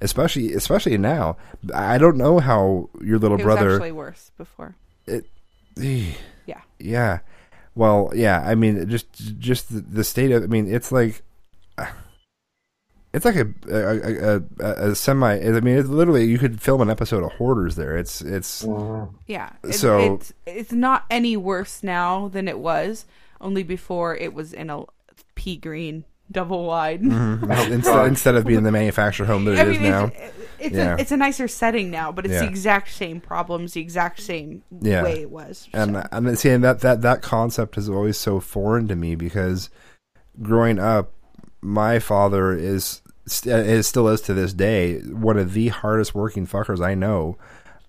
[0.00, 1.36] especially, especially now.
[1.74, 3.74] I don't know how your little it was brother.
[3.74, 4.74] actually worse before.
[5.06, 5.26] it,
[5.76, 6.60] Yeah.
[6.78, 7.18] yeah.
[7.74, 8.42] Well, yeah.
[8.46, 10.42] I mean, just, just the state of.
[10.42, 11.22] I mean, it's like.
[13.14, 15.34] It's like a a, a, a, a semi.
[15.34, 17.96] I mean, it's literally you could film an episode of Hoarders there.
[17.96, 18.64] It's it's
[19.26, 19.50] Yeah.
[19.64, 23.04] It, So- it's it's not any worse now than it was.
[23.40, 24.84] Only before it was in a
[25.34, 27.02] pea green double wide.
[27.02, 27.70] Mhm.
[27.70, 30.04] instead, instead of being the manufactured home that it I is mean, now.
[30.06, 30.94] it's, it's, yeah.
[30.94, 34.62] a, it's a nicer setting now, but it's the exact same problems, the exact same
[34.80, 35.02] yeah.
[35.02, 35.68] way it was.
[35.74, 39.68] And I'm then seeing that that that concept is always so foreign to me because
[40.40, 41.12] growing up,
[41.60, 46.46] my father is st- is still is to this day one of the hardest working
[46.46, 47.36] fuckers I know.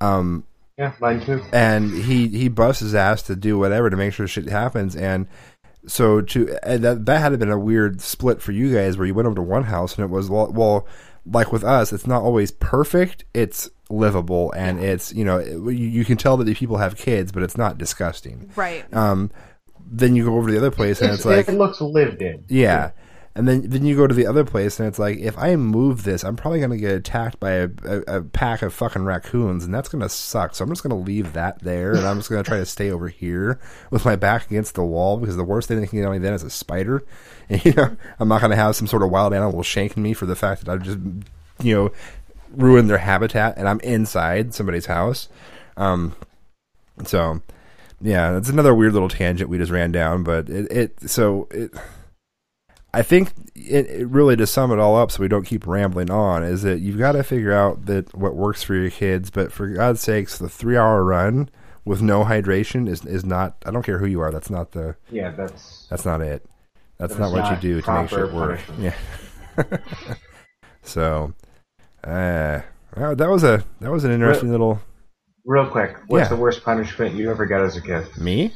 [0.02, 0.44] Um,
[0.78, 1.42] Yeah, mine too.
[1.54, 5.28] and he he busts his ass to do whatever to make sure shit happens and
[5.86, 9.14] so to and that that had been a weird split for you guys where you
[9.14, 10.88] went over to one house and it was well, well
[11.26, 16.06] like with us it's not always perfect it's livable and it's you know you, you
[16.06, 18.84] can tell that the people have kids but it's not disgusting Right.
[18.94, 19.30] um
[19.86, 22.46] then you go over to the other place and it's, like it looks lived in.
[22.48, 22.92] yeah.
[23.36, 26.04] And then then you go to the other place and it's like if I move
[26.04, 29.74] this, I'm probably gonna get attacked by a, a, a pack of fucking raccoons and
[29.74, 30.54] that's gonna suck.
[30.54, 33.08] So I'm just gonna leave that there and I'm just gonna try to stay over
[33.08, 36.12] here with my back against the wall because the worst thing that can get on
[36.12, 37.04] me then is a spider.
[37.50, 40.26] And, you know, I'm not gonna have some sort of wild animal shanking me for
[40.26, 40.98] the fact that I've just
[41.62, 41.92] you know
[42.52, 45.28] ruined their habitat and I'm inside somebody's house.
[45.76, 46.16] Um
[47.04, 47.42] so
[48.00, 51.74] yeah, it's another weird little tangent we just ran down, but it, it so it
[52.94, 56.12] I think it, it really to sum it all up, so we don't keep rambling
[56.12, 59.32] on, is that you've got to figure out that what works for your kids.
[59.32, 61.50] But for God's sakes, the three hour run
[61.86, 63.56] with no hydration is is not.
[63.66, 64.32] I don't care who you are.
[64.32, 64.96] That's not the.
[65.10, 66.46] Yeah, that's That's not it.
[67.00, 68.62] That's That's not what you do to make sure it works.
[68.78, 68.96] Yeah.
[70.84, 71.34] so,
[72.04, 72.62] uh,
[72.96, 74.80] well, that was a that was an interesting little
[75.46, 75.98] real quick.
[76.08, 76.36] What's Yeah.
[76.36, 78.06] the worst punishment you ever got as a kid?
[78.18, 78.54] me.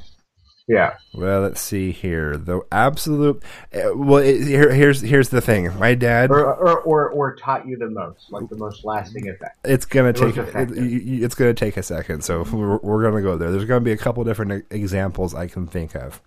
[0.68, 0.95] Yeah.
[1.14, 2.35] Well, let's see here.
[2.35, 3.41] The absolute.
[3.73, 5.73] Uh, well, it, here, here's here's the thing.
[5.80, 6.30] My dad.
[6.30, 9.57] Or, or or or taught you the most, like the most lasting effect.
[9.64, 10.77] It's gonna Most take it, effective.
[10.77, 13.49] you- you- it's gonna take a second, so we're, we're gonna go there.
[13.49, 16.22] There's gonna be a couple different examples I can think of.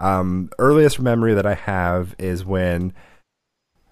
[0.00, 2.92] Um, earliest memory that I have is when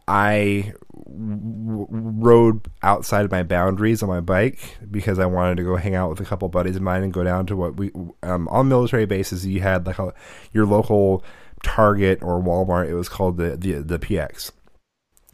[0.08, 0.72] I
[1.18, 6.10] rode outside of my boundaries on my bike because I wanted to go hang out
[6.10, 7.90] with a couple buddies of mine and go down to what we
[8.22, 9.46] um, on military bases.
[9.46, 10.12] You had like a,
[10.52, 11.24] your local
[11.62, 12.88] Target or Walmart.
[12.88, 14.52] It was called the the, the PX.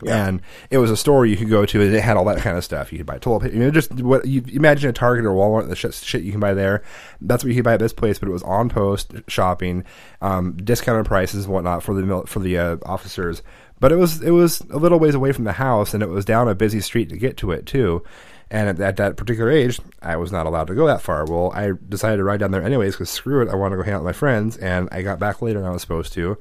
[0.04, 2.56] And it was a store you could go to, and it had all that kind
[2.56, 2.90] of stuff.
[2.90, 3.54] You could buy toilet paper.
[3.54, 6.40] You know, just what you imagine a Target or Walmart, the shit, shit you can
[6.40, 6.82] buy there.
[7.20, 9.84] That's what you could buy at this place, but it was on post shopping,
[10.20, 13.42] um, discounted prices and whatnot for the for the uh, officers.
[13.82, 16.24] But it was it was a little ways away from the house, and it was
[16.24, 18.04] down a busy street to get to it too.
[18.48, 21.24] And at, at that particular age, I was not allowed to go that far.
[21.24, 23.82] Well, I decided to ride down there anyways because screw it, I want to go
[23.82, 24.56] hang out with my friends.
[24.56, 26.38] And I got back later than I was supposed to.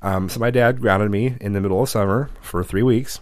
[0.00, 3.20] Um, so my dad grounded me in the middle of summer for three weeks.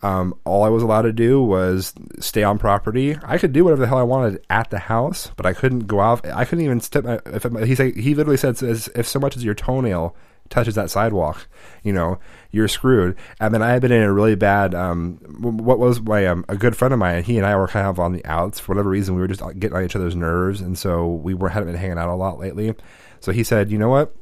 [0.00, 3.18] Um, all I was allowed to do was stay on property.
[3.22, 6.00] I could do whatever the hell I wanted at the house, but I couldn't go
[6.00, 6.24] out.
[6.24, 7.04] I couldn't even step.
[7.04, 10.16] My, if he said he literally said, if so much as your toenail
[10.48, 11.46] touches that sidewalk,
[11.82, 12.18] you know,
[12.56, 13.16] you're screwed.
[13.38, 14.74] And then I had been in a really bad.
[14.74, 17.22] Um, what was my um, a good friend of mine?
[17.22, 19.14] He and I were kind of on the outs for whatever reason.
[19.14, 21.98] We were just getting on each other's nerves, and so we were hadn't been hanging
[21.98, 22.74] out a lot lately.
[23.20, 24.14] So he said, you know what?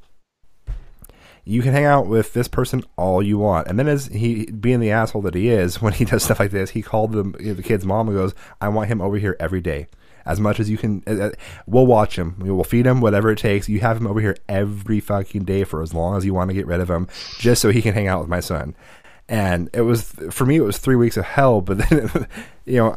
[1.44, 3.68] you can hang out with this person all you want.
[3.68, 6.50] And then, as he being the asshole that he is, when he does stuff like
[6.50, 9.60] this, he called the the kid's mom and goes, "I want him over here every
[9.60, 9.88] day,
[10.26, 11.02] as much as you can.
[11.06, 11.30] Uh, uh,
[11.66, 12.36] we'll watch him.
[12.38, 13.68] We'll feed him whatever it takes.
[13.68, 16.54] You have him over here every fucking day for as long as you want to
[16.54, 18.74] get rid of him, just so he can hang out with my son."
[19.28, 21.60] And it was for me, it was three weeks of hell.
[21.60, 22.28] But then,
[22.64, 22.96] you know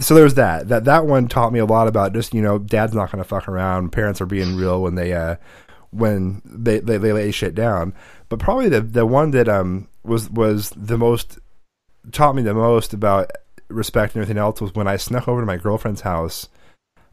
[0.00, 0.68] so there's that.
[0.68, 3.28] That that one taught me a lot about just you know, dad's not going to
[3.28, 3.92] fuck around.
[3.92, 5.36] Parents are being real when they uh,
[5.90, 7.94] when they, they, they lay shit down.
[8.28, 11.38] But probably the the one that um was was the most
[12.12, 13.30] taught me the most about
[13.68, 16.48] respect and everything else was when I snuck over to my girlfriend's house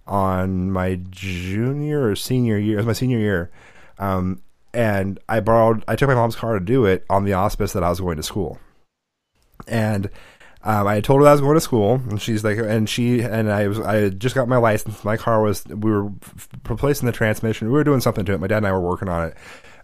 [0.06, 2.76] on my junior or senior year.
[2.76, 3.52] It was my senior year.
[3.98, 4.42] Um,
[4.74, 7.84] and I borrowed, I took my mom's car to do it on the auspice that
[7.84, 8.60] I was going to school.
[9.68, 10.10] And
[10.64, 13.52] um, I told her I was going to school, and she's like, and she and
[13.52, 15.04] I was, I just got my license.
[15.04, 16.10] My car was, we were
[16.68, 17.68] replacing the transmission.
[17.68, 18.40] We were doing something to it.
[18.40, 19.38] My dad and I were working on it,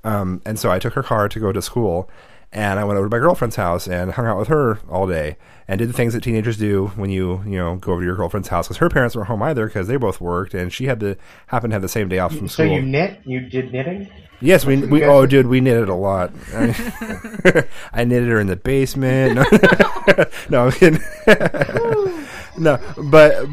[0.06, 2.10] um, and so I took her car to go to school,
[2.52, 5.38] and I went over to my girlfriend's house and hung out with her all day
[5.68, 8.16] and did the things that teenagers do when you you know go over to your
[8.16, 11.00] girlfriend's house because her parents weren't home either because they both worked and she had
[11.00, 11.16] to
[11.48, 12.68] happen to have the same day off from So school.
[12.68, 13.22] So you knit?
[13.24, 14.10] You did knitting?
[14.42, 16.32] Yes, we we oh dude, we knitted a lot.
[16.54, 19.36] I, I knitted her in the basement.
[19.36, 21.02] No, no I'm kidding.
[22.58, 22.80] no,
[23.12, 23.46] but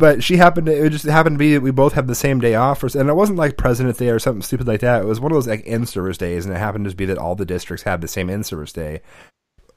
[0.00, 2.40] but she happened to it just happened to be that we both had the same
[2.40, 5.02] day off, or, and it wasn't like President Day or something stupid like that.
[5.02, 7.18] It was one of those like in service days, and it happened to be that
[7.18, 9.02] all the districts had the same in service day.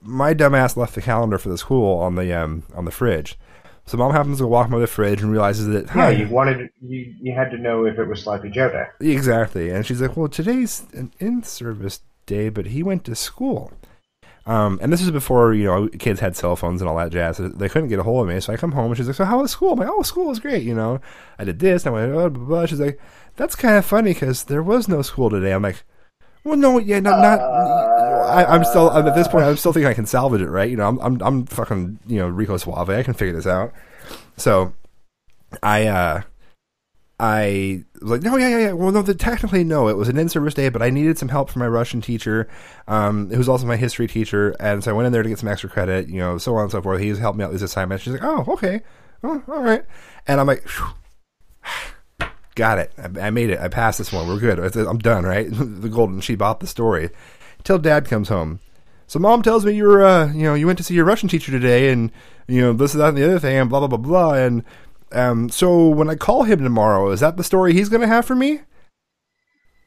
[0.01, 3.37] My dumbass left the calendar for the school on the um on the fridge.
[3.85, 7.13] So mom happens to walk by the fridge and realizes that Yeah, you wanted you
[7.21, 9.11] you had to know if it was Sloppy Joe Day.
[9.11, 9.69] Exactly.
[9.69, 13.71] And she's like, well, today's an in service day, but he went to school.
[14.45, 17.37] Um, and this is before, you know, kids had cell phones and all that jazz.
[17.37, 18.41] They couldn't get a hold of me.
[18.41, 19.73] So I come home and she's like, so how was school?
[19.73, 20.63] I'm like, oh, school was great.
[20.63, 20.99] You know,
[21.39, 22.65] I did this and I went, blah, blah, blah.
[22.65, 22.99] She's like,
[23.37, 25.53] that's kind of funny because there was no school today.
[25.53, 25.83] I'm like,
[26.43, 29.93] well, no, yeah, not, I, I'm still, I'm at this point, I'm still thinking I
[29.93, 30.69] can salvage it, right?
[30.69, 32.89] You know, I'm, I'm, I'm fucking, you know, Rico Suave.
[32.89, 33.71] I can figure this out.
[34.35, 34.73] So
[35.61, 36.21] I, uh,
[37.19, 38.71] I was like, no, yeah, yeah, yeah.
[38.73, 39.87] Well, no, the, technically, no.
[39.87, 42.49] It was an in-service day, but I needed some help from my Russian teacher,
[42.87, 45.49] um, who's also my history teacher, and so I went in there to get some
[45.49, 47.01] extra credit, you know, so on and so forth.
[47.01, 48.03] He's helped me out with these assignments.
[48.03, 48.81] She's like, oh, okay,
[49.23, 49.85] oh, all right,
[50.27, 50.65] and I'm like,
[52.55, 52.91] got it.
[52.97, 53.59] I, I made it.
[53.59, 54.27] I passed this one.
[54.27, 54.59] We're good.
[54.75, 55.23] I'm done.
[55.23, 55.47] Right?
[55.51, 57.09] the golden she bought the story.
[57.63, 58.59] Till Dad comes home.
[59.07, 61.29] So Mom tells me you were, uh, you know, you went to see your Russian
[61.29, 62.11] teacher today, and
[62.47, 64.63] you know this, is that, and the other thing, and blah blah blah blah, and
[65.15, 68.25] um, so when I call him tomorrow, is that the story he's going to have
[68.25, 68.61] for me?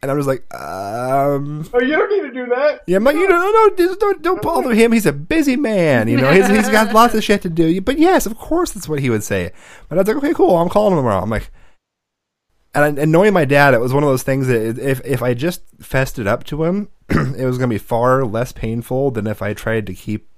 [0.03, 2.83] And I was like, um, Oh, you don't need to do that.
[2.87, 4.93] yeah, but you know, no, no, just don't, don't bother him.
[4.93, 6.31] He's a busy man, you know.
[6.31, 7.81] He's, he's got lots of shit to do.
[7.81, 9.53] But yes, of course, that's what he would say.
[9.89, 10.57] But I was like, okay, cool.
[10.59, 11.23] I'm calling him tomorrow.
[11.23, 11.51] I'm like,
[12.75, 15.33] and, and knowing my dad, it was one of those things that if if I
[15.33, 19.27] just fessed it up to him, it was going to be far less painful than
[19.27, 20.29] if I tried to keep.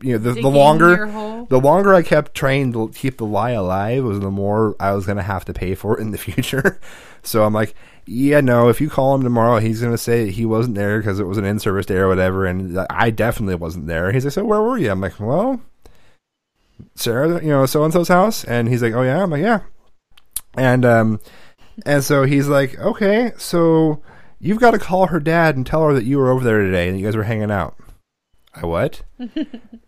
[0.00, 4.04] You know, the, the longer the longer I kept trying to keep the lie alive,
[4.04, 6.78] was the more I was going to have to pay for it in the future.
[7.22, 7.74] so I'm like,
[8.04, 8.68] yeah, no.
[8.68, 11.38] If you call him tomorrow, he's going to say he wasn't there because it was
[11.38, 14.12] an in-service day or whatever, and I definitely wasn't there.
[14.12, 14.90] He's like, so where were you?
[14.90, 15.60] I'm like, well,
[16.94, 19.60] Sarah, you know, so and so's house, and he's like, oh yeah, I'm like, yeah,
[20.56, 21.20] and um,
[21.84, 24.02] and so he's like, okay, so
[24.40, 26.88] you've got to call her dad and tell her that you were over there today
[26.88, 27.76] and you guys were hanging out.
[28.56, 29.02] I what?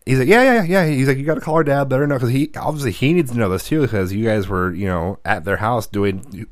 [0.04, 0.86] He's like, yeah, yeah, yeah.
[0.86, 3.14] He's like, you got to call her dad, let her know because he obviously he
[3.14, 6.46] needs to know this too because you guys were, you know, at their house doing.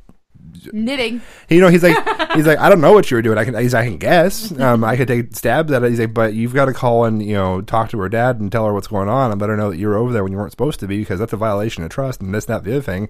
[0.72, 1.20] Knitting.
[1.48, 1.96] You know, he's like,
[2.34, 3.36] he's like, I don't know what you were doing.
[3.38, 4.58] I can, he's, I can guess.
[4.58, 5.90] Um, I could take stabs at it.
[5.90, 8.50] He's like, but you've got to call and you know talk to her dad and
[8.50, 10.32] tell her what's going on and let her know that you were over there when
[10.32, 12.72] you weren't supposed to be because that's a violation of trust and this, that, the
[12.72, 13.08] other thing.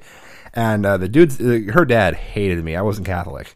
[0.52, 2.74] And uh, the dude's, uh, her dad hated me.
[2.74, 3.54] I wasn't Catholic.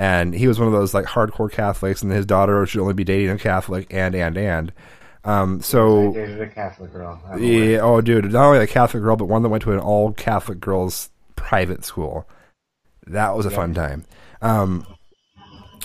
[0.00, 3.04] And he was one of those like hardcore Catholics, and his daughter should only be
[3.04, 4.72] dating a Catholic, and and and.
[5.24, 7.20] Um, I so dated a Catholic girl.
[7.38, 10.14] Yeah, oh, dude, not only a Catholic girl, but one that went to an all
[10.14, 12.26] Catholic girls private school.
[13.08, 14.06] That was a fun time.
[14.40, 14.86] Um,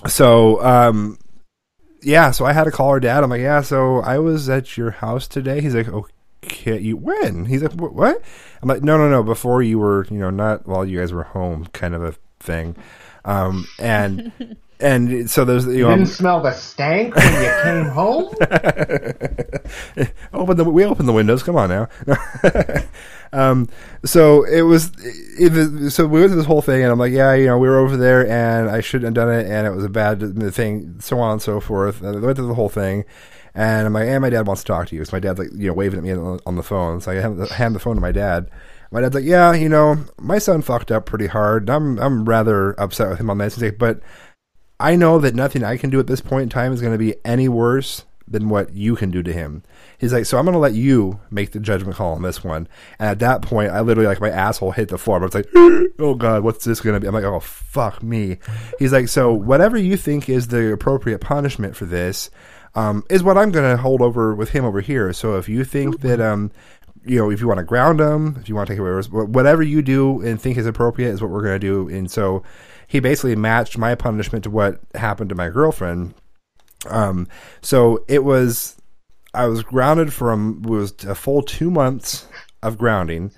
[0.07, 1.19] so, um,
[2.01, 3.21] yeah, so I had to call her dad.
[3.21, 5.59] I'm like, yeah, so I was at your house today.
[5.59, 5.87] He's like,
[6.41, 7.47] hit you when?
[7.47, 8.21] He's like, what?
[8.61, 9.23] I'm like, no, no, no.
[9.23, 12.77] Before you were, you know, not while you guys were home, kind of a thing.
[13.25, 14.31] Um, and
[14.79, 18.33] and so there's you You know, didn't smell the stank when you came home?
[20.33, 21.43] open the we opened the windows.
[21.43, 21.87] Come on now.
[23.33, 23.67] um,
[24.03, 24.91] so it was,
[25.39, 27.57] it, was- so we went through this whole thing, and I'm like, yeah, you know,
[27.57, 30.21] we were over there, and I shouldn't have done it, and it was a bad
[30.53, 32.01] thing, so on and so forth.
[32.01, 33.05] And I went through the whole thing,
[33.53, 35.03] and I'm like, and my dad wants to talk to you.
[35.05, 36.13] So my dad's like, you know, waving at me
[36.45, 37.01] on, the phone.
[37.01, 37.15] So I
[37.53, 38.49] hand the phone to my dad.
[38.95, 41.69] My dad's like, yeah, you know, my son fucked up pretty hard.
[41.69, 43.37] I'm I'm rather upset with him on.
[43.41, 43.99] He's like, but
[44.79, 46.97] I know that nothing I can do at this point in time is going to
[46.97, 49.63] be any worse than what you can do to him.
[49.97, 52.69] He's like, so I'm going to let you make the judgment call on this one.
[52.97, 55.19] And at that point, I literally like my asshole hit the floor.
[55.19, 55.49] But it's like,
[55.99, 57.07] oh god, what's this going to be?
[57.07, 58.37] I'm like, oh fuck me.
[58.79, 62.29] He's like, so whatever you think is the appropriate punishment for this,
[62.75, 65.11] um, is what I'm going to hold over with him over here.
[65.13, 66.51] So if you think that, um,
[67.05, 68.91] you know, if you want to ground him, if you want to take away,
[69.25, 71.87] whatever you do and think is appropriate is what we're going to do.
[71.89, 72.43] And so
[72.87, 76.13] he basically matched my punishment to what happened to my girlfriend.
[76.89, 77.27] Um,
[77.61, 78.75] so it was,
[79.33, 82.27] I was grounded from was a full two months
[82.63, 83.31] of grounding,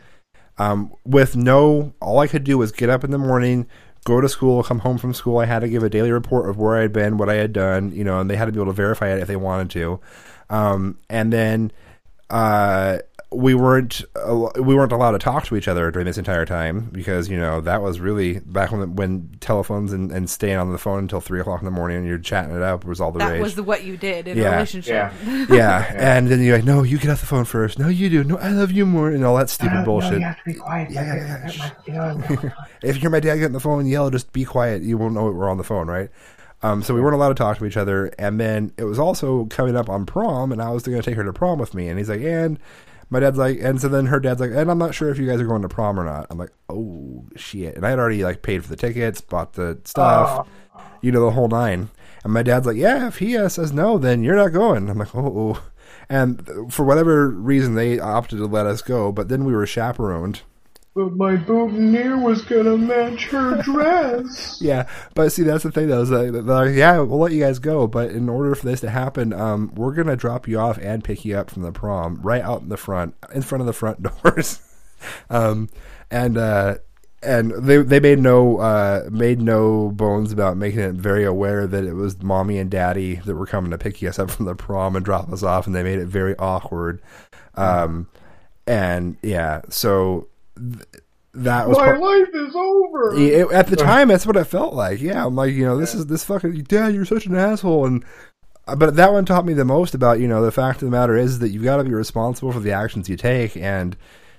[0.57, 1.93] um, with no.
[2.01, 3.67] All I could do was get up in the morning,
[4.05, 5.37] go to school, come home from school.
[5.37, 7.53] I had to give a daily report of where I had been, what I had
[7.53, 9.69] done, you know, and they had to be able to verify it if they wanted
[9.71, 9.99] to.
[10.49, 11.71] Um, and then,
[12.29, 12.99] uh,
[13.29, 16.89] we weren't al- we weren't allowed to talk to each other during this entire time
[16.93, 20.77] because you know that was really back when when telephones and, and staying on the
[20.77, 23.19] phone until three o'clock in the morning and you're chatting it up was all the
[23.19, 23.41] That rage.
[23.41, 24.51] was the, what you did in a Yeah.
[24.53, 25.11] relationship.
[25.49, 25.93] yeah.
[25.97, 27.77] and then you're like, no, you get off the phone first.
[27.79, 28.23] No, you do.
[28.23, 30.13] No, I love you more, and all that stupid No, no, bullshit.
[30.13, 30.89] you have to be quiet.
[30.91, 31.71] Yeah, yeah, yeah.
[31.85, 31.93] You
[32.43, 32.51] know,
[32.81, 34.83] if you hear my dad get on the phone and yell, just be quiet.
[34.83, 36.09] You won't know we're on the phone, right?
[36.63, 38.07] Um, so we weren't allowed to talk to each other.
[38.17, 41.15] And then it was also coming up on prom, and I was going to take
[41.15, 41.87] her to prom with me.
[41.87, 42.59] And he's like, and
[43.09, 45.27] my dad's like, and so then her dad's like, and I'm not sure if you
[45.27, 46.27] guys are going to prom or not.
[46.29, 47.75] I'm like, oh shit!
[47.75, 50.47] And I had already like paid for the tickets, bought the stuff,
[51.01, 51.89] you know, the whole nine.
[52.23, 54.89] And my dad's like, yeah, if he uh, says no, then you're not going.
[54.89, 55.61] I'm like, oh.
[56.09, 59.11] And for whatever reason, they opted to let us go.
[59.11, 60.41] But then we were chaperoned.
[60.97, 64.57] But my boutonniere was gonna match her dress.
[64.61, 66.01] Yeah, but see, that's the thing though.
[66.01, 68.89] Is that like, yeah, we'll let you guys go, but in order for this to
[68.89, 72.41] happen, um, we're gonna drop you off and pick you up from the prom right
[72.41, 74.59] out in the front, in front of the front doors.
[75.29, 75.69] um,
[76.09, 76.77] and uh,
[77.21, 81.83] and they they made no uh made no bones about making it very aware that
[81.83, 84.95] it was mommy and daddy that were coming to pick us up from the prom
[84.95, 87.03] and drop us off, and they made it very awkward.
[87.53, 88.07] Um,
[88.65, 90.27] and yeah, so.
[90.57, 91.03] Th-
[91.33, 93.13] that was My part- life is over.
[93.19, 94.99] yeah, it- at the time, that's what it felt like.
[95.01, 96.93] Yeah, I'm like, you know, this is this fucking dad.
[96.95, 98.03] You're such an asshole, and
[98.67, 100.91] uh, but that one taught me the most about you know the fact of the
[100.97, 103.95] matter is that you've got to be responsible for the actions you take and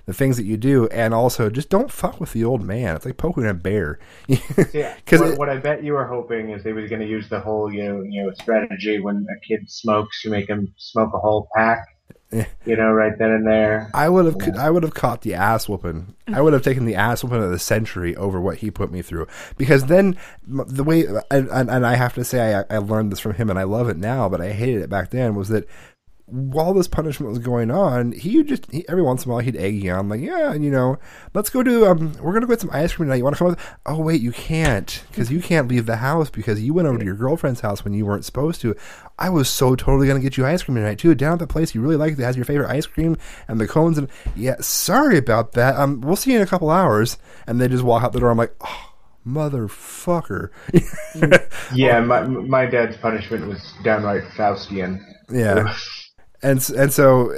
[0.06, 2.96] the things that you do, and also just don't fuck with the old man.
[2.96, 3.98] It's like poking a bear.
[4.72, 7.28] Yeah, 'Cause what, what I bet you were hoping is they were going to use
[7.28, 11.10] the whole, you know, you know, strategy when a kid smokes, you make him smoke
[11.14, 11.97] a whole pack, Yeah.
[12.30, 13.90] You know, right then and there.
[13.94, 16.14] I would have I would have caught the ass whooping.
[16.26, 19.00] I would have taken the ass whooping of the century over what he put me
[19.00, 19.26] through.
[19.56, 23.20] Because then the way and, and, and I have to say I, I learned this
[23.20, 25.66] from him and I love it now, but I hated it back then was that
[26.30, 29.42] while this punishment was going on, he would just he, every once in a while
[29.42, 30.98] he'd egg you on like, yeah, you know,
[31.34, 33.16] let's go to um, we're gonna go get some ice cream tonight.
[33.16, 33.60] You want to come with?
[33.86, 37.04] Oh wait, you can't because you can't leave the house because you went over to
[37.04, 38.76] your girlfriend's house when you weren't supposed to.
[39.18, 41.14] I was so totally gonna get you ice cream tonight too.
[41.14, 43.16] Down at the place you really like that has your favorite ice cream
[43.48, 45.76] and the cones and yeah, sorry about that.
[45.76, 47.18] Um, we'll see you in a couple hours.
[47.46, 48.30] And they just walk out the door.
[48.30, 48.92] I'm like, oh,
[49.26, 50.50] motherfucker.
[51.74, 55.00] Yeah, my my dad's punishment was downright Faustian.
[55.30, 55.74] Yeah,
[56.42, 57.32] and and so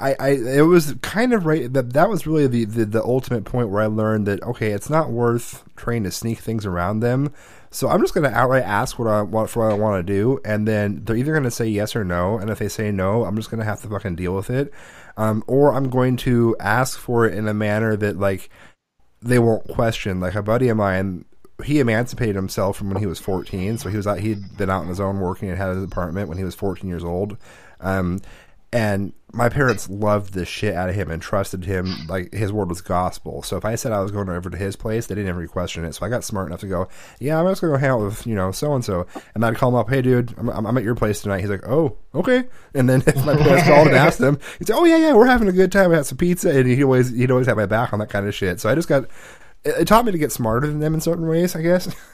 [0.00, 3.44] I, I it was kind of right that that was really the, the the ultimate
[3.44, 7.32] point where I learned that okay, it's not worth trying to sneak things around them.
[7.72, 10.12] So I'm just going to outright ask what I want for what I want to
[10.12, 12.38] do, and then they're either going to say yes or no.
[12.38, 14.72] And if they say no, I'm just going to have to fucking deal with it,
[15.16, 18.50] um, or I'm going to ask for it in a manner that like
[19.22, 20.18] they won't question.
[20.18, 21.26] Like a buddy of mine,
[21.64, 23.78] he emancipated himself from when he was 14.
[23.78, 26.28] So he was out, he'd been out on his own working and had his apartment
[26.28, 27.36] when he was 14 years old.
[27.80, 28.20] Um,
[28.72, 32.06] and my parents loved the shit out of him and trusted him.
[32.08, 33.42] Like his word was gospel.
[33.42, 35.84] So if I said I was going over to his place, they didn't ever question
[35.84, 35.92] it.
[35.94, 36.88] So I got smart enough to go,
[37.18, 39.06] yeah, I'm just going to go hang out with, you know, so and so.
[39.34, 41.40] And I'd call him up, hey, dude, I'm, I'm at your place tonight.
[41.40, 42.44] He's like, oh, okay.
[42.74, 45.26] And then if my parents called and asked him, he'd say, oh, yeah, yeah, we're
[45.26, 45.90] having a good time.
[45.90, 46.50] We had some pizza.
[46.50, 48.60] And he'd always, he'd always have my back on that kind of shit.
[48.60, 49.04] So I just got,
[49.64, 51.94] it, it taught me to get smarter than them in certain ways, I guess.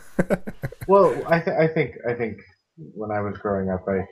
[0.88, 2.38] Well, I th- I think I think
[2.94, 4.06] when I was growing up, I,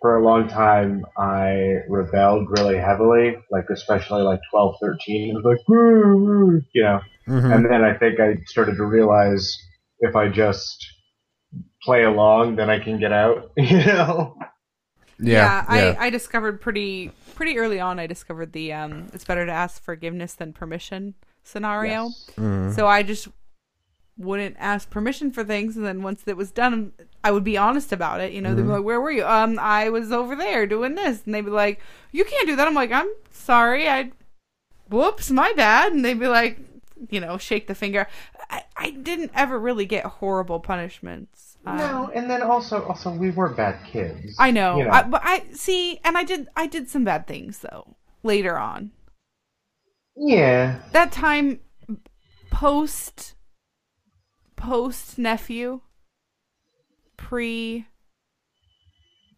[0.00, 5.30] for a long time, I rebelled really heavily, like especially like 12, 13.
[5.30, 7.00] I was like, "Woo, woo," you know.
[7.26, 7.54] Mhm.
[7.54, 9.56] And then I think I started to realize
[10.00, 10.86] if I just
[11.82, 13.50] play along, then I can get out.
[13.56, 14.38] You know.
[15.20, 15.96] Yeah, yeah.
[15.98, 17.98] I, I discovered pretty pretty early on.
[17.98, 22.04] I discovered the um, it's better to ask forgiveness than permission scenario.
[22.04, 22.30] Yes.
[22.36, 22.74] Mhm.
[22.74, 23.26] So I just
[24.18, 26.92] wouldn't ask permission for things, and then once it was done,
[27.24, 28.32] I would be honest about it.
[28.32, 28.72] You know, they'd be Mhm.
[28.78, 31.80] like, "Where were you?" Um, I was over there doing this, and they'd be like,
[32.12, 33.88] "You can't do that." I'm like, "I'm sorry.
[33.88, 34.10] I,
[34.90, 36.58] whoops, my bad." And they'd be like,
[37.10, 38.08] you know, shake the finger.
[38.50, 41.56] I, I didn't ever really get horrible punishments.
[41.64, 44.34] Um, No, and then also, also we were bad kids.
[44.38, 44.90] I know, You know.
[44.90, 48.90] I, but I see, and I did, I did some bad things though later on.
[50.16, 50.80] Yeah.
[50.92, 51.60] That time,
[52.50, 53.34] post,
[54.58, 55.80] post nephew,
[57.16, 57.86] pre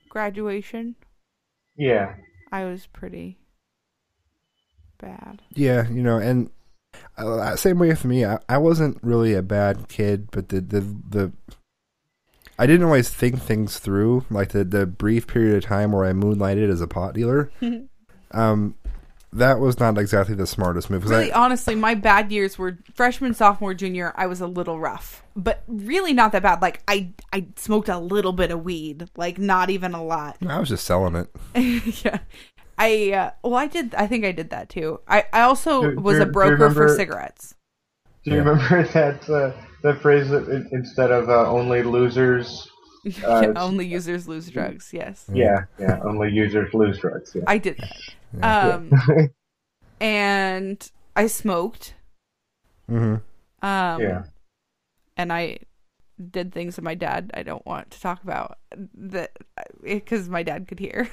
[0.09, 0.97] graduation,
[1.77, 2.17] Yeah.
[2.51, 3.39] I was pretty
[4.99, 5.43] bad.
[5.55, 6.51] Yeah, you know, and
[7.17, 8.25] uh, same way with me.
[8.25, 11.33] I, I wasn't really a bad kid, but the the the
[12.59, 14.25] I didn't always think things through.
[14.31, 17.53] Like the the brief period of time where I moonlighted as a pot dealer,
[18.33, 18.75] um,
[19.33, 21.09] that was not exactly the smartest move.
[21.09, 24.13] Really, I, honestly, my bad years were freshman, sophomore, junior.
[24.17, 26.61] I was a little rough, but really not that bad.
[26.63, 30.37] Like I, I smoked a little bit of weed, like not even a lot.
[30.47, 31.29] I was just selling it.
[32.05, 32.19] yeah,
[32.79, 33.13] I.
[33.13, 33.95] Uh, well, I did.
[33.95, 35.01] I think I did that too.
[35.07, 37.55] I, I also Do- was do- a do you broker for cigarettes.
[38.25, 39.53] Do you remember that uh,
[39.83, 42.69] the phrase that in- instead of uh, only losers?
[43.25, 44.91] Uh, Only users lose drugs.
[44.93, 45.25] Yes.
[45.33, 47.33] yeah, yeah, only users lose drugs.
[47.35, 47.45] Yeah.
[47.47, 47.97] I did that.
[48.43, 48.91] Um,
[50.01, 51.95] and I smoked.
[52.91, 53.17] Mm-hmm.
[53.67, 54.25] Um, Yeah.
[55.17, 55.59] And I
[56.31, 58.59] did things that my dad I don't want to talk about
[58.95, 59.33] that
[59.83, 61.09] because my dad could hear.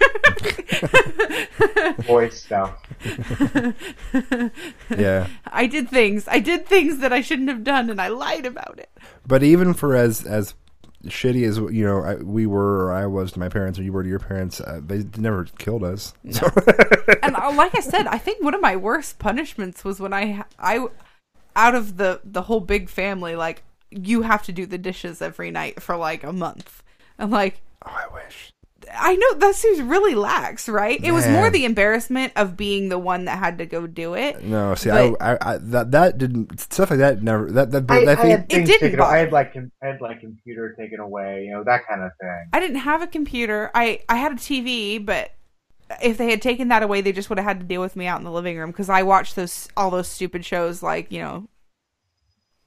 [1.99, 2.77] Voice stuff.
[4.95, 5.27] Yeah.
[5.45, 6.27] I did things.
[6.27, 8.89] I did things that I shouldn't have done, and I lied about it.
[9.25, 10.55] But even for as as
[11.09, 13.91] shitty as you know I, we were or I was to my parents or you
[13.91, 16.13] were to your parents, uh, they never killed us.
[16.31, 16.47] So
[17.23, 20.43] and uh, like I said, I think one of my worst punishments was when I
[20.59, 20.87] I
[21.55, 25.51] out of the the whole big family, like you have to do the dishes every
[25.51, 26.83] night for like a month.
[27.19, 28.51] I'm like, oh, I wish.
[28.95, 30.99] I know that seems really lax, right?
[31.03, 34.43] It was more the embarrassment of being the one that had to go do it.
[34.43, 38.05] No, see, I, I, I that that didn't stuff like that never that that, I,
[38.05, 39.01] that I thing, had things didn't taken.
[39.01, 42.49] I had like I had like computer taken away, you know that kind of thing.
[42.53, 43.71] I didn't have a computer.
[43.73, 45.31] I I had a TV, but
[46.01, 48.07] if they had taken that away, they just would have had to deal with me
[48.07, 51.19] out in the living room because I watched those all those stupid shows like you
[51.19, 51.47] know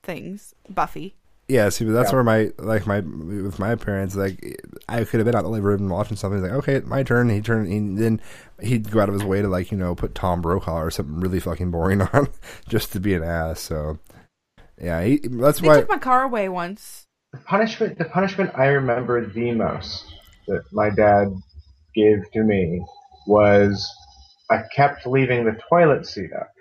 [0.02, 1.16] things Buffy.
[1.51, 2.14] Yeah, see, but that's Yeah.
[2.14, 5.64] where my like my with my parents like I could have been out the living
[5.64, 7.28] room watching something like okay, my turn.
[7.31, 8.20] He turned, and then
[8.60, 11.20] he'd go out of his way to like you know put Tom Brokaw or something
[11.20, 12.28] really fucking boring on
[12.68, 13.60] just to be an ass.
[13.60, 13.98] So
[14.81, 15.85] yeah, he, that's They why.
[15.85, 17.06] took my car away once.
[17.32, 20.06] The punishment, the punishment I remember the most
[20.47, 21.28] that my dad
[21.94, 22.85] gave to me
[23.27, 23.89] was
[24.51, 26.52] I kept leaving the toilet seat up,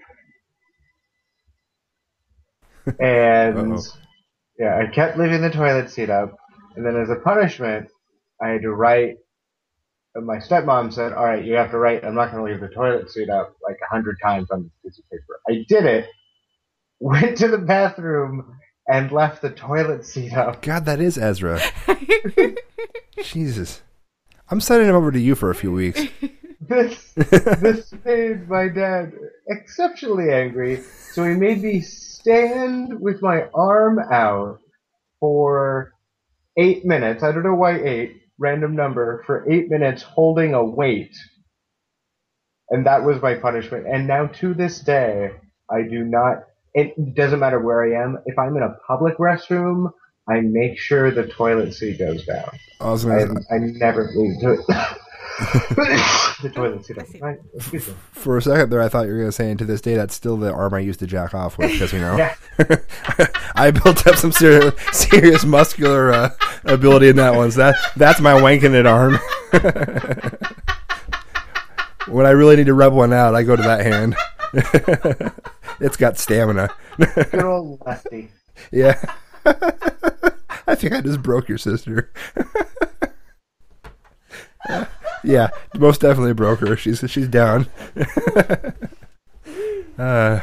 [3.00, 3.88] and Uh-oh.
[4.60, 6.36] Yeah, I kept leaving the toilet seat up,
[6.76, 7.88] and then as a punishment,
[8.42, 9.16] I had to write.
[10.16, 12.04] and My stepmom said, "All right, you have to write.
[12.04, 14.96] I'm not going to leave the toilet seat up like a hundred times on this
[14.96, 16.10] piece of paper." I did it.
[17.00, 20.62] Went to the bathroom and left the toilet seat up.
[20.62, 21.62] God, that is Ezra.
[23.24, 23.82] Jesus,
[24.50, 26.02] I'm sending him over to you for a few weeks.
[26.62, 29.14] this this made my dad
[29.48, 30.82] exceptionally angry,
[31.14, 31.82] so he made me
[32.20, 34.60] stand with my arm out
[35.20, 35.94] for
[36.58, 37.24] eight minutes.
[37.24, 41.16] I don't know why eight, random number, for eight minutes holding a weight.
[42.70, 43.88] And that was my punishment.
[43.88, 45.32] And now to this day,
[45.72, 46.44] I do not,
[46.74, 48.20] it doesn't matter where I am.
[48.26, 49.92] If I'm in a public restroom,
[50.28, 52.52] I make sure the toilet seat goes down.
[52.80, 52.86] I
[53.52, 54.40] I, I never leave
[55.38, 55.46] to
[56.44, 56.98] the toilet seat.
[56.98, 57.06] up.
[57.22, 57.40] Right,
[58.12, 60.16] for a second there, I thought you were gonna say, and to this day, that's
[60.16, 62.36] still the arm I used to jack off with because you know Yeah.
[63.56, 66.30] I built up some serious, serious muscular uh,
[66.66, 67.52] ability in that one.
[67.52, 69.20] So that that's my wanking it arm.
[72.14, 74.16] when I really need to rub one out, I go to that hand.
[75.80, 76.70] it's got stamina.
[76.98, 78.32] Good old lefty.
[78.72, 79.00] yeah.
[79.46, 82.12] I think I just broke your sister.
[85.24, 86.76] yeah, most definitely broke her.
[86.78, 87.68] She's she's down.
[89.98, 90.42] uh,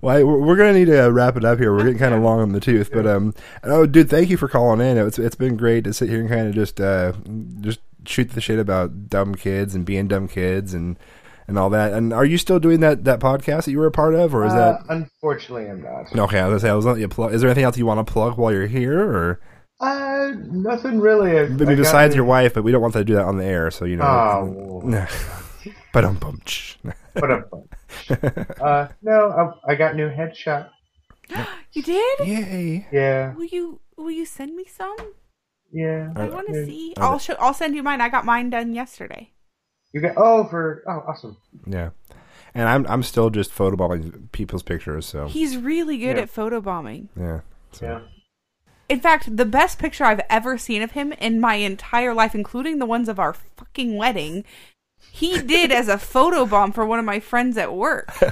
[0.00, 1.72] well, we're gonna need to wrap it up here.
[1.72, 4.48] We're getting kind of long on the tooth, but um, oh, dude, thank you for
[4.48, 4.98] calling in.
[4.98, 7.12] It's it's been great to sit here and kind of just uh,
[7.60, 10.98] just shoot the shit about dumb kids and being dumb kids and
[11.46, 11.92] and all that.
[11.92, 14.44] And are you still doing that that podcast that you were a part of, or
[14.44, 16.12] is Uh, unfortunately, I'm not.
[16.24, 16.40] okay?
[16.40, 17.32] I was gonna say, I was you plug.
[17.32, 19.40] Is there anything else you want to plug while you're here, or
[19.82, 21.38] Uh, nothing really.
[21.38, 22.54] I, I mean, I besides your wife?
[22.54, 24.04] But we don't want to do that on the air, so you know.
[24.84, 25.06] Oh.
[25.92, 26.40] but um, bum.
[27.14, 27.44] What a
[28.62, 30.70] Uh, no, I, I got new headshot.
[31.74, 32.18] You did?
[32.28, 32.86] Yay!
[32.92, 34.94] Yeah, Will you will you send me some?
[35.72, 36.12] yeah.
[36.14, 36.92] I want to see.
[36.98, 37.34] are I'll show.
[37.40, 38.02] I'll send you mine.
[38.02, 39.30] I got mine done yesterday.
[39.94, 41.38] You got oh for oh awesome.
[41.66, 41.90] Yeah,
[42.54, 45.06] and I'm I'm still just photobombing people's pictures.
[45.06, 46.24] So He's really good Yeah.
[46.24, 47.08] at photobombing.
[47.18, 47.40] yeah,
[47.72, 47.86] so.
[47.86, 48.00] Yeah.
[48.88, 52.78] In fact, the best picture I've ever seen of him in my entire life, including
[52.78, 54.44] the ones of our fucking wedding,
[55.10, 58.12] he did as a photobomb for one of my friends at work.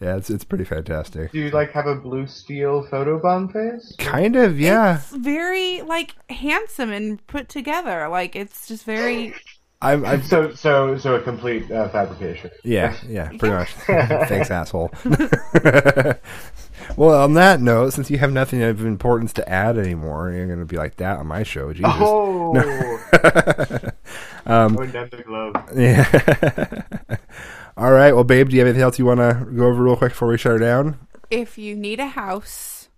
[0.00, 1.32] yeah, it's it's pretty fantastic.
[1.32, 3.94] Do you like have a blue steel photobomb face?
[3.98, 4.96] Kind of, yeah.
[4.96, 8.08] It's very like handsome and put together.
[8.08, 9.34] Like it's just very.
[9.82, 12.50] I'm, I'm So so so a complete uh, fabrication.
[12.64, 13.70] Yeah, yeah, pretty much.
[14.28, 14.90] Thanks, asshole.
[16.96, 20.58] Well, on that note, since you have nothing of importance to add anymore, you're going
[20.58, 21.72] to be like that on my show.
[21.72, 21.90] Jesus.
[21.94, 23.00] Oh,
[24.46, 25.54] Um, going down the glove.
[25.76, 27.16] Yeah.
[27.76, 28.12] All right.
[28.12, 30.28] Well, babe, do you have anything else you want to go over real quick before
[30.28, 30.98] we shut her down?
[31.30, 32.88] If you need a house,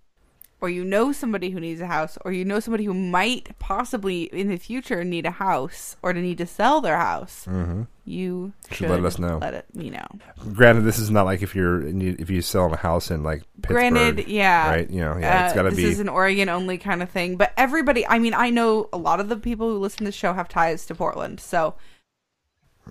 [0.61, 4.23] or you know somebody who needs a house, or you know somebody who might possibly
[4.23, 7.87] in the future need a house or to need to sell their house, Mhm.
[8.05, 9.37] You Should should, let us know.
[9.37, 10.05] Let it me know.
[10.53, 13.93] Granted, this is not like if you're if you sell a house in like Pittsburgh.
[13.93, 14.89] Granted, yeah, Right.
[14.89, 15.83] You know, yeah, it's Uh, got to be.
[15.83, 17.37] this is an Oregon only kind of thing.
[17.37, 20.11] But everybody, I mean, I know a lot of the people who listen to the
[20.11, 21.75] show have ties to Portland, so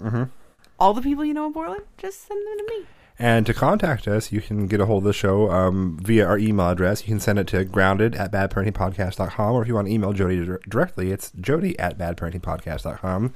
[0.02, 0.30] Mhm.
[0.78, 2.86] all the people you know in Portland, just send them to me.
[3.18, 6.38] And to contact us, you can get a hold of the show um, via our
[6.38, 7.02] email address.
[7.02, 10.44] You can send it to grounded at badparentingpodcast.com, or if you want to email Jody
[10.68, 13.34] directly, it's jody at badparentingpodcast.com.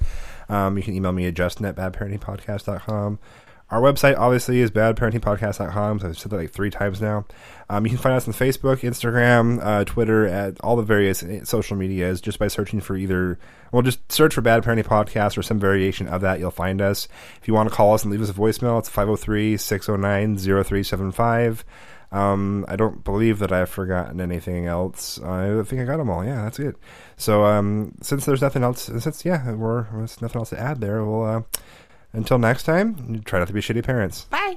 [0.48, 3.18] Um, you can email me at justin at badparentingpodcast.com.
[3.68, 5.98] Our website, obviously, is badparentingpodcast.com.
[5.98, 7.26] So I've said that like three times now.
[7.68, 11.44] Um, you can find us on Facebook, Instagram, uh, Twitter, at all the various uh,
[11.44, 13.40] social medias just by searching for either,
[13.72, 16.38] well, just search for Bad Parenting Podcast or some variation of that.
[16.38, 17.08] You'll find us.
[17.42, 21.64] If you want to call us and leave us a voicemail, it's 503 609 0375.
[22.12, 25.20] Um, I don't believe that I've forgotten anything else.
[25.20, 26.24] I think I got them all.
[26.24, 26.76] Yeah, that's it.
[27.16, 31.04] So, um, since there's nothing else, since, yeah, we're, there's nothing else to add there,
[31.04, 31.42] we'll, uh,
[32.12, 34.24] until next time, try not to be shitty parents.
[34.26, 34.56] Bye.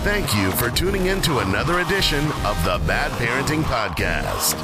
[0.00, 4.54] Thank you for tuning in to another edition of the Bad Parenting Podcast,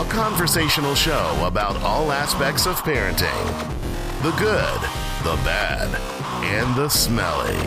[0.00, 3.70] a conversational show about all aspects of parenting
[4.22, 4.80] the good,
[5.22, 5.94] the bad,
[6.44, 7.58] and the smelly.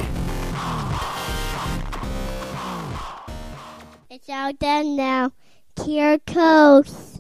[4.10, 5.32] It's all done now.
[5.86, 7.17] Here goes.